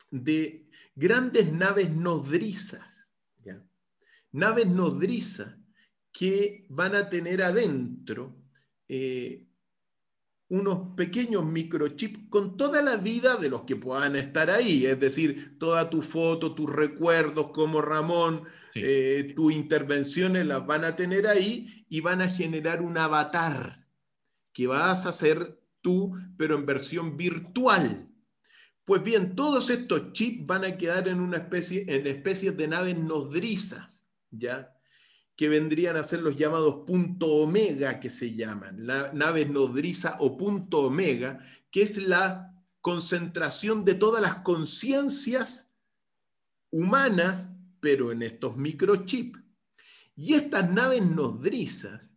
de 0.09 0.69
grandes 0.95 1.51
naves 1.53 1.89
nodrizas 1.89 3.01
naves 4.31 4.67
nodrizas 4.67 5.57
que 6.11 6.65
van 6.69 6.95
a 6.95 7.09
tener 7.09 7.41
adentro 7.41 8.37
eh, 8.87 9.47
unos 10.51 10.95
pequeños 10.97 11.45
microchips 11.45 12.27
con 12.29 12.57
toda 12.57 12.81
la 12.81 12.97
vida 12.97 13.37
de 13.37 13.49
los 13.49 13.61
que 13.61 13.77
puedan 13.77 14.17
estar 14.17 14.49
ahí, 14.49 14.85
es 14.85 14.99
decir, 14.99 15.57
toda 15.57 15.89
tu 15.89 16.01
foto, 16.01 16.53
tus 16.53 16.69
recuerdos 16.69 17.51
como 17.51 17.81
Ramón, 17.81 18.43
eh, 18.75 19.31
tus 19.33 19.53
intervenciones 19.53 20.45
las 20.45 20.67
van 20.67 20.83
a 20.83 20.97
tener 20.97 21.25
ahí 21.25 21.85
y 21.87 22.01
van 22.01 22.21
a 22.21 22.29
generar 22.29 22.81
un 22.81 22.97
avatar 22.97 23.87
que 24.51 24.67
vas 24.67 25.05
a 25.05 25.09
hacer 25.09 25.57
tú, 25.79 26.17
pero 26.37 26.55
en 26.55 26.65
versión 26.65 27.15
virtual. 27.15 28.09
Pues 28.83 29.01
bien, 29.01 29.37
todos 29.37 29.69
estos 29.69 30.11
chips 30.11 30.45
van 30.45 30.65
a 30.65 30.77
quedar 30.77 31.07
en 31.07 31.21
una 31.21 31.37
especie, 31.37 31.85
en 31.87 32.07
especies 32.07 32.57
de 32.57 32.67
naves 32.67 32.97
nodrizas 32.97 34.05
¿ya? 34.31 34.73
Que 35.35 35.49
vendrían 35.49 35.97
a 35.97 36.03
ser 36.03 36.21
los 36.21 36.35
llamados 36.35 36.83
punto 36.85 37.27
omega 37.27 37.99
que 37.99 38.09
se 38.09 38.35
llaman, 38.35 38.85
la 38.85 39.11
nave 39.13 39.45
nodriza 39.45 40.17
o 40.19 40.37
punto 40.37 40.81
omega, 40.81 41.45
que 41.71 41.81
es 41.83 41.97
la 41.97 42.53
concentración 42.81 43.85
de 43.85 43.93
todas 43.93 44.21
las 44.21 44.37
conciencias 44.37 45.73
humanas, 46.71 47.49
pero 47.79 48.11
en 48.11 48.23
estos 48.23 48.57
microchips. 48.57 49.39
Y 50.15 50.33
estas 50.33 50.69
naves 50.69 51.05
nodrizas, 51.05 52.13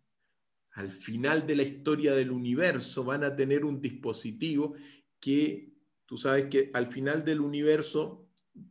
al 0.72 0.90
final 0.90 1.46
de 1.46 1.56
la 1.56 1.62
historia 1.62 2.14
del 2.14 2.30
universo, 2.30 3.04
van 3.04 3.24
a 3.24 3.34
tener 3.36 3.64
un 3.64 3.80
dispositivo 3.80 4.74
que, 5.20 5.72
tú 6.06 6.16
sabes 6.16 6.46
que 6.46 6.70
al 6.74 6.88
final 6.88 7.24
del 7.24 7.40
universo, 7.40 8.28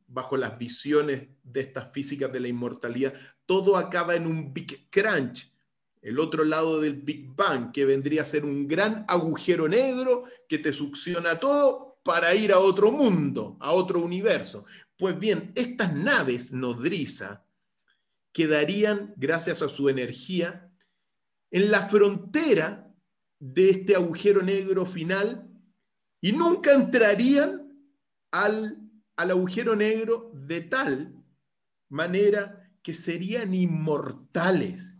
bajo 0.07 0.37
las 0.37 0.57
visiones 0.57 1.29
de 1.43 1.61
estas 1.61 1.91
físicas 1.91 2.31
de 2.31 2.39
la 2.39 2.47
inmortalidad, 2.47 3.13
todo 3.45 3.77
acaba 3.77 4.15
en 4.15 4.27
un 4.27 4.53
Big 4.53 4.89
Crunch, 4.89 5.51
el 6.01 6.19
otro 6.19 6.43
lado 6.43 6.81
del 6.81 6.95
Big 6.95 7.27
Bang, 7.33 7.71
que 7.71 7.85
vendría 7.85 8.23
a 8.23 8.25
ser 8.25 8.43
un 8.43 8.67
gran 8.67 9.05
agujero 9.07 9.67
negro 9.67 10.25
que 10.49 10.59
te 10.59 10.73
succiona 10.73 11.39
todo 11.39 11.99
para 12.03 12.35
ir 12.35 12.51
a 12.51 12.59
otro 12.59 12.91
mundo, 12.91 13.57
a 13.61 13.71
otro 13.71 14.01
universo. 14.01 14.65
Pues 14.97 15.17
bien, 15.17 15.51
estas 15.55 15.93
naves 15.93 16.51
nodriza 16.51 17.45
quedarían, 18.33 19.13
gracias 19.15 19.61
a 19.61 19.69
su 19.69 19.87
energía, 19.87 20.69
en 21.51 21.71
la 21.71 21.87
frontera 21.87 22.91
de 23.39 23.69
este 23.69 23.95
agujero 23.95 24.41
negro 24.41 24.85
final 24.85 25.49
y 26.19 26.31
nunca 26.31 26.73
entrarían 26.73 27.77
al, 28.31 28.79
al 29.15 29.31
agujero 29.31 29.75
negro 29.75 30.31
de 30.33 30.61
tal 30.61 31.13
manera 31.89 32.62
que 32.83 32.93
serían 32.93 33.53
inmortales. 33.53 34.95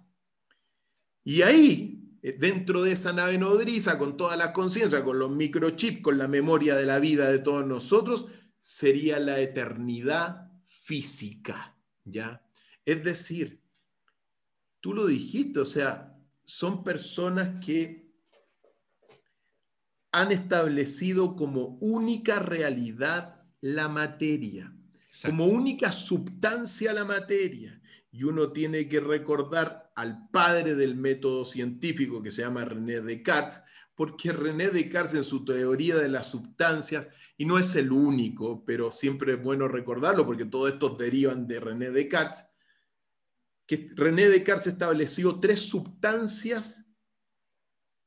Y 1.23 1.41
ahí, 1.41 2.17
eh, 2.23 2.35
dentro 2.39 2.81
de 2.81 2.93
esa 2.93 3.13
nave 3.13 3.37
nodriza, 3.37 3.97
con 3.99 4.17
toda 4.17 4.35
la 4.37 4.53
conciencia, 4.53 5.03
con 5.03 5.19
los 5.19 5.29
microchips, 5.29 6.01
con 6.01 6.17
la 6.17 6.27
memoria 6.27 6.75
de 6.75 6.85
la 6.85 6.99
vida 6.99 7.29
de 7.29 7.39
todos 7.39 7.67
nosotros, 7.67 8.27
sería 8.59 9.19
la 9.19 9.39
eternidad 9.41 10.49
física, 10.65 11.77
¿ya? 12.05 12.41
Es 12.85 13.03
decir, 13.03 13.61
tú 14.79 14.93
lo 14.93 15.05
dijiste, 15.05 15.59
o 15.59 15.65
sea, 15.65 16.17
son 16.45 16.83
personas 16.83 17.63
que 17.63 18.03
han 20.11 20.31
establecido 20.31 21.35
como 21.35 21.77
única 21.81 22.39
realidad 22.39 23.41
la 23.61 23.87
materia, 23.87 24.73
como 25.21 25.45
única 25.45 25.91
sustancia 25.91 26.93
la 26.93 27.05
materia. 27.05 27.79
Y 28.11 28.23
uno 28.23 28.51
tiene 28.51 28.87
que 28.87 28.99
recordar 28.99 29.91
al 29.95 30.29
padre 30.29 30.75
del 30.75 30.95
método 30.95 31.43
científico 31.43 32.21
que 32.21 32.31
se 32.31 32.41
llama 32.41 32.65
René 32.65 33.01
Descartes, 33.01 33.61
porque 33.95 34.31
René 34.31 34.69
Descartes 34.69 35.15
en 35.15 35.23
su 35.23 35.45
teoría 35.45 35.97
de 35.97 36.09
las 36.09 36.29
sustancias, 36.29 37.09
y 37.37 37.45
no 37.45 37.57
es 37.57 37.75
el 37.75 37.91
único, 37.91 38.63
pero 38.65 38.91
siempre 38.91 39.33
es 39.33 39.43
bueno 39.43 39.67
recordarlo 39.67 40.25
porque 40.25 40.45
todos 40.45 40.71
estos 40.71 40.97
derivan 40.97 41.47
de 41.47 41.59
René 41.59 41.89
Descartes, 41.89 42.45
que 43.65 43.89
René 43.95 44.29
Descartes 44.29 44.67
estableció 44.67 45.39
tres 45.39 45.61
sustancias 45.61 46.85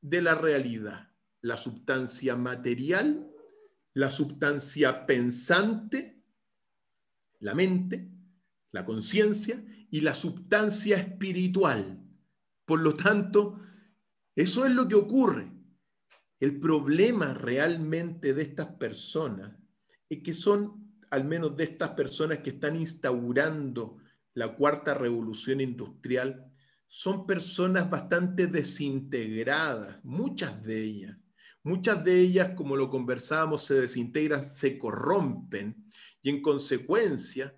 de 0.01 0.21
la 0.21 0.35
realidad. 0.35 1.11
La 1.41 1.57
sustancia 1.57 2.35
material, 2.35 3.29
la 3.93 4.11
sustancia 4.11 5.05
pensante, 5.05 6.16
la 7.39 7.53
mente, 7.53 8.09
la 8.71 8.85
conciencia, 8.85 9.63
y 9.89 10.01
la 10.01 10.15
sustancia 10.15 10.97
espiritual. 10.97 11.99
Por 12.65 12.81
lo 12.81 12.95
tanto, 12.95 13.59
eso 14.35 14.65
es 14.65 14.73
lo 14.73 14.87
que 14.87 14.95
ocurre. 14.95 15.51
El 16.39 16.59
problema 16.59 17.33
realmente 17.33 18.33
de 18.33 18.43
estas 18.43 18.67
personas 18.73 19.57
es 20.09 20.21
que 20.21 20.33
son, 20.33 20.99
al 21.09 21.23
menos 21.25 21.55
de 21.57 21.63
estas 21.63 21.91
personas 21.91 22.39
que 22.39 22.51
están 22.51 22.75
instaurando 22.75 23.97
la 24.33 24.55
cuarta 24.55 24.93
revolución 24.93 25.61
industrial, 25.61 26.51
son 26.85 27.25
personas 27.25 27.89
bastante 27.89 28.47
desintegradas, 28.47 30.03
muchas 30.05 30.63
de 30.63 30.83
ellas. 30.83 31.17
Muchas 31.63 32.01
de 32.03 32.21
ellas, 32.21 32.51
como 32.55 32.77
lo 32.77 32.89
conversábamos, 32.89 33.65
se 33.65 33.73
desintegran, 33.73 34.41
se 34.41 34.77
corrompen 34.77 35.86
y 36.21 36.29
en 36.29 36.41
consecuencia 36.41 37.55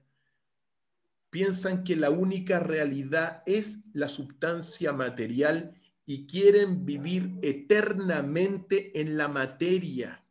piensan 1.30 1.84
que 1.84 1.96
la 1.96 2.10
única 2.10 2.60
realidad 2.60 3.44
es 3.46 3.82
la 3.94 4.08
sustancia 4.08 4.94
material 4.94 5.80
y 6.06 6.26
quieren 6.26 6.86
vivir 6.86 7.38
eternamente 7.42 9.00
en 9.00 9.16
la 9.16 9.28
materia. 9.28 10.26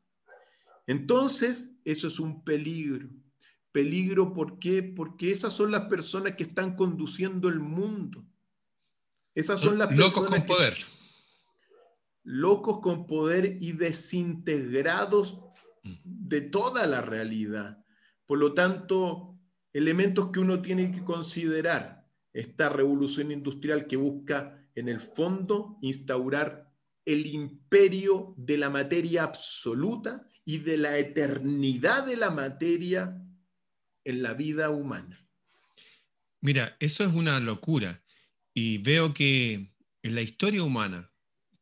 Entonces, 0.86 1.70
eso 1.84 2.08
es 2.08 2.18
un 2.18 2.42
peligro. 2.42 3.08
Peligro, 3.70 4.32
¿por 4.32 4.58
qué? 4.58 4.82
Porque 4.82 5.30
esas 5.30 5.54
son 5.54 5.70
las 5.70 5.82
personas 5.82 6.34
que 6.34 6.44
están 6.44 6.74
conduciendo 6.74 7.48
el 7.48 7.60
mundo. 7.60 8.24
Esas 9.34 9.60
son 9.60 9.78
las 9.78 9.92
locos 9.92 10.26
con 10.26 10.46
poder. 10.46 10.76
Locos 12.24 12.80
con 12.80 13.06
poder 13.06 13.58
y 13.60 13.72
desintegrados 13.72 15.38
de 16.02 16.40
toda 16.40 16.86
la 16.86 17.02
realidad. 17.02 17.84
Por 18.28 18.38
lo 18.38 18.52
tanto, 18.52 19.40
elementos 19.72 20.30
que 20.30 20.38
uno 20.38 20.60
tiene 20.60 20.92
que 20.92 21.02
considerar. 21.02 22.06
Esta 22.34 22.68
revolución 22.68 23.32
industrial 23.32 23.86
que 23.86 23.96
busca, 23.96 24.68
en 24.74 24.90
el 24.90 25.00
fondo, 25.00 25.78
instaurar 25.80 26.70
el 27.06 27.24
imperio 27.24 28.34
de 28.36 28.58
la 28.58 28.68
materia 28.68 29.22
absoluta 29.22 30.28
y 30.44 30.58
de 30.58 30.76
la 30.76 30.98
eternidad 30.98 32.04
de 32.04 32.18
la 32.18 32.28
materia 32.28 33.18
en 34.04 34.22
la 34.22 34.34
vida 34.34 34.68
humana. 34.68 35.26
Mira, 36.42 36.76
eso 36.80 37.04
es 37.04 37.14
una 37.14 37.40
locura. 37.40 38.04
Y 38.52 38.76
veo 38.76 39.14
que 39.14 39.72
en 40.02 40.14
la 40.14 40.20
historia 40.20 40.62
humana, 40.62 41.10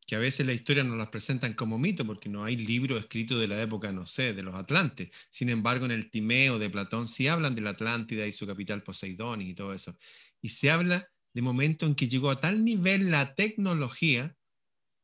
que 0.07 0.15
a 0.15 0.19
veces 0.19 0.45
la 0.45 0.53
historia 0.53 0.85
nos 0.85 0.97
las 0.97 1.09
presentan 1.09 1.53
como 1.53 1.77
mito, 1.77 2.05
porque 2.05 2.29
no 2.29 2.45
hay 2.45 2.55
libro 2.55 2.97
escrito 2.97 3.37
de 3.37 3.47
la 3.49 3.61
época, 3.61 3.91
no 3.91 4.05
sé, 4.05 4.33
de 4.33 4.41
los 4.41 4.55
Atlantes. 4.55 5.09
Sin 5.29 5.49
embargo, 5.49 5.85
en 5.85 5.91
el 5.91 6.09
Timeo 6.09 6.57
de 6.57 6.69
Platón 6.69 7.09
sí 7.09 7.27
hablan 7.27 7.55
de 7.55 7.61
la 7.61 7.71
Atlántida 7.71 8.25
y 8.25 8.31
su 8.31 8.47
capital 8.47 8.83
Poseidonis 8.83 9.49
y 9.49 9.53
todo 9.53 9.73
eso. 9.73 9.97
Y 10.41 10.47
se 10.47 10.71
habla 10.71 11.09
de 11.33 11.41
momento 11.41 11.85
en 11.85 11.93
que 11.93 12.07
llegó 12.07 12.29
a 12.29 12.39
tal 12.39 12.63
nivel 12.63 13.11
la 13.11 13.35
tecnología, 13.35 14.33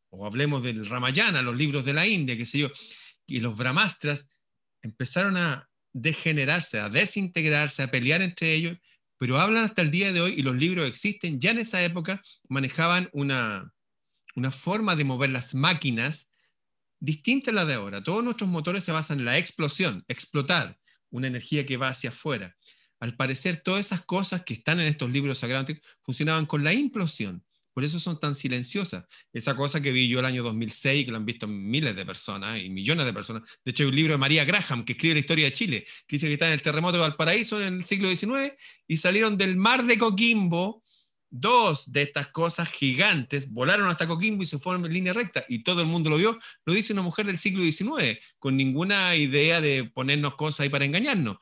o 0.09 0.25
hablemos 0.25 0.63
del 0.63 0.87
Ramayana, 0.87 1.41
los 1.41 1.57
libros 1.57 1.83
de 1.83 1.93
la 1.93 2.07
India, 2.07 2.37
qué 2.37 2.45
sé 2.45 2.59
yo, 2.59 2.71
y 3.27 3.41
los 3.41 3.57
Brahmastras 3.57 4.29
empezaron 4.81 5.35
a 5.35 5.69
degenerarse, 5.91 6.79
a 6.79 6.87
desintegrarse, 6.87 7.83
a 7.83 7.91
pelear 7.91 8.21
entre 8.21 8.53
ellos, 8.53 8.77
pero 9.17 9.37
hablan 9.37 9.65
hasta 9.65 9.81
el 9.81 9.91
día 9.91 10.13
de 10.13 10.21
hoy 10.21 10.35
y 10.37 10.43
los 10.43 10.55
libros 10.55 10.87
existen. 10.87 11.41
Ya 11.41 11.51
en 11.51 11.59
esa 11.59 11.83
época 11.83 12.23
manejaban 12.47 13.09
una, 13.11 13.73
una 14.35 14.51
forma 14.51 14.95
de 14.95 15.03
mover 15.03 15.29
las 15.29 15.55
máquinas 15.55 16.31
distinta 16.99 17.51
a 17.51 17.53
la 17.53 17.65
de 17.65 17.73
ahora. 17.73 18.03
Todos 18.03 18.23
nuestros 18.23 18.49
motores 18.49 18.83
se 18.83 18.91
basan 18.91 19.19
en 19.19 19.25
la 19.25 19.37
explosión, 19.37 20.05
explotar, 20.07 20.79
una 21.09 21.27
energía 21.27 21.65
que 21.65 21.77
va 21.77 21.89
hacia 21.89 22.09
afuera. 22.09 22.55
Al 22.99 23.15
parecer, 23.15 23.57
todas 23.57 23.85
esas 23.85 24.01
cosas 24.05 24.43
que 24.43 24.53
están 24.53 24.79
en 24.79 24.87
estos 24.87 25.11
libros 25.11 25.37
sagrados 25.37 25.77
funcionaban 26.01 26.45
con 26.45 26.63
la 26.63 26.73
implosión. 26.73 27.43
Por 27.73 27.83
eso 27.83 27.99
son 27.99 28.19
tan 28.19 28.35
silenciosas. 28.35 29.05
Esa 29.33 29.55
cosa 29.55 29.81
que 29.81 29.91
vi 29.91 30.07
yo 30.07 30.19
el 30.19 30.25
año 30.25 30.43
2006, 30.43 31.05
que 31.05 31.11
lo 31.11 31.17
han 31.17 31.25
visto 31.25 31.47
miles 31.47 31.95
de 31.95 32.05
personas 32.05 32.61
y 32.61 32.69
millones 32.69 33.05
de 33.05 33.13
personas. 33.13 33.43
De 33.65 33.71
hecho, 33.71 33.83
hay 33.83 33.89
un 33.89 33.95
libro 33.95 34.13
de 34.13 34.19
María 34.19 34.45
Graham 34.45 34.85
que 34.85 34.93
escribe 34.93 35.15
la 35.15 35.19
historia 35.21 35.45
de 35.45 35.51
Chile, 35.51 35.85
que 36.07 36.15
dice 36.15 36.27
que 36.27 36.33
está 36.33 36.47
en 36.47 36.53
el 36.53 36.61
terremoto 36.61 36.97
de 36.97 37.01
Valparaíso 37.01 37.61
en 37.61 37.75
el 37.75 37.83
siglo 37.83 38.15
XIX 38.15 38.53
y 38.87 38.97
salieron 38.97 39.37
del 39.37 39.57
mar 39.57 39.85
de 39.85 39.97
Coquimbo 39.97 40.82
dos 41.35 41.91
de 41.91 42.03
estas 42.03 42.27
cosas 42.27 42.69
gigantes 42.69 43.51
volaron 43.51 43.87
hasta 43.87 44.07
Coquimbo 44.07 44.43
y 44.43 44.45
se 44.45 44.59
fueron 44.59 44.85
en 44.85 44.93
línea 44.93 45.13
recta 45.13 45.43
y 45.49 45.63
todo 45.63 45.81
el 45.81 45.87
mundo 45.87 46.11
lo 46.11 46.17
vio, 46.17 46.37
lo 46.63 46.73
dice 46.73 46.93
una 46.93 47.01
mujer 47.01 47.25
del 47.25 47.39
siglo 47.39 47.63
XIX, 47.63 48.19
con 48.37 48.55
ninguna 48.55 49.15
idea 49.15 49.59
de 49.59 49.83
ponernos 49.83 50.35
cosas 50.35 50.61
ahí 50.61 50.69
para 50.69 50.85
engañarnos. 50.85 51.37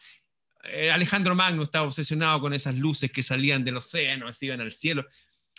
Eh, 0.64 0.90
Alejandro 0.92 1.36
Magno 1.36 1.64
estaba 1.64 1.88
obsesionado 1.88 2.40
con 2.40 2.54
esas 2.54 2.76
luces 2.76 3.12
que 3.12 3.22
salían 3.22 3.66
del 3.66 3.78
océano, 3.78 4.32
se 4.32 4.46
iban 4.46 4.62
al 4.62 4.72
cielo. 4.72 5.06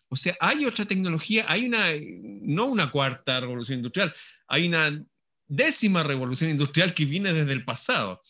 O 0.09 0.17
sea, 0.17 0.35
hay 0.41 0.65
otra 0.65 0.87
tecnología, 0.87 1.45
hay 1.47 1.67
una, 1.67 1.91
no 2.23 2.67
una 2.67 2.91
cuarta 2.91 3.39
revolución 3.39 3.81
industrial, 3.81 4.15
hay 4.47 4.67
una 4.67 5.05
décima 5.47 6.03
revolución 6.03 6.49
industrial 6.49 6.95
que 6.95 7.05
viene 7.05 7.35
desde 7.35 7.53
el 7.53 7.67
pasado. 7.67 8.23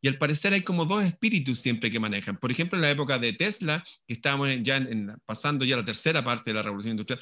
Y 0.00 0.08
al 0.08 0.18
parecer 0.18 0.52
hay 0.52 0.62
como 0.62 0.84
dos 0.84 1.02
espíritus 1.04 1.58
siempre 1.58 1.90
que 1.90 1.98
manejan. 1.98 2.36
Por 2.38 2.50
ejemplo, 2.50 2.76
en 2.76 2.82
la 2.82 2.90
época 2.90 3.18
de 3.18 3.32
Tesla, 3.32 3.84
que 4.06 4.14
estábamos 4.14 4.48
ya 4.62 4.86
pasando 5.26 5.64
ya 5.64 5.76
la 5.76 5.84
tercera 5.84 6.22
parte 6.22 6.50
de 6.50 6.54
la 6.54 6.62
revolución 6.62 6.92
industrial, 6.92 7.20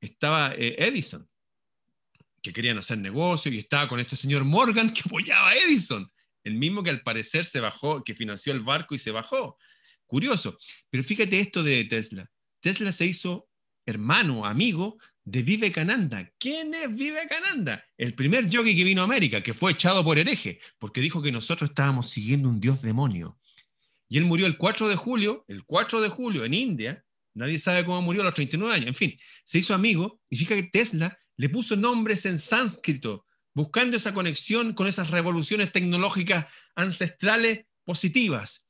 estaba 0.00 0.54
eh, 0.54 0.76
Edison, 0.78 1.28
que 2.42 2.52
querían 2.52 2.78
hacer 2.78 2.98
negocio, 2.98 3.52
y 3.52 3.58
estaba 3.58 3.88
con 3.88 4.00
este 4.00 4.16
señor 4.16 4.44
Morgan 4.44 4.92
que 4.92 5.02
apoyaba 5.04 5.50
a 5.50 5.56
Edison, 5.56 6.10
el 6.44 6.54
mismo 6.54 6.82
que 6.82 6.90
al 6.90 7.02
parecer 7.02 7.44
se 7.44 7.60
bajó, 7.60 8.02
que 8.04 8.14
financió 8.14 8.52
el 8.52 8.60
barco 8.60 8.94
y 8.94 8.98
se 8.98 9.10
bajó. 9.10 9.58
Curioso. 10.06 10.58
Pero 10.90 11.04
fíjate 11.04 11.40
esto 11.40 11.62
de 11.62 11.84
Tesla. 11.84 12.30
Tesla 12.60 12.92
se 12.92 13.06
hizo 13.06 13.48
hermano, 13.86 14.46
amigo 14.46 14.98
de 15.24 15.42
Vivekananda. 15.42 16.32
¿Quién 16.38 16.74
es 16.74 16.94
Vivekananda? 16.94 17.84
El 17.96 18.14
primer 18.14 18.48
yogi 18.48 18.76
que 18.76 18.84
vino 18.84 19.02
a 19.02 19.04
América, 19.04 19.42
que 19.42 19.54
fue 19.54 19.72
echado 19.72 20.02
por 20.04 20.18
hereje, 20.18 20.58
porque 20.78 21.00
dijo 21.00 21.22
que 21.22 21.32
nosotros 21.32 21.70
estábamos 21.70 22.10
siguiendo 22.10 22.48
un 22.48 22.60
dios 22.60 22.82
demonio. 22.82 23.38
Y 24.08 24.18
él 24.18 24.24
murió 24.24 24.46
el 24.46 24.56
4 24.56 24.88
de 24.88 24.96
julio, 24.96 25.44
el 25.48 25.64
4 25.64 26.00
de 26.00 26.08
julio 26.08 26.44
en 26.44 26.54
India, 26.54 27.04
nadie 27.34 27.58
sabe 27.58 27.84
cómo 27.84 28.02
murió 28.02 28.22
a 28.22 28.24
los 28.24 28.34
39 28.34 28.74
años, 28.74 28.88
en 28.88 28.94
fin, 28.94 29.18
se 29.44 29.58
hizo 29.58 29.74
amigo 29.74 30.20
y 30.28 30.36
fíjate 30.36 30.64
que 30.64 30.70
Tesla 30.70 31.16
le 31.36 31.48
puso 31.48 31.76
nombres 31.76 32.26
en 32.26 32.38
sánscrito, 32.38 33.24
buscando 33.54 33.96
esa 33.96 34.12
conexión 34.12 34.74
con 34.74 34.86
esas 34.88 35.10
revoluciones 35.10 35.70
tecnológicas 35.70 36.46
ancestrales 36.74 37.66
positivas. 37.84 38.66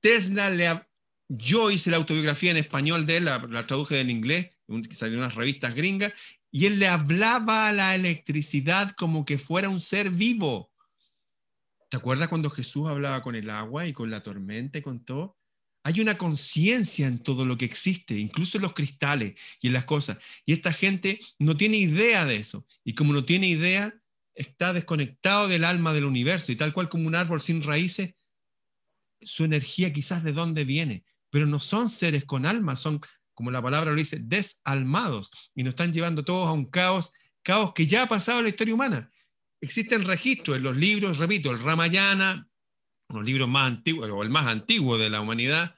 Tesla 0.00 0.50
le, 0.50 0.82
yo 1.28 1.70
hice 1.70 1.90
la 1.90 1.96
autobiografía 1.96 2.50
en 2.50 2.56
español 2.56 3.06
de 3.06 3.18
él, 3.18 3.24
la, 3.26 3.38
la 3.38 3.66
traduje 3.66 4.00
en 4.00 4.10
inglés, 4.10 4.55
que 4.88 4.94
salió 4.94 5.18
unas 5.18 5.34
revistas 5.34 5.74
gringas, 5.74 6.12
y 6.50 6.66
él 6.66 6.78
le 6.78 6.88
hablaba 6.88 7.68
a 7.68 7.72
la 7.72 7.94
electricidad 7.94 8.92
como 8.92 9.24
que 9.24 9.38
fuera 9.38 9.68
un 9.68 9.80
ser 9.80 10.10
vivo. 10.10 10.72
¿Te 11.88 11.96
acuerdas 11.96 12.28
cuando 12.28 12.50
Jesús 12.50 12.88
hablaba 12.88 13.22
con 13.22 13.34
el 13.34 13.50
agua 13.50 13.86
y 13.86 13.92
con 13.92 14.10
la 14.10 14.22
tormenta 14.22 14.78
y 14.78 14.82
con 14.82 15.04
todo? 15.04 15.36
Hay 15.84 16.00
una 16.00 16.18
conciencia 16.18 17.06
en 17.06 17.22
todo 17.22 17.46
lo 17.46 17.56
que 17.56 17.64
existe, 17.64 18.18
incluso 18.18 18.58
en 18.58 18.62
los 18.62 18.72
cristales 18.72 19.38
y 19.60 19.68
en 19.68 19.72
las 19.72 19.84
cosas. 19.84 20.18
Y 20.44 20.52
esta 20.52 20.72
gente 20.72 21.20
no 21.38 21.56
tiene 21.56 21.76
idea 21.76 22.26
de 22.26 22.36
eso. 22.36 22.66
Y 22.82 22.94
como 22.94 23.12
no 23.12 23.24
tiene 23.24 23.46
idea, 23.46 23.94
está 24.34 24.72
desconectado 24.72 25.46
del 25.46 25.62
alma 25.62 25.92
del 25.92 26.04
universo. 26.04 26.50
Y 26.50 26.56
tal 26.56 26.72
cual 26.72 26.88
como 26.88 27.06
un 27.06 27.14
árbol 27.14 27.40
sin 27.40 27.62
raíces, 27.62 28.14
su 29.20 29.44
energía 29.44 29.92
quizás 29.92 30.24
de 30.24 30.32
dónde 30.32 30.64
viene. 30.64 31.04
Pero 31.30 31.46
no 31.46 31.60
son 31.60 31.88
seres 31.88 32.24
con 32.24 32.46
alma, 32.46 32.74
son, 32.74 33.00
como 33.36 33.50
la 33.50 33.60
palabra 33.60 33.90
lo 33.90 33.96
dice, 33.98 34.18
desalmados. 34.18 35.30
Y 35.54 35.62
nos 35.62 35.72
están 35.72 35.92
llevando 35.92 36.24
todos 36.24 36.48
a 36.48 36.52
un 36.52 36.64
caos, 36.70 37.12
caos 37.42 37.74
que 37.74 37.86
ya 37.86 38.04
ha 38.04 38.08
pasado 38.08 38.38
en 38.38 38.44
la 38.44 38.48
historia 38.48 38.72
humana. 38.72 39.10
Existen 39.60 40.06
registros 40.06 40.56
en 40.56 40.62
los 40.62 40.74
libros, 40.74 41.18
repito, 41.18 41.50
el 41.50 41.60
Ramayana, 41.60 42.48
los 43.10 43.22
libros 43.22 43.46
más 43.46 43.68
antiguos, 43.68 44.08
o 44.10 44.22
el 44.22 44.30
más 44.30 44.46
antiguo 44.46 44.96
de 44.96 45.10
la 45.10 45.20
humanidad, 45.20 45.76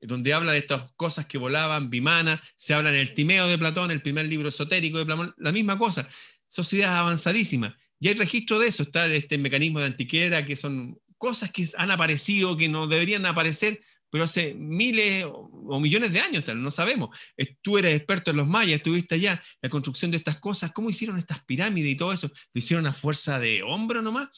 donde 0.00 0.32
habla 0.32 0.52
de 0.52 0.58
estas 0.58 0.90
cosas 0.92 1.26
que 1.26 1.36
volaban, 1.36 1.90
Vimana, 1.90 2.42
se 2.56 2.72
habla 2.72 2.88
en 2.88 2.96
el 2.96 3.12
Timeo 3.12 3.46
de 3.48 3.58
Platón, 3.58 3.90
el 3.90 4.00
primer 4.00 4.24
libro 4.24 4.48
esotérico 4.48 4.96
de 4.96 5.04
Platón, 5.04 5.34
la 5.36 5.52
misma 5.52 5.76
cosa, 5.76 6.08
sociedades 6.48 6.98
avanzadísimas. 6.98 7.74
Y 8.00 8.08
hay 8.08 8.14
registro 8.14 8.58
de 8.58 8.68
eso, 8.68 8.82
está 8.84 9.06
este 9.08 9.36
mecanismo 9.36 9.80
de 9.80 9.86
antiquera, 9.86 10.46
que 10.46 10.56
son 10.56 10.98
cosas 11.18 11.50
que 11.50 11.68
han 11.76 11.90
aparecido, 11.90 12.56
que 12.56 12.70
no 12.70 12.86
deberían 12.86 13.26
aparecer, 13.26 13.82
pero 14.10 14.24
hace 14.24 14.54
miles 14.54 15.24
o 15.26 15.80
millones 15.80 16.12
de 16.12 16.20
años, 16.20 16.44
no 16.54 16.70
sabemos. 16.70 17.16
Tú 17.60 17.78
eres 17.78 17.94
experto 17.94 18.30
en 18.30 18.38
los 18.38 18.46
mayas, 18.46 18.76
estuviste 18.76 19.16
allá, 19.16 19.42
la 19.60 19.68
construcción 19.68 20.10
de 20.10 20.16
estas 20.16 20.38
cosas, 20.38 20.72
¿cómo 20.72 20.90
hicieron 20.90 21.18
estas 21.18 21.44
pirámides 21.44 21.92
y 21.92 21.96
todo 21.96 22.12
eso? 22.12 22.28
¿Lo 22.28 22.58
hicieron 22.58 22.86
a 22.86 22.94
fuerza 22.94 23.38
de 23.38 23.62
hombro 23.62 24.02
nomás? 24.02 24.28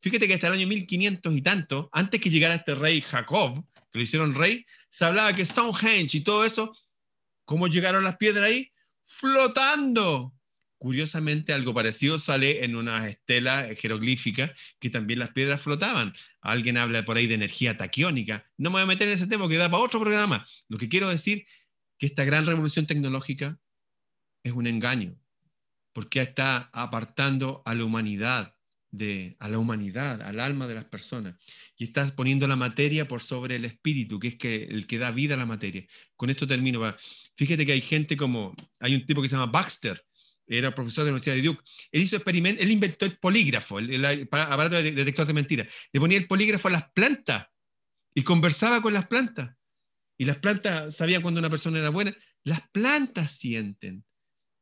Fíjate 0.00 0.28
que 0.28 0.34
hasta 0.34 0.48
el 0.48 0.54
año 0.54 0.66
1500 0.66 1.34
y 1.34 1.42
tanto, 1.42 1.88
antes 1.92 2.20
que 2.20 2.28
llegara 2.28 2.56
este 2.56 2.74
rey 2.74 3.00
Jacob, 3.00 3.64
que 3.90 3.98
lo 3.98 4.02
hicieron 4.02 4.34
rey, 4.34 4.66
se 4.90 5.04
hablaba 5.04 5.32
que 5.32 5.44
Stonehenge 5.44 6.18
y 6.18 6.20
todo 6.20 6.44
eso, 6.44 6.76
¿cómo 7.46 7.68
llegaron 7.68 8.04
las 8.04 8.16
piedras 8.16 8.44
ahí? 8.44 8.70
Flotando. 9.04 10.34
Curiosamente, 10.78 11.52
algo 11.52 11.72
parecido 11.72 12.18
sale 12.18 12.64
en 12.64 12.76
una 12.76 13.08
estela 13.08 13.74
jeroglífica 13.74 14.52
que 14.78 14.90
también 14.90 15.18
las 15.18 15.30
piedras 15.30 15.62
flotaban. 15.62 16.14
Alguien 16.40 16.76
habla 16.76 17.04
por 17.04 17.16
ahí 17.16 17.26
de 17.26 17.34
energía 17.34 17.76
taquiónica. 17.76 18.44
No 18.58 18.70
me 18.70 18.74
voy 18.74 18.82
a 18.82 18.86
meter 18.86 19.08
en 19.08 19.14
ese 19.14 19.26
tema 19.26 19.48
que 19.48 19.56
da 19.56 19.70
para 19.70 19.82
otro 19.82 20.00
programa. 20.00 20.46
Lo 20.68 20.76
que 20.76 20.88
quiero 20.88 21.08
decir 21.08 21.46
que 21.98 22.06
esta 22.06 22.24
gran 22.24 22.44
revolución 22.46 22.86
tecnológica 22.86 23.58
es 24.42 24.52
un 24.52 24.66
engaño, 24.66 25.18
porque 25.92 26.20
está 26.20 26.68
apartando 26.72 27.62
a 27.64 27.74
la 27.74 27.84
humanidad 27.84 28.54
a 29.38 29.48
la 29.48 29.58
humanidad, 29.58 30.22
al 30.22 30.40
alma 30.40 30.66
de 30.66 30.74
las 30.74 30.84
personas. 30.84 31.34
Y 31.76 31.84
estás 31.84 32.12
poniendo 32.12 32.46
la 32.46 32.56
materia 32.56 33.08
por 33.08 33.22
sobre 33.22 33.56
el 33.56 33.64
espíritu, 33.64 34.18
que 34.20 34.28
es 34.28 34.34
que, 34.36 34.64
el 34.64 34.86
que 34.86 34.98
da 34.98 35.10
vida 35.10 35.34
a 35.34 35.38
la 35.38 35.46
materia. 35.46 35.84
Con 36.16 36.30
esto 36.30 36.46
termino. 36.46 36.80
Fíjate 37.36 37.66
que 37.66 37.72
hay 37.72 37.80
gente 37.80 38.16
como, 38.16 38.54
hay 38.78 38.94
un 38.94 39.04
tipo 39.04 39.20
que 39.20 39.28
se 39.28 39.36
llama 39.36 39.50
Baxter, 39.50 40.04
era 40.46 40.74
profesor 40.74 41.04
de 41.04 41.10
la 41.10 41.12
Universidad 41.12 41.36
de 41.36 41.42
Duke. 41.42 41.62
Él 41.90 42.02
hizo 42.02 42.16
experimento, 42.16 42.62
él 42.62 42.70
inventó 42.70 43.04
el 43.04 43.18
polígrafo, 43.18 43.78
el, 43.78 44.04
aparato 44.04 44.76
de 44.76 44.92
detector 44.92 45.26
de 45.26 45.32
mentiras. 45.32 45.68
Le 45.92 46.00
ponía 46.00 46.18
el 46.18 46.26
polígrafo 46.26 46.68
a 46.68 46.72
las 46.72 46.92
plantas 46.92 47.46
y 48.14 48.22
conversaba 48.22 48.80
con 48.80 48.92
las 48.92 49.06
plantas. 49.06 49.56
Y 50.16 50.24
las 50.24 50.38
plantas 50.38 50.94
sabían 50.94 51.22
cuando 51.22 51.40
una 51.40 51.50
persona 51.50 51.78
era 51.78 51.90
buena. 51.90 52.16
Las 52.44 52.60
plantas 52.70 53.32
sienten. 53.32 54.04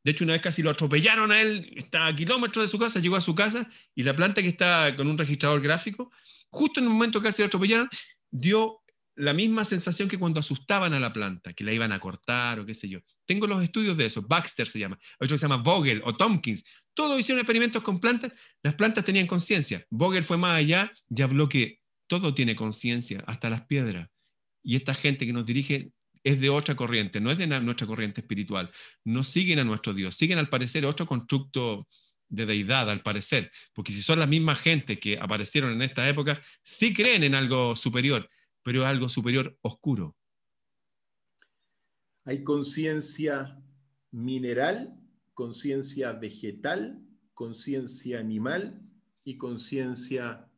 De 0.03 0.11
hecho, 0.11 0.23
una 0.23 0.33
vez 0.33 0.41
casi 0.41 0.61
lo 0.61 0.69
atropellaron 0.69 1.31
a 1.31 1.41
él, 1.41 1.71
estaba 1.77 2.07
a 2.07 2.15
kilómetros 2.15 2.65
de 2.65 2.69
su 2.69 2.77
casa, 2.77 2.99
llegó 2.99 3.15
a 3.15 3.21
su 3.21 3.35
casa 3.35 3.69
y 3.95 4.03
la 4.03 4.15
planta 4.15 4.41
que 4.41 4.49
está 4.49 4.93
con 4.97 5.07
un 5.07 5.17
registrador 5.17 5.61
gráfico, 5.61 6.11
justo 6.49 6.81
en 6.81 6.87
el 6.87 6.91
momento 6.91 7.21
que 7.21 7.27
casi 7.27 7.41
lo 7.41 7.45
atropellaron, 7.45 7.89
dio 8.29 8.81
la 9.15 9.33
misma 9.33 9.63
sensación 9.63 10.09
que 10.09 10.19
cuando 10.19 10.39
asustaban 10.39 10.93
a 10.93 10.99
la 10.99 11.13
planta, 11.13 11.53
que 11.53 11.63
la 11.63 11.71
iban 11.71 11.91
a 11.93 11.99
cortar 11.99 12.59
o 12.59 12.65
qué 12.65 12.73
sé 12.73 12.89
yo. 12.89 12.99
Tengo 13.25 13.47
los 13.47 13.63
estudios 13.63 13.95
de 13.97 14.05
eso, 14.05 14.21
Baxter 14.21 14.67
se 14.67 14.79
llama, 14.79 14.99
otro 15.19 15.35
que 15.35 15.39
se 15.39 15.47
llama 15.47 15.63
Vogel 15.63 16.01
o 16.05 16.15
Tompkins. 16.15 16.63
Todos 16.93 17.19
hicieron 17.19 17.39
experimentos 17.39 17.81
con 17.81 17.99
plantas, 17.99 18.33
las 18.61 18.75
plantas 18.75 19.05
tenían 19.05 19.27
conciencia. 19.27 19.85
Vogel 19.89 20.23
fue 20.23 20.37
más 20.37 20.57
allá 20.57 20.91
y 21.09 21.21
habló 21.21 21.49
que 21.49 21.79
todo 22.07 22.33
tiene 22.33 22.55
conciencia, 22.55 23.23
hasta 23.25 23.49
las 23.49 23.65
piedras. 23.65 24.09
Y 24.63 24.75
esta 24.75 24.93
gente 24.93 25.25
que 25.25 25.33
nos 25.33 25.45
dirige 25.45 25.91
es 26.23 26.39
de 26.39 26.49
otra 26.49 26.75
corriente, 26.75 27.19
no 27.19 27.31
es 27.31 27.37
de 27.37 27.47
nuestra 27.47 27.87
corriente 27.87 28.21
espiritual. 28.21 28.71
No 29.03 29.23
siguen 29.23 29.59
a 29.59 29.63
nuestro 29.63 29.93
Dios, 29.93 30.15
siguen 30.15 30.37
al 30.37 30.49
parecer 30.49 30.85
otro 30.85 31.05
constructo 31.05 31.87
de 32.29 32.45
deidad, 32.45 32.89
al 32.89 33.01
parecer, 33.01 33.51
porque 33.73 33.91
si 33.91 34.01
son 34.01 34.19
la 34.19 34.25
misma 34.25 34.55
gente 34.55 34.99
que 34.99 35.19
aparecieron 35.19 35.71
en 35.71 35.81
esta 35.83 36.07
época, 36.09 36.41
sí 36.63 36.93
creen 36.93 37.23
en 37.23 37.35
algo 37.35 37.75
superior, 37.75 38.27
pero 38.63 38.85
algo 38.85 39.07
superior 39.09 39.55
oscuro. 39.61 40.15
Hay 42.25 42.43
conciencia 42.43 43.61
mineral, 44.11 44.97
conciencia 45.33 46.13
vegetal, 46.13 47.05
conciencia 47.33 48.19
animal 48.19 48.81
y 49.23 49.37
conciencia 49.37 50.49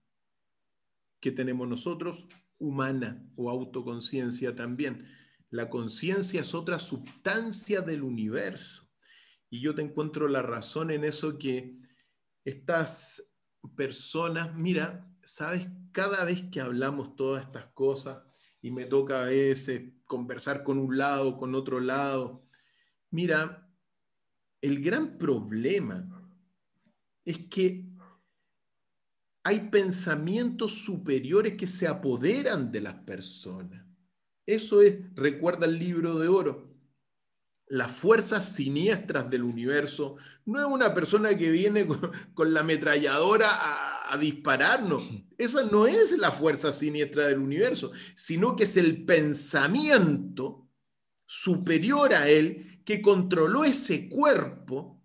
que 1.19 1.31
tenemos 1.31 1.67
nosotros, 1.67 2.27
humana 2.59 3.27
o 3.35 3.49
autoconciencia 3.49 4.55
también. 4.55 5.07
La 5.49 5.69
conciencia 5.69 6.41
es 6.41 6.53
otra 6.53 6.77
sustancia 6.77 7.81
del 7.81 8.03
universo. 8.03 8.87
Y 9.49 9.61
yo 9.61 9.73
te 9.73 9.81
encuentro 9.81 10.27
la 10.27 10.43
razón 10.43 10.91
en 10.91 11.03
eso 11.03 11.39
que 11.39 11.79
estas 12.43 13.33
personas, 13.75 14.53
mira, 14.53 15.11
sabes, 15.23 15.67
cada 15.91 16.23
vez 16.25 16.43
que 16.51 16.61
hablamos 16.61 17.15
todas 17.15 17.43
estas 17.43 17.67
cosas 17.73 18.21
y 18.61 18.69
me 18.69 18.85
toca 18.85 19.23
a 19.23 19.27
veces 19.27 19.94
conversar 20.05 20.63
con 20.63 20.77
un 20.77 20.97
lado, 20.97 21.37
con 21.37 21.55
otro 21.55 21.79
lado, 21.79 22.47
mira, 23.11 23.69
el 24.61 24.81
gran 24.81 25.17
problema 25.17 26.09
es 27.23 27.39
que 27.49 27.85
hay 29.43 29.69
pensamientos 29.69 30.73
superiores 30.73 31.53
que 31.53 31.67
se 31.67 31.87
apoderan 31.87 32.71
de 32.71 32.81
las 32.81 32.95
personas. 33.03 33.85
Eso 34.45 34.81
es, 34.81 34.97
recuerda 35.13 35.65
el 35.65 35.77
libro 35.77 36.17
de 36.17 36.27
oro. 36.27 36.75
Las 37.67 37.91
fuerzas 37.91 38.55
siniestras 38.55 39.29
del 39.29 39.43
universo 39.43 40.17
no 40.45 40.59
es 40.59 40.65
una 40.65 40.93
persona 40.93 41.37
que 41.37 41.51
viene 41.51 41.87
con, 41.87 42.53
la 42.53 42.61
ametralladora 42.61 43.49
a, 43.51 43.94
a, 44.09 44.17
dispararnos. 44.17 45.03
Esa 45.37 45.63
no 45.63 45.87
es 45.87 46.17
la 46.17 46.31
fuerza 46.31 46.71
siniestra 46.71 47.27
del 47.27 47.39
universo, 47.39 47.91
sino 48.15 48.55
que 48.55 48.63
es 48.63 48.77
el 48.77 49.05
pensamiento 49.05 50.69
superior 51.25 52.13
a 52.13 52.29
él 52.29 52.81
que 52.85 53.01
controló 53.01 53.63
ese 53.63 54.07
cuerpo. 54.09 55.01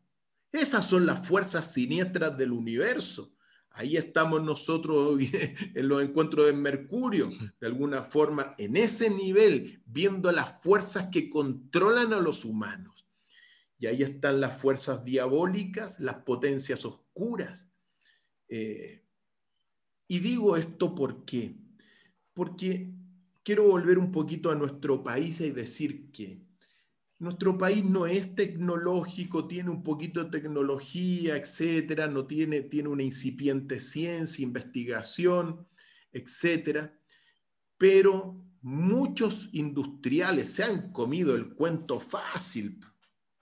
Esas 0.52 0.86
son 0.86 1.06
las 1.06 1.26
fuerzas 1.26 1.72
siniestras 1.72 2.36
del 2.36 2.52
universo. 2.52 3.34
Ahí 3.70 3.96
estamos 3.96 4.42
nosotros 4.42 5.18
en 5.74 5.88
los 5.88 6.02
encuentros 6.02 6.46
de 6.46 6.52
Mercurio, 6.52 7.30
de 7.60 7.66
alguna 7.66 8.02
forma, 8.02 8.54
en 8.58 8.76
ese 8.76 9.10
nivel, 9.10 9.82
viendo 9.86 10.30
las 10.32 10.60
fuerzas 10.60 11.08
que 11.10 11.30
controlan 11.30 12.12
a 12.12 12.20
los 12.20 12.44
humanos. 12.44 13.06
Y 13.78 13.86
ahí 13.86 14.02
están 14.02 14.40
las 14.40 14.60
fuerzas 14.60 15.04
diabólicas, 15.04 16.00
las 16.00 16.16
potencias 16.16 16.84
oscuras. 16.84 17.69
Eh, 18.52 19.04
y 20.08 20.18
digo 20.18 20.56
esto 20.56 20.92
¿por 20.92 21.24
qué? 21.24 21.54
Porque 22.34 22.92
quiero 23.44 23.68
volver 23.68 23.96
un 23.96 24.10
poquito 24.10 24.50
a 24.50 24.56
nuestro 24.56 25.04
país 25.04 25.40
y 25.40 25.52
decir 25.52 26.10
que 26.10 26.42
nuestro 27.20 27.56
país 27.56 27.84
no 27.84 28.06
es 28.06 28.34
tecnológico, 28.34 29.46
tiene 29.46 29.70
un 29.70 29.84
poquito 29.84 30.24
de 30.24 30.30
tecnología, 30.30 31.36
etcétera, 31.36 32.08
no 32.08 32.26
tiene, 32.26 32.62
tiene 32.62 32.88
una 32.88 33.02
incipiente 33.02 33.78
ciencia, 33.78 34.42
investigación, 34.42 35.68
etcétera, 36.12 36.98
pero 37.78 38.42
muchos 38.62 39.48
industriales 39.52 40.48
se 40.54 40.64
han 40.64 40.92
comido 40.92 41.36
el 41.36 41.54
cuento 41.54 42.00
fácil, 42.00 42.80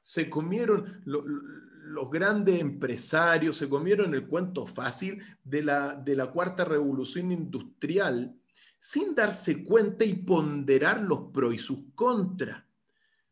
se 0.01 0.29
comieron 0.29 1.03
los 1.89 2.11
grandes 2.11 2.61
empresarios, 2.61 3.57
se 3.57 3.69
comieron 3.69 4.15
el 4.15 4.27
cuento 4.27 4.67
fácil 4.67 5.23
de 5.43 5.63
la, 5.63 5.97
de 5.97 6.15
la 6.15 6.31
cuarta 6.31 6.65
revolución 6.65 7.33
industrial, 7.33 8.35
sin 8.79 9.15
darse 9.15 9.65
cuenta 9.65 10.05
y 10.05 10.15
ponderar 10.15 11.01
los 11.01 11.31
pros 11.33 11.55
y 11.55 11.59
sus 11.59 11.79
contras. 11.95 12.63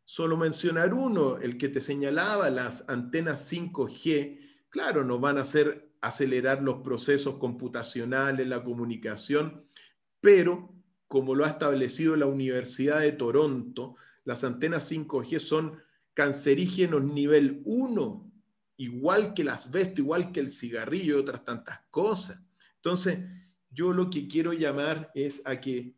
Solo 0.04 0.36
mencionar 0.36 0.94
uno, 0.94 1.36
el 1.38 1.58
que 1.58 1.68
te 1.68 1.80
señalaba, 1.80 2.48
las 2.50 2.88
antenas 2.88 3.52
5G, 3.52 4.38
claro, 4.68 5.04
nos 5.04 5.20
van 5.20 5.38
a 5.38 5.42
hacer 5.42 5.90
acelerar 6.00 6.62
los 6.62 6.82
procesos 6.82 7.36
computacionales, 7.36 8.46
la 8.46 8.62
comunicación, 8.62 9.64
pero 10.20 10.72
como 11.08 11.34
lo 11.34 11.44
ha 11.44 11.48
establecido 11.48 12.16
la 12.16 12.26
Universidad 12.26 13.00
de 13.00 13.12
Toronto, 13.12 13.96
las 14.24 14.44
antenas 14.44 14.90
5G 14.90 15.38
son 15.38 15.78
cancerígenos 16.14 17.04
nivel 17.04 17.62
1, 17.64 18.32
igual 18.76 19.34
que 19.34 19.42
el 19.42 19.48
asbesto, 19.48 20.00
igual 20.00 20.32
que 20.32 20.40
el 20.40 20.50
cigarrillo 20.50 21.16
y 21.16 21.20
otras 21.20 21.44
tantas 21.44 21.80
cosas. 21.90 22.40
Entonces, 22.76 23.18
yo 23.70 23.92
lo 23.92 24.10
que 24.10 24.28
quiero 24.28 24.52
llamar 24.52 25.10
es 25.14 25.42
a 25.44 25.60
que 25.60 25.94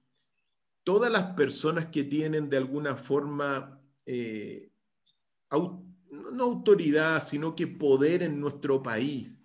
todas 0.85 1.11
las 1.11 1.35
personas 1.35 1.87
que 1.87 2.05
tienen 2.05 2.49
de 2.49 2.57
alguna 2.57 2.97
forma, 2.97 3.81
eh, 4.07 4.70
no 5.51 6.45
autoridad, 6.45 7.22
sino 7.22 7.55
que 7.55 7.66
poder 7.66 8.22
en 8.22 8.41
nuestro 8.41 8.83
país, 8.83 9.39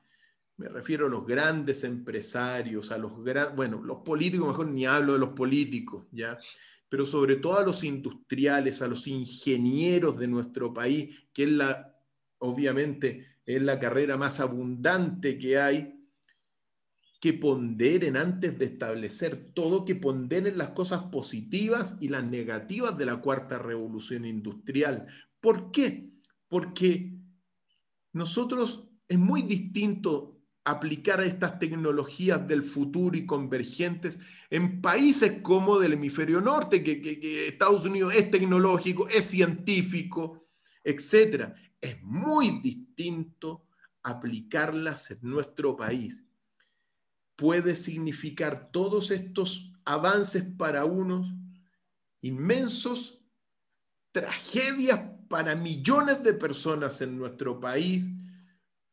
me 0.56 0.70
refiero 0.70 1.08
a 1.08 1.10
los 1.10 1.26
grandes 1.26 1.84
empresarios, 1.84 2.92
a 2.92 2.98
los 2.98 3.24
grandes, 3.24 3.56
bueno, 3.56 3.82
los 3.84 4.00
políticos, 4.00 4.48
mejor 4.48 4.68
ni 4.68 4.86
hablo 4.86 5.14
de 5.14 5.20
los 5.20 5.30
políticos, 5.30 6.06
¿ya? 6.12 6.38
Pero 6.88 7.06
sobre 7.06 7.38
todo 7.38 7.58
a 7.58 7.66
los 7.66 7.84
industriales, 7.84 8.82
a 8.82 8.88
los 8.88 9.08
ingenieros 9.08 10.18
de 10.18 10.28
nuestro 10.28 10.74
país, 10.74 11.14
que 11.34 11.44
es 11.44 11.50
la, 11.50 11.93
obviamente, 12.44 13.26
es 13.46 13.62
la 13.62 13.80
carrera 13.80 14.18
más 14.18 14.40
abundante 14.40 15.38
que 15.38 15.58
hay, 15.58 16.00
que 17.20 17.34
ponderen 17.34 18.18
antes 18.18 18.60
de 18.60 18.66
establecer 18.66 19.54
todo, 19.54 19.86
que 19.86 19.96
ponderen 19.96 20.58
las 20.58 20.72
cosas 20.72 21.04
positivas 21.04 21.98
y 22.02 22.10
las 22.10 22.26
negativas 22.26 22.98
de 22.98 23.06
la 23.06 23.22
cuarta 23.22 23.58
revolución 23.58 24.26
industrial. 24.26 25.08
¿Por 25.40 25.72
qué? 25.72 26.10
Porque 26.50 27.14
nosotros 28.12 28.90
es 29.08 29.18
muy 29.18 29.44
distinto 29.44 30.42
aplicar 30.66 31.24
estas 31.24 31.60
tecnologías 31.60 32.46
del 32.46 32.62
futuro 32.62 33.18
y 33.18 33.26
convergentes 33.26 34.20
en 34.50 34.82
países 34.82 35.42
como 35.42 35.80
del 35.80 35.94
hemisferio 35.94 36.42
norte, 36.42 36.84
que, 36.84 37.02
que 37.02 37.48
Estados 37.48 37.86
Unidos 37.86 38.14
es 38.16 38.30
tecnológico, 38.32 39.08
es 39.08 39.26
científico, 39.26 40.44
etc. 40.84 41.54
Es 41.84 42.02
muy 42.02 42.60
distinto 42.62 43.66
aplicarlas 44.02 45.12
en 45.12 45.20
nuestro 45.22 45.76
país 45.76 46.24
puede 47.36 47.76
significar 47.76 48.70
todos 48.72 49.12
estos 49.12 49.74
avances 49.86 50.44
para 50.58 50.86
unos, 50.86 51.28
inmensos 52.22 53.22
tragedias 54.12 55.02
para 55.28 55.56
millones 55.56 56.24
de 56.24 56.34
personas 56.34 57.02
en 57.02 57.18
nuestro 57.18 57.60
país, 57.60 58.10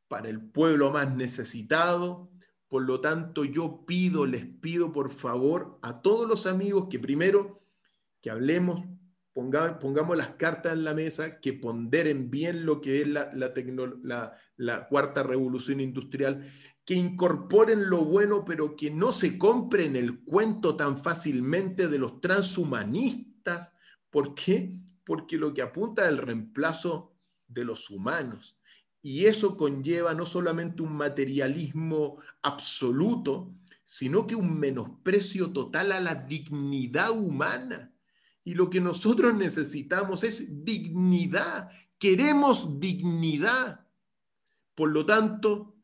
para 0.08 0.28
el 0.28 0.40
pueblo 0.40 0.90
más 0.90 1.14
necesitado. 1.14 2.30
Por 2.66 2.82
lo 2.82 3.00
tanto, 3.00 3.44
yo 3.44 3.84
pido, 3.84 4.24
les 4.24 4.46
pido 4.46 4.92
por 4.92 5.12
favor 5.12 5.78
a 5.82 6.00
todos 6.00 6.28
los 6.28 6.46
amigos 6.46 6.88
que 6.90 6.98
primero 6.98 7.62
que 8.22 8.30
hablemos, 8.30 8.82
pongamos, 9.32 10.16
las 10.16 10.34
cartas 10.36 10.72
en 10.72 10.84
la 10.84 10.94
mesa, 10.94 11.40
que 11.40 11.52
ponderen 11.52 12.30
bien 12.30 12.66
lo 12.66 12.80
que 12.80 13.02
es 13.02 13.08
la, 13.08 13.30
la, 13.32 14.88
cuarta 14.88 15.22
revolución 15.22 15.80
industrial 15.80 16.50
que 16.84 16.94
incorporen 16.94 17.88
lo 17.88 18.04
bueno, 18.04 18.44
pero 18.44 18.74
que 18.74 18.90
no 18.90 19.12
se 19.12 19.38
compren 19.38 19.94
el 19.94 20.24
cuento 20.24 20.74
tan 20.76 20.98
fácilmente 20.98 21.86
de 21.86 21.98
los 21.98 22.20
transhumanistas. 22.20 23.72
¿Por 24.10 24.34
qué? 24.34 24.76
Porque 25.04 25.36
lo 25.36 25.54
que 25.54 25.62
apunta 25.62 26.02
es 26.02 26.08
el 26.08 26.18
reemplazo 26.18 27.14
de 27.46 27.64
los 27.64 27.90
humanos. 27.90 28.58
Y 29.02 29.26
eso 29.26 29.56
conlleva 29.56 30.14
no 30.14 30.26
solamente 30.26 30.82
un 30.82 30.94
materialismo 30.96 32.18
absoluto, 32.42 33.54
sino 33.84 34.26
que 34.26 34.34
un 34.34 34.58
menosprecio 34.58 35.52
total 35.52 35.92
a 35.92 36.00
la 36.00 36.14
dignidad 36.14 37.10
humana. 37.10 37.89
Y 38.50 38.54
lo 38.54 38.68
que 38.68 38.80
nosotros 38.80 39.32
necesitamos 39.32 40.24
es 40.24 40.64
dignidad. 40.64 41.70
Queremos 42.00 42.80
dignidad. 42.80 43.86
Por 44.74 44.90
lo 44.90 45.06
tanto, 45.06 45.76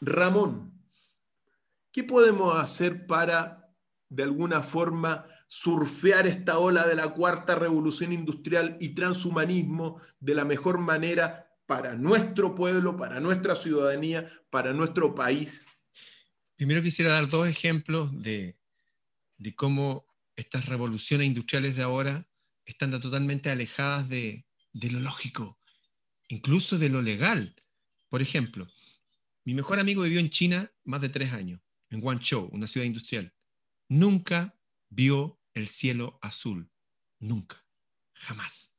Ramón, 0.00 0.72
¿qué 1.92 2.02
podemos 2.02 2.58
hacer 2.58 3.06
para, 3.06 3.74
de 4.08 4.22
alguna 4.22 4.62
forma, 4.62 5.26
surfear 5.48 6.26
esta 6.26 6.58
ola 6.58 6.86
de 6.86 6.94
la 6.94 7.10
cuarta 7.10 7.56
revolución 7.56 8.14
industrial 8.14 8.78
y 8.80 8.94
transhumanismo 8.94 10.00
de 10.18 10.34
la 10.34 10.46
mejor 10.46 10.78
manera 10.78 11.52
para 11.66 11.94
nuestro 11.94 12.54
pueblo, 12.54 12.96
para 12.96 13.20
nuestra 13.20 13.54
ciudadanía, 13.54 14.32
para 14.48 14.72
nuestro 14.72 15.14
país? 15.14 15.66
Primero 16.56 16.80
quisiera 16.80 17.12
dar 17.12 17.28
dos 17.28 17.46
ejemplos 17.46 18.10
de, 18.22 18.56
cómo 19.56 20.06
estas 20.40 20.66
revoluciones 20.66 21.26
industriales 21.26 21.76
de 21.76 21.82
ahora 21.82 22.26
están 22.64 22.90
totalmente 23.00 23.50
alejadas 23.50 24.08
de, 24.08 24.46
lo 24.72 25.00
lógico, 25.00 25.58
incluso 26.28 26.78
de 26.78 26.88
lo 26.88 27.02
legal. 27.02 27.54
Por 28.08 28.22
ejemplo, 28.22 28.66
mi 29.44 29.54
mejor 29.54 29.78
amigo 29.78 30.02
vivió 30.02 30.18
en 30.18 30.30
China 30.30 30.72
más 30.84 31.00
de 31.00 31.10
tres 31.10 31.32
años, 31.32 31.60
en 31.90 32.00
Guangzhou, 32.00 32.48
una 32.52 32.66
ciudad 32.66 32.86
industrial. 32.86 33.34
Nunca 33.88 34.58
vio 34.88 35.40
el 35.54 35.68
cielo 35.68 36.18
azul. 36.22 36.70
Nunca. 37.18 37.64
Jamás. 38.14 38.74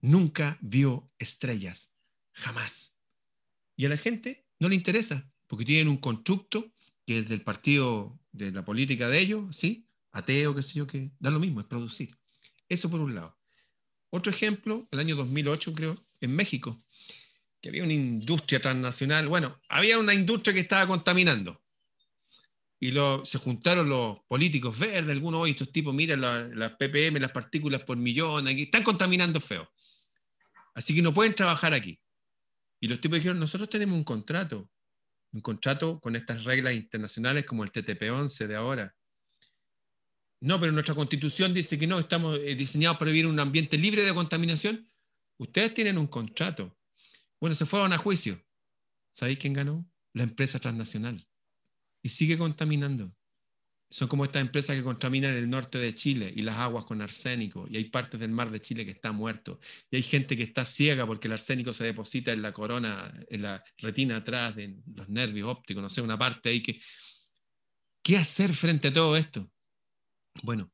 Nunca 0.00 0.58
vio 0.60 1.10
estrellas. 1.18 1.92
Jamás. 2.32 2.94
Y 3.76 3.86
a 3.86 3.88
la 3.88 3.96
gente 3.96 4.46
no 4.58 4.68
le 4.68 4.74
interesa, 4.74 5.30
porque 5.46 5.64
tienen 5.64 5.88
un 5.88 5.96
constructo 5.96 6.74
que 7.06 7.20
es 7.20 7.28
del 7.28 7.42
partido, 7.42 8.20
de 8.32 8.50
la 8.50 8.64
política 8.64 9.08
de 9.08 9.20
ellos, 9.20 9.56
¿sí? 9.56 9.85
Ateo, 10.16 10.54
qué 10.54 10.62
sé 10.62 10.74
yo, 10.74 10.86
que 10.86 11.10
da 11.18 11.30
lo 11.30 11.40
mismo, 11.40 11.60
es 11.60 11.66
producir. 11.66 12.16
Eso 12.68 12.90
por 12.90 13.00
un 13.00 13.14
lado. 13.14 13.38
Otro 14.10 14.32
ejemplo, 14.32 14.88
el 14.90 14.98
año 14.98 15.16
2008 15.16 15.74
creo, 15.74 15.96
en 16.20 16.34
México 16.34 16.78
había 17.68 17.84
una 17.84 17.92
industria 17.92 18.60
transnacional, 18.60 19.28
bueno, 19.28 19.60
había 19.68 19.98
una 19.98 20.14
industria 20.14 20.54
que 20.54 20.60
estaba 20.60 20.86
contaminando. 20.86 21.62
Y 22.78 22.92
se 23.24 23.38
juntaron 23.38 23.88
los 23.88 24.18
políticos 24.28 24.78
verdes, 24.78 25.10
algunos 25.10 25.40
hoy, 25.40 25.52
estos 25.52 25.72
tipos, 25.72 25.94
miren 25.94 26.20
las 26.20 26.72
ppm, 26.72 27.18
las 27.18 27.32
partículas 27.32 27.82
por 27.82 27.96
millón, 27.96 28.48
aquí, 28.48 28.64
están 28.64 28.82
contaminando 28.82 29.40
feo. 29.40 29.70
Así 30.74 30.94
que 30.94 31.00
no 31.00 31.14
pueden 31.14 31.34
trabajar 31.34 31.72
aquí. 31.72 31.98
Y 32.78 32.88
los 32.88 33.00
tipos 33.00 33.18
dijeron, 33.18 33.40
nosotros 33.40 33.70
tenemos 33.70 33.96
un 33.96 34.04
contrato, 34.04 34.70
un 35.32 35.40
contrato 35.40 35.98
con 36.00 36.16
estas 36.16 36.44
reglas 36.44 36.74
internacionales 36.74 37.44
como 37.44 37.64
el 37.64 37.72
TTP-11 37.72 38.46
de 38.46 38.56
ahora. 38.56 38.94
No, 40.46 40.60
pero 40.60 40.70
nuestra 40.70 40.94
constitución 40.94 41.52
dice 41.52 41.76
que 41.76 41.88
no, 41.88 41.98
estamos 41.98 42.38
eh, 42.38 42.54
diseñados 42.54 42.98
para 42.98 43.10
vivir 43.10 43.24
en 43.24 43.32
un 43.32 43.40
ambiente 43.40 43.76
libre 43.76 44.02
de 44.02 44.14
contaminación. 44.14 44.88
Ustedes 45.38 45.74
tienen 45.74 45.98
un 45.98 46.06
contrato. 46.06 46.78
Bueno, 47.40 47.56
se 47.56 47.66
fueron 47.66 47.92
a 47.92 47.98
juicio. 47.98 48.40
¿Sabéis 49.10 49.38
quién 49.38 49.54
ganó? 49.54 49.90
La 50.12 50.22
empresa 50.22 50.60
transnacional. 50.60 51.26
Y 52.00 52.10
sigue 52.10 52.38
contaminando. 52.38 53.12
Son 53.90 54.06
como 54.06 54.24
estas 54.24 54.40
empresas 54.40 54.76
que 54.76 54.84
contaminan 54.84 55.34
el 55.34 55.50
norte 55.50 55.78
de 55.78 55.96
Chile 55.96 56.32
y 56.32 56.42
las 56.42 56.58
aguas 56.58 56.84
con 56.84 57.02
arsénico. 57.02 57.66
Y 57.68 57.78
hay 57.78 57.90
partes 57.90 58.20
del 58.20 58.30
mar 58.30 58.52
de 58.52 58.60
Chile 58.60 58.84
que 58.84 58.92
está 58.92 59.10
muerto. 59.10 59.58
Y 59.90 59.96
hay 59.96 60.02
gente 60.04 60.36
que 60.36 60.44
está 60.44 60.64
ciega 60.64 61.04
porque 61.08 61.26
el 61.26 61.32
arsénico 61.32 61.72
se 61.72 61.82
deposita 61.82 62.32
en 62.32 62.42
la 62.42 62.52
corona, 62.52 63.12
en 63.28 63.42
la 63.42 63.64
retina 63.78 64.18
atrás 64.18 64.54
de 64.54 64.76
los 64.94 65.08
nervios 65.08 65.48
ópticos, 65.48 65.82
no 65.82 65.88
sé, 65.88 66.02
una 66.02 66.16
parte 66.16 66.50
ahí 66.50 66.62
que... 66.62 66.80
¿Qué 68.00 68.16
hacer 68.16 68.54
frente 68.54 68.86
a 68.86 68.92
todo 68.92 69.16
esto? 69.16 69.50
Bueno, 70.42 70.72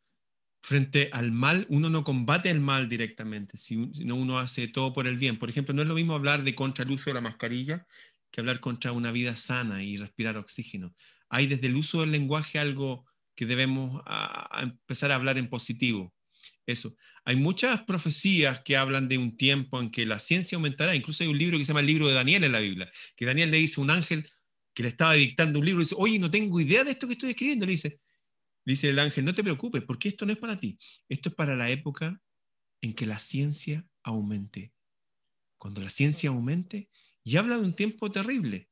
frente 0.63 1.11
al 1.13 1.33
mal, 1.33 1.67
uno 1.69 1.91
no 1.91 2.05
combate 2.05 2.51
el 2.51 2.61
mal 2.61 2.89
directamente, 2.89 3.57
sino 3.57 4.15
uno 4.15 4.39
hace 4.39 4.69
todo 4.69 4.93
por 4.93 5.07
el 5.07 5.17
bien. 5.17 5.39
Por 5.39 5.51
ejemplo, 5.51 5.75
no 5.75 5.83
es 5.83 5.89
lo 5.89 5.95
mismo 5.95 6.15
hablar 6.15 6.45
de 6.45 6.55
contra 6.55 6.85
el 6.85 6.91
uso 6.91 7.11
de 7.11 7.15
la 7.15 7.21
mascarilla 7.21 7.87
que 8.31 8.41
hablar 8.41 8.61
contra 8.61 8.93
una 8.93 9.13
vida 9.13 9.37
sana 9.37 9.83
y 9.85 9.97
respirar 9.97 10.37
oxígeno. 10.37 10.95
Hay 11.29 11.47
desde 11.47 11.67
el 11.67 11.77
uso 11.77 12.01
del 12.01 12.13
lenguaje 12.13 12.59
algo 12.59 13.07
que 13.35 13.47
debemos 13.47 14.03
empezar 14.61 15.13
a 15.13 15.17
hablar 15.17 15.39
en 15.39 15.49
positivo. 15.49 16.15
Eso. 16.67 16.97
Hay 17.25 17.37
muchas 17.37 17.83
profecías 17.85 18.61
que 18.65 18.77
hablan 18.77 19.09
de 19.09 19.19
un 19.19 19.37
tiempo 19.37 19.81
en 19.81 19.91
que 19.91 20.07
la 20.07 20.19
ciencia 20.19 20.57
aumentará. 20.57 20.95
Incluso 20.95 21.23
hay 21.23 21.31
un 21.31 21.39
libro 21.39 21.59
que 21.59 21.65
se 21.65 21.69
llama 21.69 21.81
el 21.81 21.87
libro 21.87 22.09
de 22.09 22.15
Daniel 22.15 22.45
en 22.45 22.53
la 22.53 22.61
Biblia, 22.61 22.91
que 23.17 23.27
Daniel 23.27 23.51
le 23.51 23.59
dice 23.59 23.81
a 23.81 23.85
un 23.85 23.91
ángel 23.91 24.31
que 24.75 24.83
le 24.83 24.89
estaba 24.89 25.15
dictando 25.15 25.59
un 25.59 25.67
libro 25.67 25.83
y 25.83 25.85
dice, 25.85 25.95
oye, 25.99 26.19
no 26.19 26.31
tengo 26.31 26.61
idea 26.61 26.85
de 26.85 26.93
esto 26.93 27.07
que 27.07 27.15
estoy 27.15 27.31
escribiendo. 27.31 27.67
Le 27.67 27.73
dice, 27.73 28.01
Dice 28.65 28.91
el 28.91 28.99
ángel, 28.99 29.25
no 29.25 29.35
te 29.35 29.43
preocupes, 29.43 29.83
porque 29.83 30.09
esto 30.09 30.27
no 30.27 30.33
es 30.33 30.39
para 30.39 30.57
ti. 30.57 30.79
Esto 31.09 31.29
es 31.29 31.35
para 31.35 31.57
la 31.57 31.71
época 31.71 32.21
en 32.81 32.95
que 32.95 33.07
la 33.07 33.19
ciencia 33.19 33.87
aumente. 34.03 34.73
Cuando 35.59 35.81
la 35.81 35.91
ciencia 35.91 36.31
aumente, 36.31 36.89
y 37.25 37.37
habla 37.37 37.57
de 37.57 37.65
un 37.65 37.75
tiempo 37.75 38.11
terrible. 38.11 38.69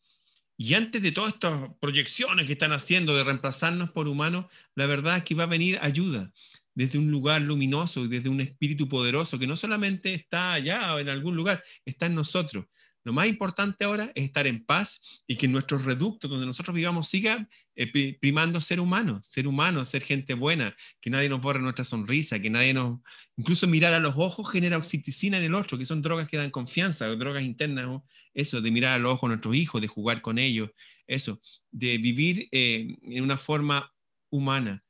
Y 0.56 0.74
antes 0.74 1.00
de 1.00 1.12
todas 1.12 1.34
estas 1.34 1.70
proyecciones 1.80 2.46
que 2.46 2.52
están 2.52 2.72
haciendo 2.72 3.16
de 3.16 3.24
reemplazarnos 3.24 3.90
por 3.92 4.08
humanos, 4.08 4.46
la 4.74 4.86
verdad 4.86 5.18
es 5.18 5.24
que 5.24 5.34
va 5.34 5.44
a 5.44 5.46
venir 5.46 5.78
ayuda 5.80 6.32
desde 6.74 6.98
un 6.98 7.10
lugar 7.10 7.42
luminoso 7.42 8.04
y 8.04 8.08
desde 8.08 8.28
un 8.28 8.40
espíritu 8.40 8.88
poderoso 8.88 9.38
que 9.38 9.46
no 9.46 9.56
solamente 9.56 10.14
está 10.14 10.52
allá 10.52 10.94
o 10.94 10.98
en 10.98 11.08
algún 11.08 11.34
lugar, 11.36 11.64
está 11.84 12.06
en 12.06 12.14
nosotros. 12.14 12.66
Lo 13.02 13.12
más 13.12 13.26
importante 13.26 13.84
ahora 13.84 14.12
es 14.14 14.24
estar 14.24 14.46
en 14.46 14.64
paz 14.64 15.00
y 15.26 15.36
que 15.36 15.48
nuestros 15.48 15.84
reductos 15.86 16.30
donde 16.30 16.46
nosotros 16.46 16.74
vivamos 16.76 17.08
siga 17.08 17.48
eh, 17.74 18.18
primando 18.20 18.60
ser 18.60 18.78
humano, 18.78 19.20
ser 19.22 19.46
humano, 19.46 19.84
ser 19.86 20.02
gente 20.02 20.34
buena, 20.34 20.76
que 21.00 21.08
nadie 21.08 21.30
nos 21.30 21.40
borre 21.40 21.60
nuestra 21.60 21.84
sonrisa, 21.84 22.38
que 22.38 22.50
nadie 22.50 22.74
nos... 22.74 23.00
Incluso 23.36 23.66
mirar 23.66 23.94
a 23.94 24.00
los 24.00 24.16
ojos 24.18 24.50
genera 24.50 24.76
oxitocina 24.76 25.38
en 25.38 25.44
el 25.44 25.54
otro, 25.54 25.78
que 25.78 25.86
son 25.86 26.02
drogas 26.02 26.28
que 26.28 26.36
dan 26.36 26.50
confianza, 26.50 27.06
drogas 27.08 27.42
internas, 27.42 28.02
eso, 28.34 28.60
de 28.60 28.70
mirar 28.70 28.94
a 28.94 28.98
los 28.98 29.14
ojos 29.14 29.28
a 29.28 29.28
nuestros 29.28 29.54
hijos, 29.54 29.80
de 29.80 29.88
jugar 29.88 30.20
con 30.20 30.38
ellos, 30.38 30.70
eso, 31.06 31.40
de 31.70 31.96
vivir 31.96 32.48
eh, 32.52 32.98
en 33.02 33.24
una 33.24 33.38
forma 33.38 33.94
humana, 34.28 34.84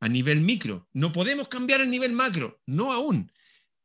a 0.00 0.08
nivel 0.08 0.40
micro. 0.40 0.88
No 0.92 1.12
podemos 1.12 1.46
cambiar 1.46 1.80
el 1.80 1.90
nivel 1.90 2.12
macro, 2.12 2.60
no 2.66 2.92
aún. 2.92 3.30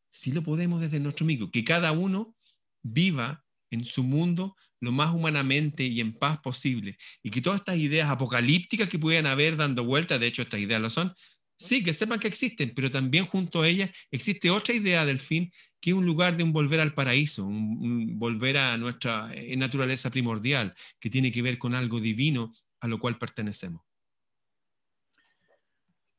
Sí 0.09 0.32
lo 0.32 0.41
podemos 0.41 0.82
desde 0.82 0.99
nuestro 0.99 1.28
micro, 1.28 1.51
que 1.51 1.63
cada 1.63 1.91
uno 1.91 2.36
viva 2.82 3.45
en 3.72 3.86
su 3.86 4.03
mundo 4.03 4.55
lo 4.80 4.91
más 4.91 5.13
humanamente 5.13 5.84
y 5.84 5.99
en 6.01 6.13
paz 6.13 6.39
posible. 6.39 6.97
Y 7.24 7.32
que 7.32 7.41
todas 7.41 7.59
estas 7.59 7.78
ideas 7.78 8.09
apocalípticas 8.09 8.88
que 8.88 8.99
puedan 8.99 9.26
haber 9.26 9.57
dando 9.57 9.84
vueltas, 9.84 10.20
de 10.20 10.28
hecho 10.28 10.41
estas 10.41 10.59
ideas 10.59 10.82
lo 10.82 10.89
son, 10.89 11.13
sí, 11.57 11.84
que 11.84 11.93
sepan 11.93 12.20
que 12.20 12.28
existen, 12.28 12.74
pero 12.76 12.91
también 12.91 13.26
junto 13.26 13.61
a 13.61 13.68
ellas 13.68 13.89
existe 14.11 14.51
otra 14.51 14.76
idea 14.76 15.05
del 15.05 15.20
fin, 15.20 15.51
que 15.80 15.91
es 15.91 15.95
un 15.95 16.05
lugar 16.05 16.38
de 16.38 16.43
un 16.43 16.53
volver 16.53 16.80
al 16.80 16.93
paraíso, 16.93 17.45
un, 17.45 18.18
volver 18.20 18.57
a 18.57 18.78
nuestra 18.78 19.34
eh, 19.34 19.55
naturaleza 19.57 20.09
primordial, 20.09 20.76
que 20.99 21.09
tiene 21.09 21.32
que 21.32 21.41
ver 21.41 21.57
con 21.57 21.76
algo 21.76 21.99
divino 21.99 22.53
a 22.80 22.88
lo 22.88 22.99
cual 22.99 23.18
pertenecemos. 23.18 23.82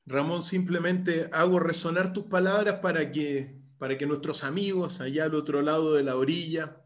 Ramón, 0.07 0.43
simplemente 0.43 1.29
hago 1.33 1.61
resonar 1.61 2.13
tus 2.13 2.25
palabras 2.25 2.81
para 2.81 3.13
que, 3.13 3.59
para 3.77 3.99
que 3.99 4.07
nuestros 4.07 4.43
amigos 4.43 5.01
allá 5.01 5.25
al 5.25 5.35
otro 5.35 5.61
lado 5.61 5.95
de 5.95 6.03
la 6.03 6.17
orilla, 6.17 6.83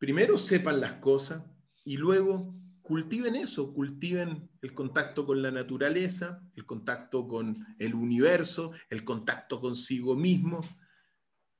primero 0.00 0.38
sepan 0.38 0.80
las 0.80 0.94
cosas 0.94 1.44
y 1.84 1.98
luego 1.98 2.54
cultiven 2.80 3.36
eso, 3.36 3.72
cultiven 3.74 4.50
el 4.62 4.74
contacto 4.74 5.26
con 5.26 5.42
la 5.42 5.50
naturaleza, 5.50 6.42
el 6.56 6.64
contacto 6.64 7.28
con 7.28 7.66
el 7.78 7.94
universo, 7.94 8.72
el 8.88 9.04
contacto 9.04 9.60
consigo 9.60 10.16
mismo. 10.16 10.60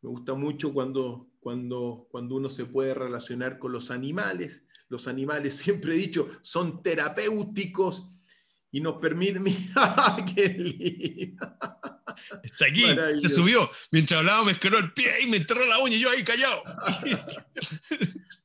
Me 0.00 0.08
gusta 0.08 0.34
mucho 0.34 0.72
cuando, 0.72 1.30
cuando, 1.38 2.08
cuando 2.10 2.36
uno 2.36 2.48
se 2.48 2.64
puede 2.64 2.94
relacionar 2.94 3.58
con 3.58 3.72
los 3.72 3.90
animales. 3.90 4.66
Los 4.88 5.06
animales, 5.06 5.54
siempre 5.56 5.92
he 5.92 5.98
dicho, 5.98 6.30
son 6.40 6.82
terapéuticos 6.82 8.10
y 8.72 8.80
nos 8.80 8.96
permiten... 8.96 9.44
¡Qué 10.34 10.48
lindo! 10.48 11.56
Está 12.42 12.66
aquí, 12.66 12.84
se 13.22 13.34
subió. 13.34 13.70
Mientras 13.90 14.18
hablaba 14.18 14.44
me 14.44 14.52
escaró 14.52 14.78
el 14.78 14.92
pie 14.92 15.22
y 15.22 15.26
me 15.26 15.38
enterró 15.38 15.66
la 15.66 15.78
uña 15.78 15.96
y 15.96 16.00
yo 16.00 16.10
ahí 16.10 16.24
callado. 16.24 16.62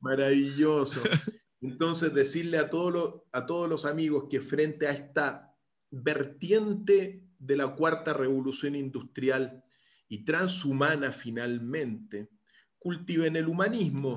Maravilloso. 0.00 1.02
Entonces, 1.60 2.14
decirle 2.14 2.58
a, 2.58 2.70
todos 2.70 2.92
los, 2.92 3.14
a 3.32 3.46
todos 3.46 3.68
los 3.68 3.84
amigos 3.86 4.26
que 4.30 4.40
frente 4.40 4.86
a 4.86 4.92
esta 4.92 5.54
vertiente 5.90 7.22
de 7.38 7.56
la 7.56 7.74
cuarta 7.74 8.12
revolución 8.12 8.74
industrial 8.74 9.64
y 10.08 10.24
transhumana 10.24 11.12
finalmente, 11.12 12.30
cultiven 12.78 13.36
el 13.36 13.48
humanismo. 13.48 14.16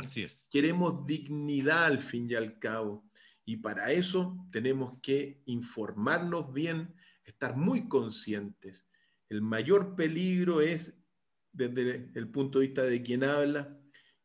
Queremos 0.49 1.05
dignidad 1.05 1.85
al 1.85 2.01
fin 2.01 2.29
y 2.29 2.35
al 2.35 2.59
cabo. 2.59 3.09
Y 3.45 3.57
para 3.57 3.91
eso 3.91 4.37
tenemos 4.51 4.99
que 5.01 5.41
informarnos 5.45 6.53
bien, 6.53 6.93
estar 7.23 7.55
muy 7.55 7.87
conscientes. 7.87 8.87
El 9.30 9.41
mayor 9.41 9.95
peligro 9.95 10.61
es, 10.61 11.03
desde 11.51 12.11
el 12.15 12.30
punto 12.30 12.59
de 12.59 12.67
vista 12.67 12.84
de 12.84 13.01
quien 13.01 13.23
habla, 13.23 13.80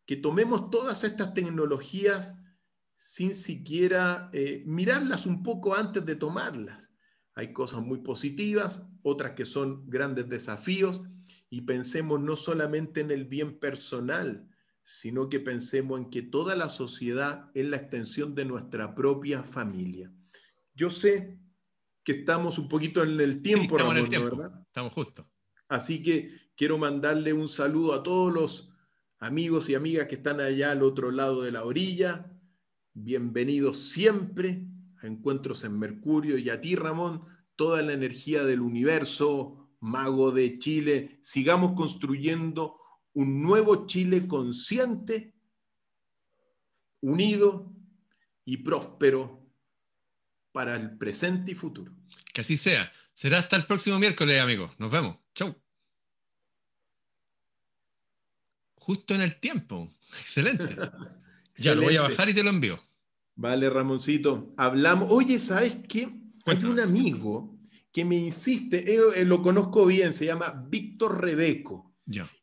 que 0.06 0.16
tomemos 0.16 0.70
todas 0.70 1.04
estas 1.04 1.34
tecnologías 1.34 2.34
sin 2.96 3.34
siquiera 3.34 4.30
eh, 4.32 4.62
mirarlas 4.66 5.26
un 5.26 5.42
poco 5.42 5.74
antes 5.74 6.04
de 6.04 6.16
tomarlas. 6.16 6.94
Hay 7.34 7.52
cosas 7.52 7.82
muy 7.82 7.98
positivas, 7.98 8.88
otras 9.02 9.32
que 9.32 9.44
son 9.44 9.88
grandes 9.88 10.28
desafíos, 10.28 11.02
y 11.50 11.62
pensemos 11.62 12.20
no 12.20 12.36
solamente 12.36 13.00
en 13.00 13.10
el 13.10 13.24
bien 13.26 13.58
personal, 13.58 14.48
sino 14.84 15.28
que 15.28 15.40
pensemos 15.40 15.98
en 15.98 16.10
que 16.10 16.22
toda 16.22 16.54
la 16.56 16.68
sociedad 16.68 17.50
es 17.54 17.66
la 17.66 17.76
extensión 17.76 18.34
de 18.34 18.44
nuestra 18.44 18.94
propia 18.94 19.42
familia. 19.42 20.12
Yo 20.74 20.90
sé 20.90 21.38
que 22.04 22.12
estamos 22.12 22.58
un 22.58 22.68
poquito 22.68 23.02
en 23.02 23.18
el 23.18 23.42
tiempo, 23.42 23.76
estamos 23.76 23.96
en 23.96 24.04
el 24.04 24.10
tiempo. 24.10 24.36
¿verdad? 24.36 24.60
Estamos 24.66 24.92
justo. 24.92 25.26
Así 25.68 26.02
que 26.02 26.30
quiero 26.54 26.76
mandarle 26.76 27.32
un 27.32 27.48
saludo 27.48 27.94
a 27.94 28.02
todos 28.02 28.32
los 28.32 28.70
amigos 29.18 29.70
y 29.70 29.74
amigas 29.74 30.06
que 30.06 30.16
están 30.16 30.38
allá 30.38 30.72
al 30.72 30.82
otro 30.82 31.10
lado 31.10 31.42
de 31.42 31.50
la 31.50 31.64
orilla. 31.64 32.30
Bienvenidos 32.92 33.78
siempre 33.78 34.66
a 35.02 35.06
Encuentros 35.06 35.64
en 35.64 35.78
Mercurio 35.78 36.36
y 36.36 36.50
a 36.50 36.60
ti, 36.60 36.76
Ramón, 36.76 37.24
toda 37.56 37.82
la 37.82 37.94
energía 37.94 38.44
del 38.44 38.60
universo, 38.60 39.70
mago 39.80 40.30
de 40.30 40.58
Chile. 40.58 41.18
Sigamos 41.22 41.72
construyendo 41.72 42.78
un 43.14 43.42
nuevo 43.42 43.86
Chile 43.86 44.28
consciente, 44.28 45.34
unido 47.00 47.72
y 48.44 48.58
próspero 48.58 49.43
para 50.54 50.76
el 50.76 50.96
presente 50.96 51.50
y 51.50 51.54
futuro. 51.56 51.92
Que 52.32 52.42
así 52.42 52.56
sea. 52.56 52.92
Será 53.12 53.40
hasta 53.40 53.56
el 53.56 53.66
próximo 53.66 53.98
miércoles, 53.98 54.40
amigos. 54.40 54.70
Nos 54.78 54.88
vemos. 54.88 55.16
Chau. 55.34 55.52
Justo 58.76 59.16
en 59.16 59.22
el 59.22 59.40
tiempo. 59.40 59.92
Excelente. 60.20 60.76
ya 61.56 61.74
lo 61.74 61.82
voy 61.82 61.96
a 61.96 62.02
bajar 62.02 62.28
y 62.28 62.34
te 62.34 62.44
lo 62.44 62.50
envío. 62.50 62.80
Vale, 63.34 63.68
Ramoncito. 63.68 64.54
Hablamos. 64.56 65.08
Oye, 65.10 65.40
¿sabes 65.40 65.76
qué? 65.88 66.08
Hay 66.46 66.64
un 66.64 66.78
amigo 66.78 67.58
que 67.90 68.04
me 68.04 68.14
insiste, 68.14 68.94
eh, 68.94 69.24
lo 69.24 69.42
conozco 69.42 69.86
bien, 69.86 70.12
se 70.12 70.26
llama 70.26 70.64
Víctor 70.68 71.20
Rebeco. 71.20 71.93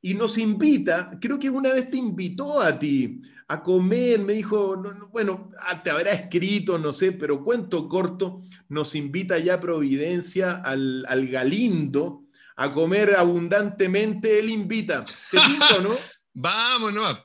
Y 0.02 0.14
nos 0.16 0.38
invita, 0.38 1.18
creo 1.22 1.38
que 1.38 1.50
una 1.50 1.72
vez 1.74 1.92
te 1.92 1.98
invitó 1.98 2.60
a 2.62 2.78
ti 2.78 3.22
a 3.48 3.62
comer, 3.62 4.20
me 4.20 4.34
dijo, 4.34 4.82
bueno, 5.12 5.52
ah, 5.60 5.84
te 5.84 5.92
habrá 5.92 6.12
escrito, 6.14 6.78
no 6.80 6.92
sé, 6.92 7.12
pero 7.12 7.44
cuento 7.44 7.88
corto, 7.88 8.42
nos 8.70 8.96
invita 8.96 9.38
ya 9.38 9.56
a 9.56 9.60
Providencia 9.60 10.62
al, 10.64 11.28
Galindo 11.28 12.24
a 12.56 12.72
comer 12.72 13.16
abundantemente, 13.16 14.40
él 14.40 14.50
invita. 14.50 15.06
¿Te 15.30 15.38
invito, 15.38 15.82
no? 15.82 15.96
Vámonos, 16.34 17.20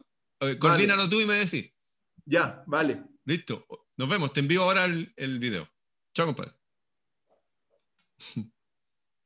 coordínalo 0.59 1.09
tú 1.09 1.21
y 1.21 1.27
me 1.27 1.35
decís. 1.35 1.71
Ya, 2.25 2.63
vale. 2.67 3.03
Listo, 3.25 3.67
nos 3.97 4.09
vemos, 4.09 4.33
te 4.33 4.41
envío 4.41 4.63
ahora 4.63 4.85
el, 4.85 5.13
el 5.17 5.39
video. 5.39 5.69
Chao, 6.13 6.27
compadre. 6.27 6.53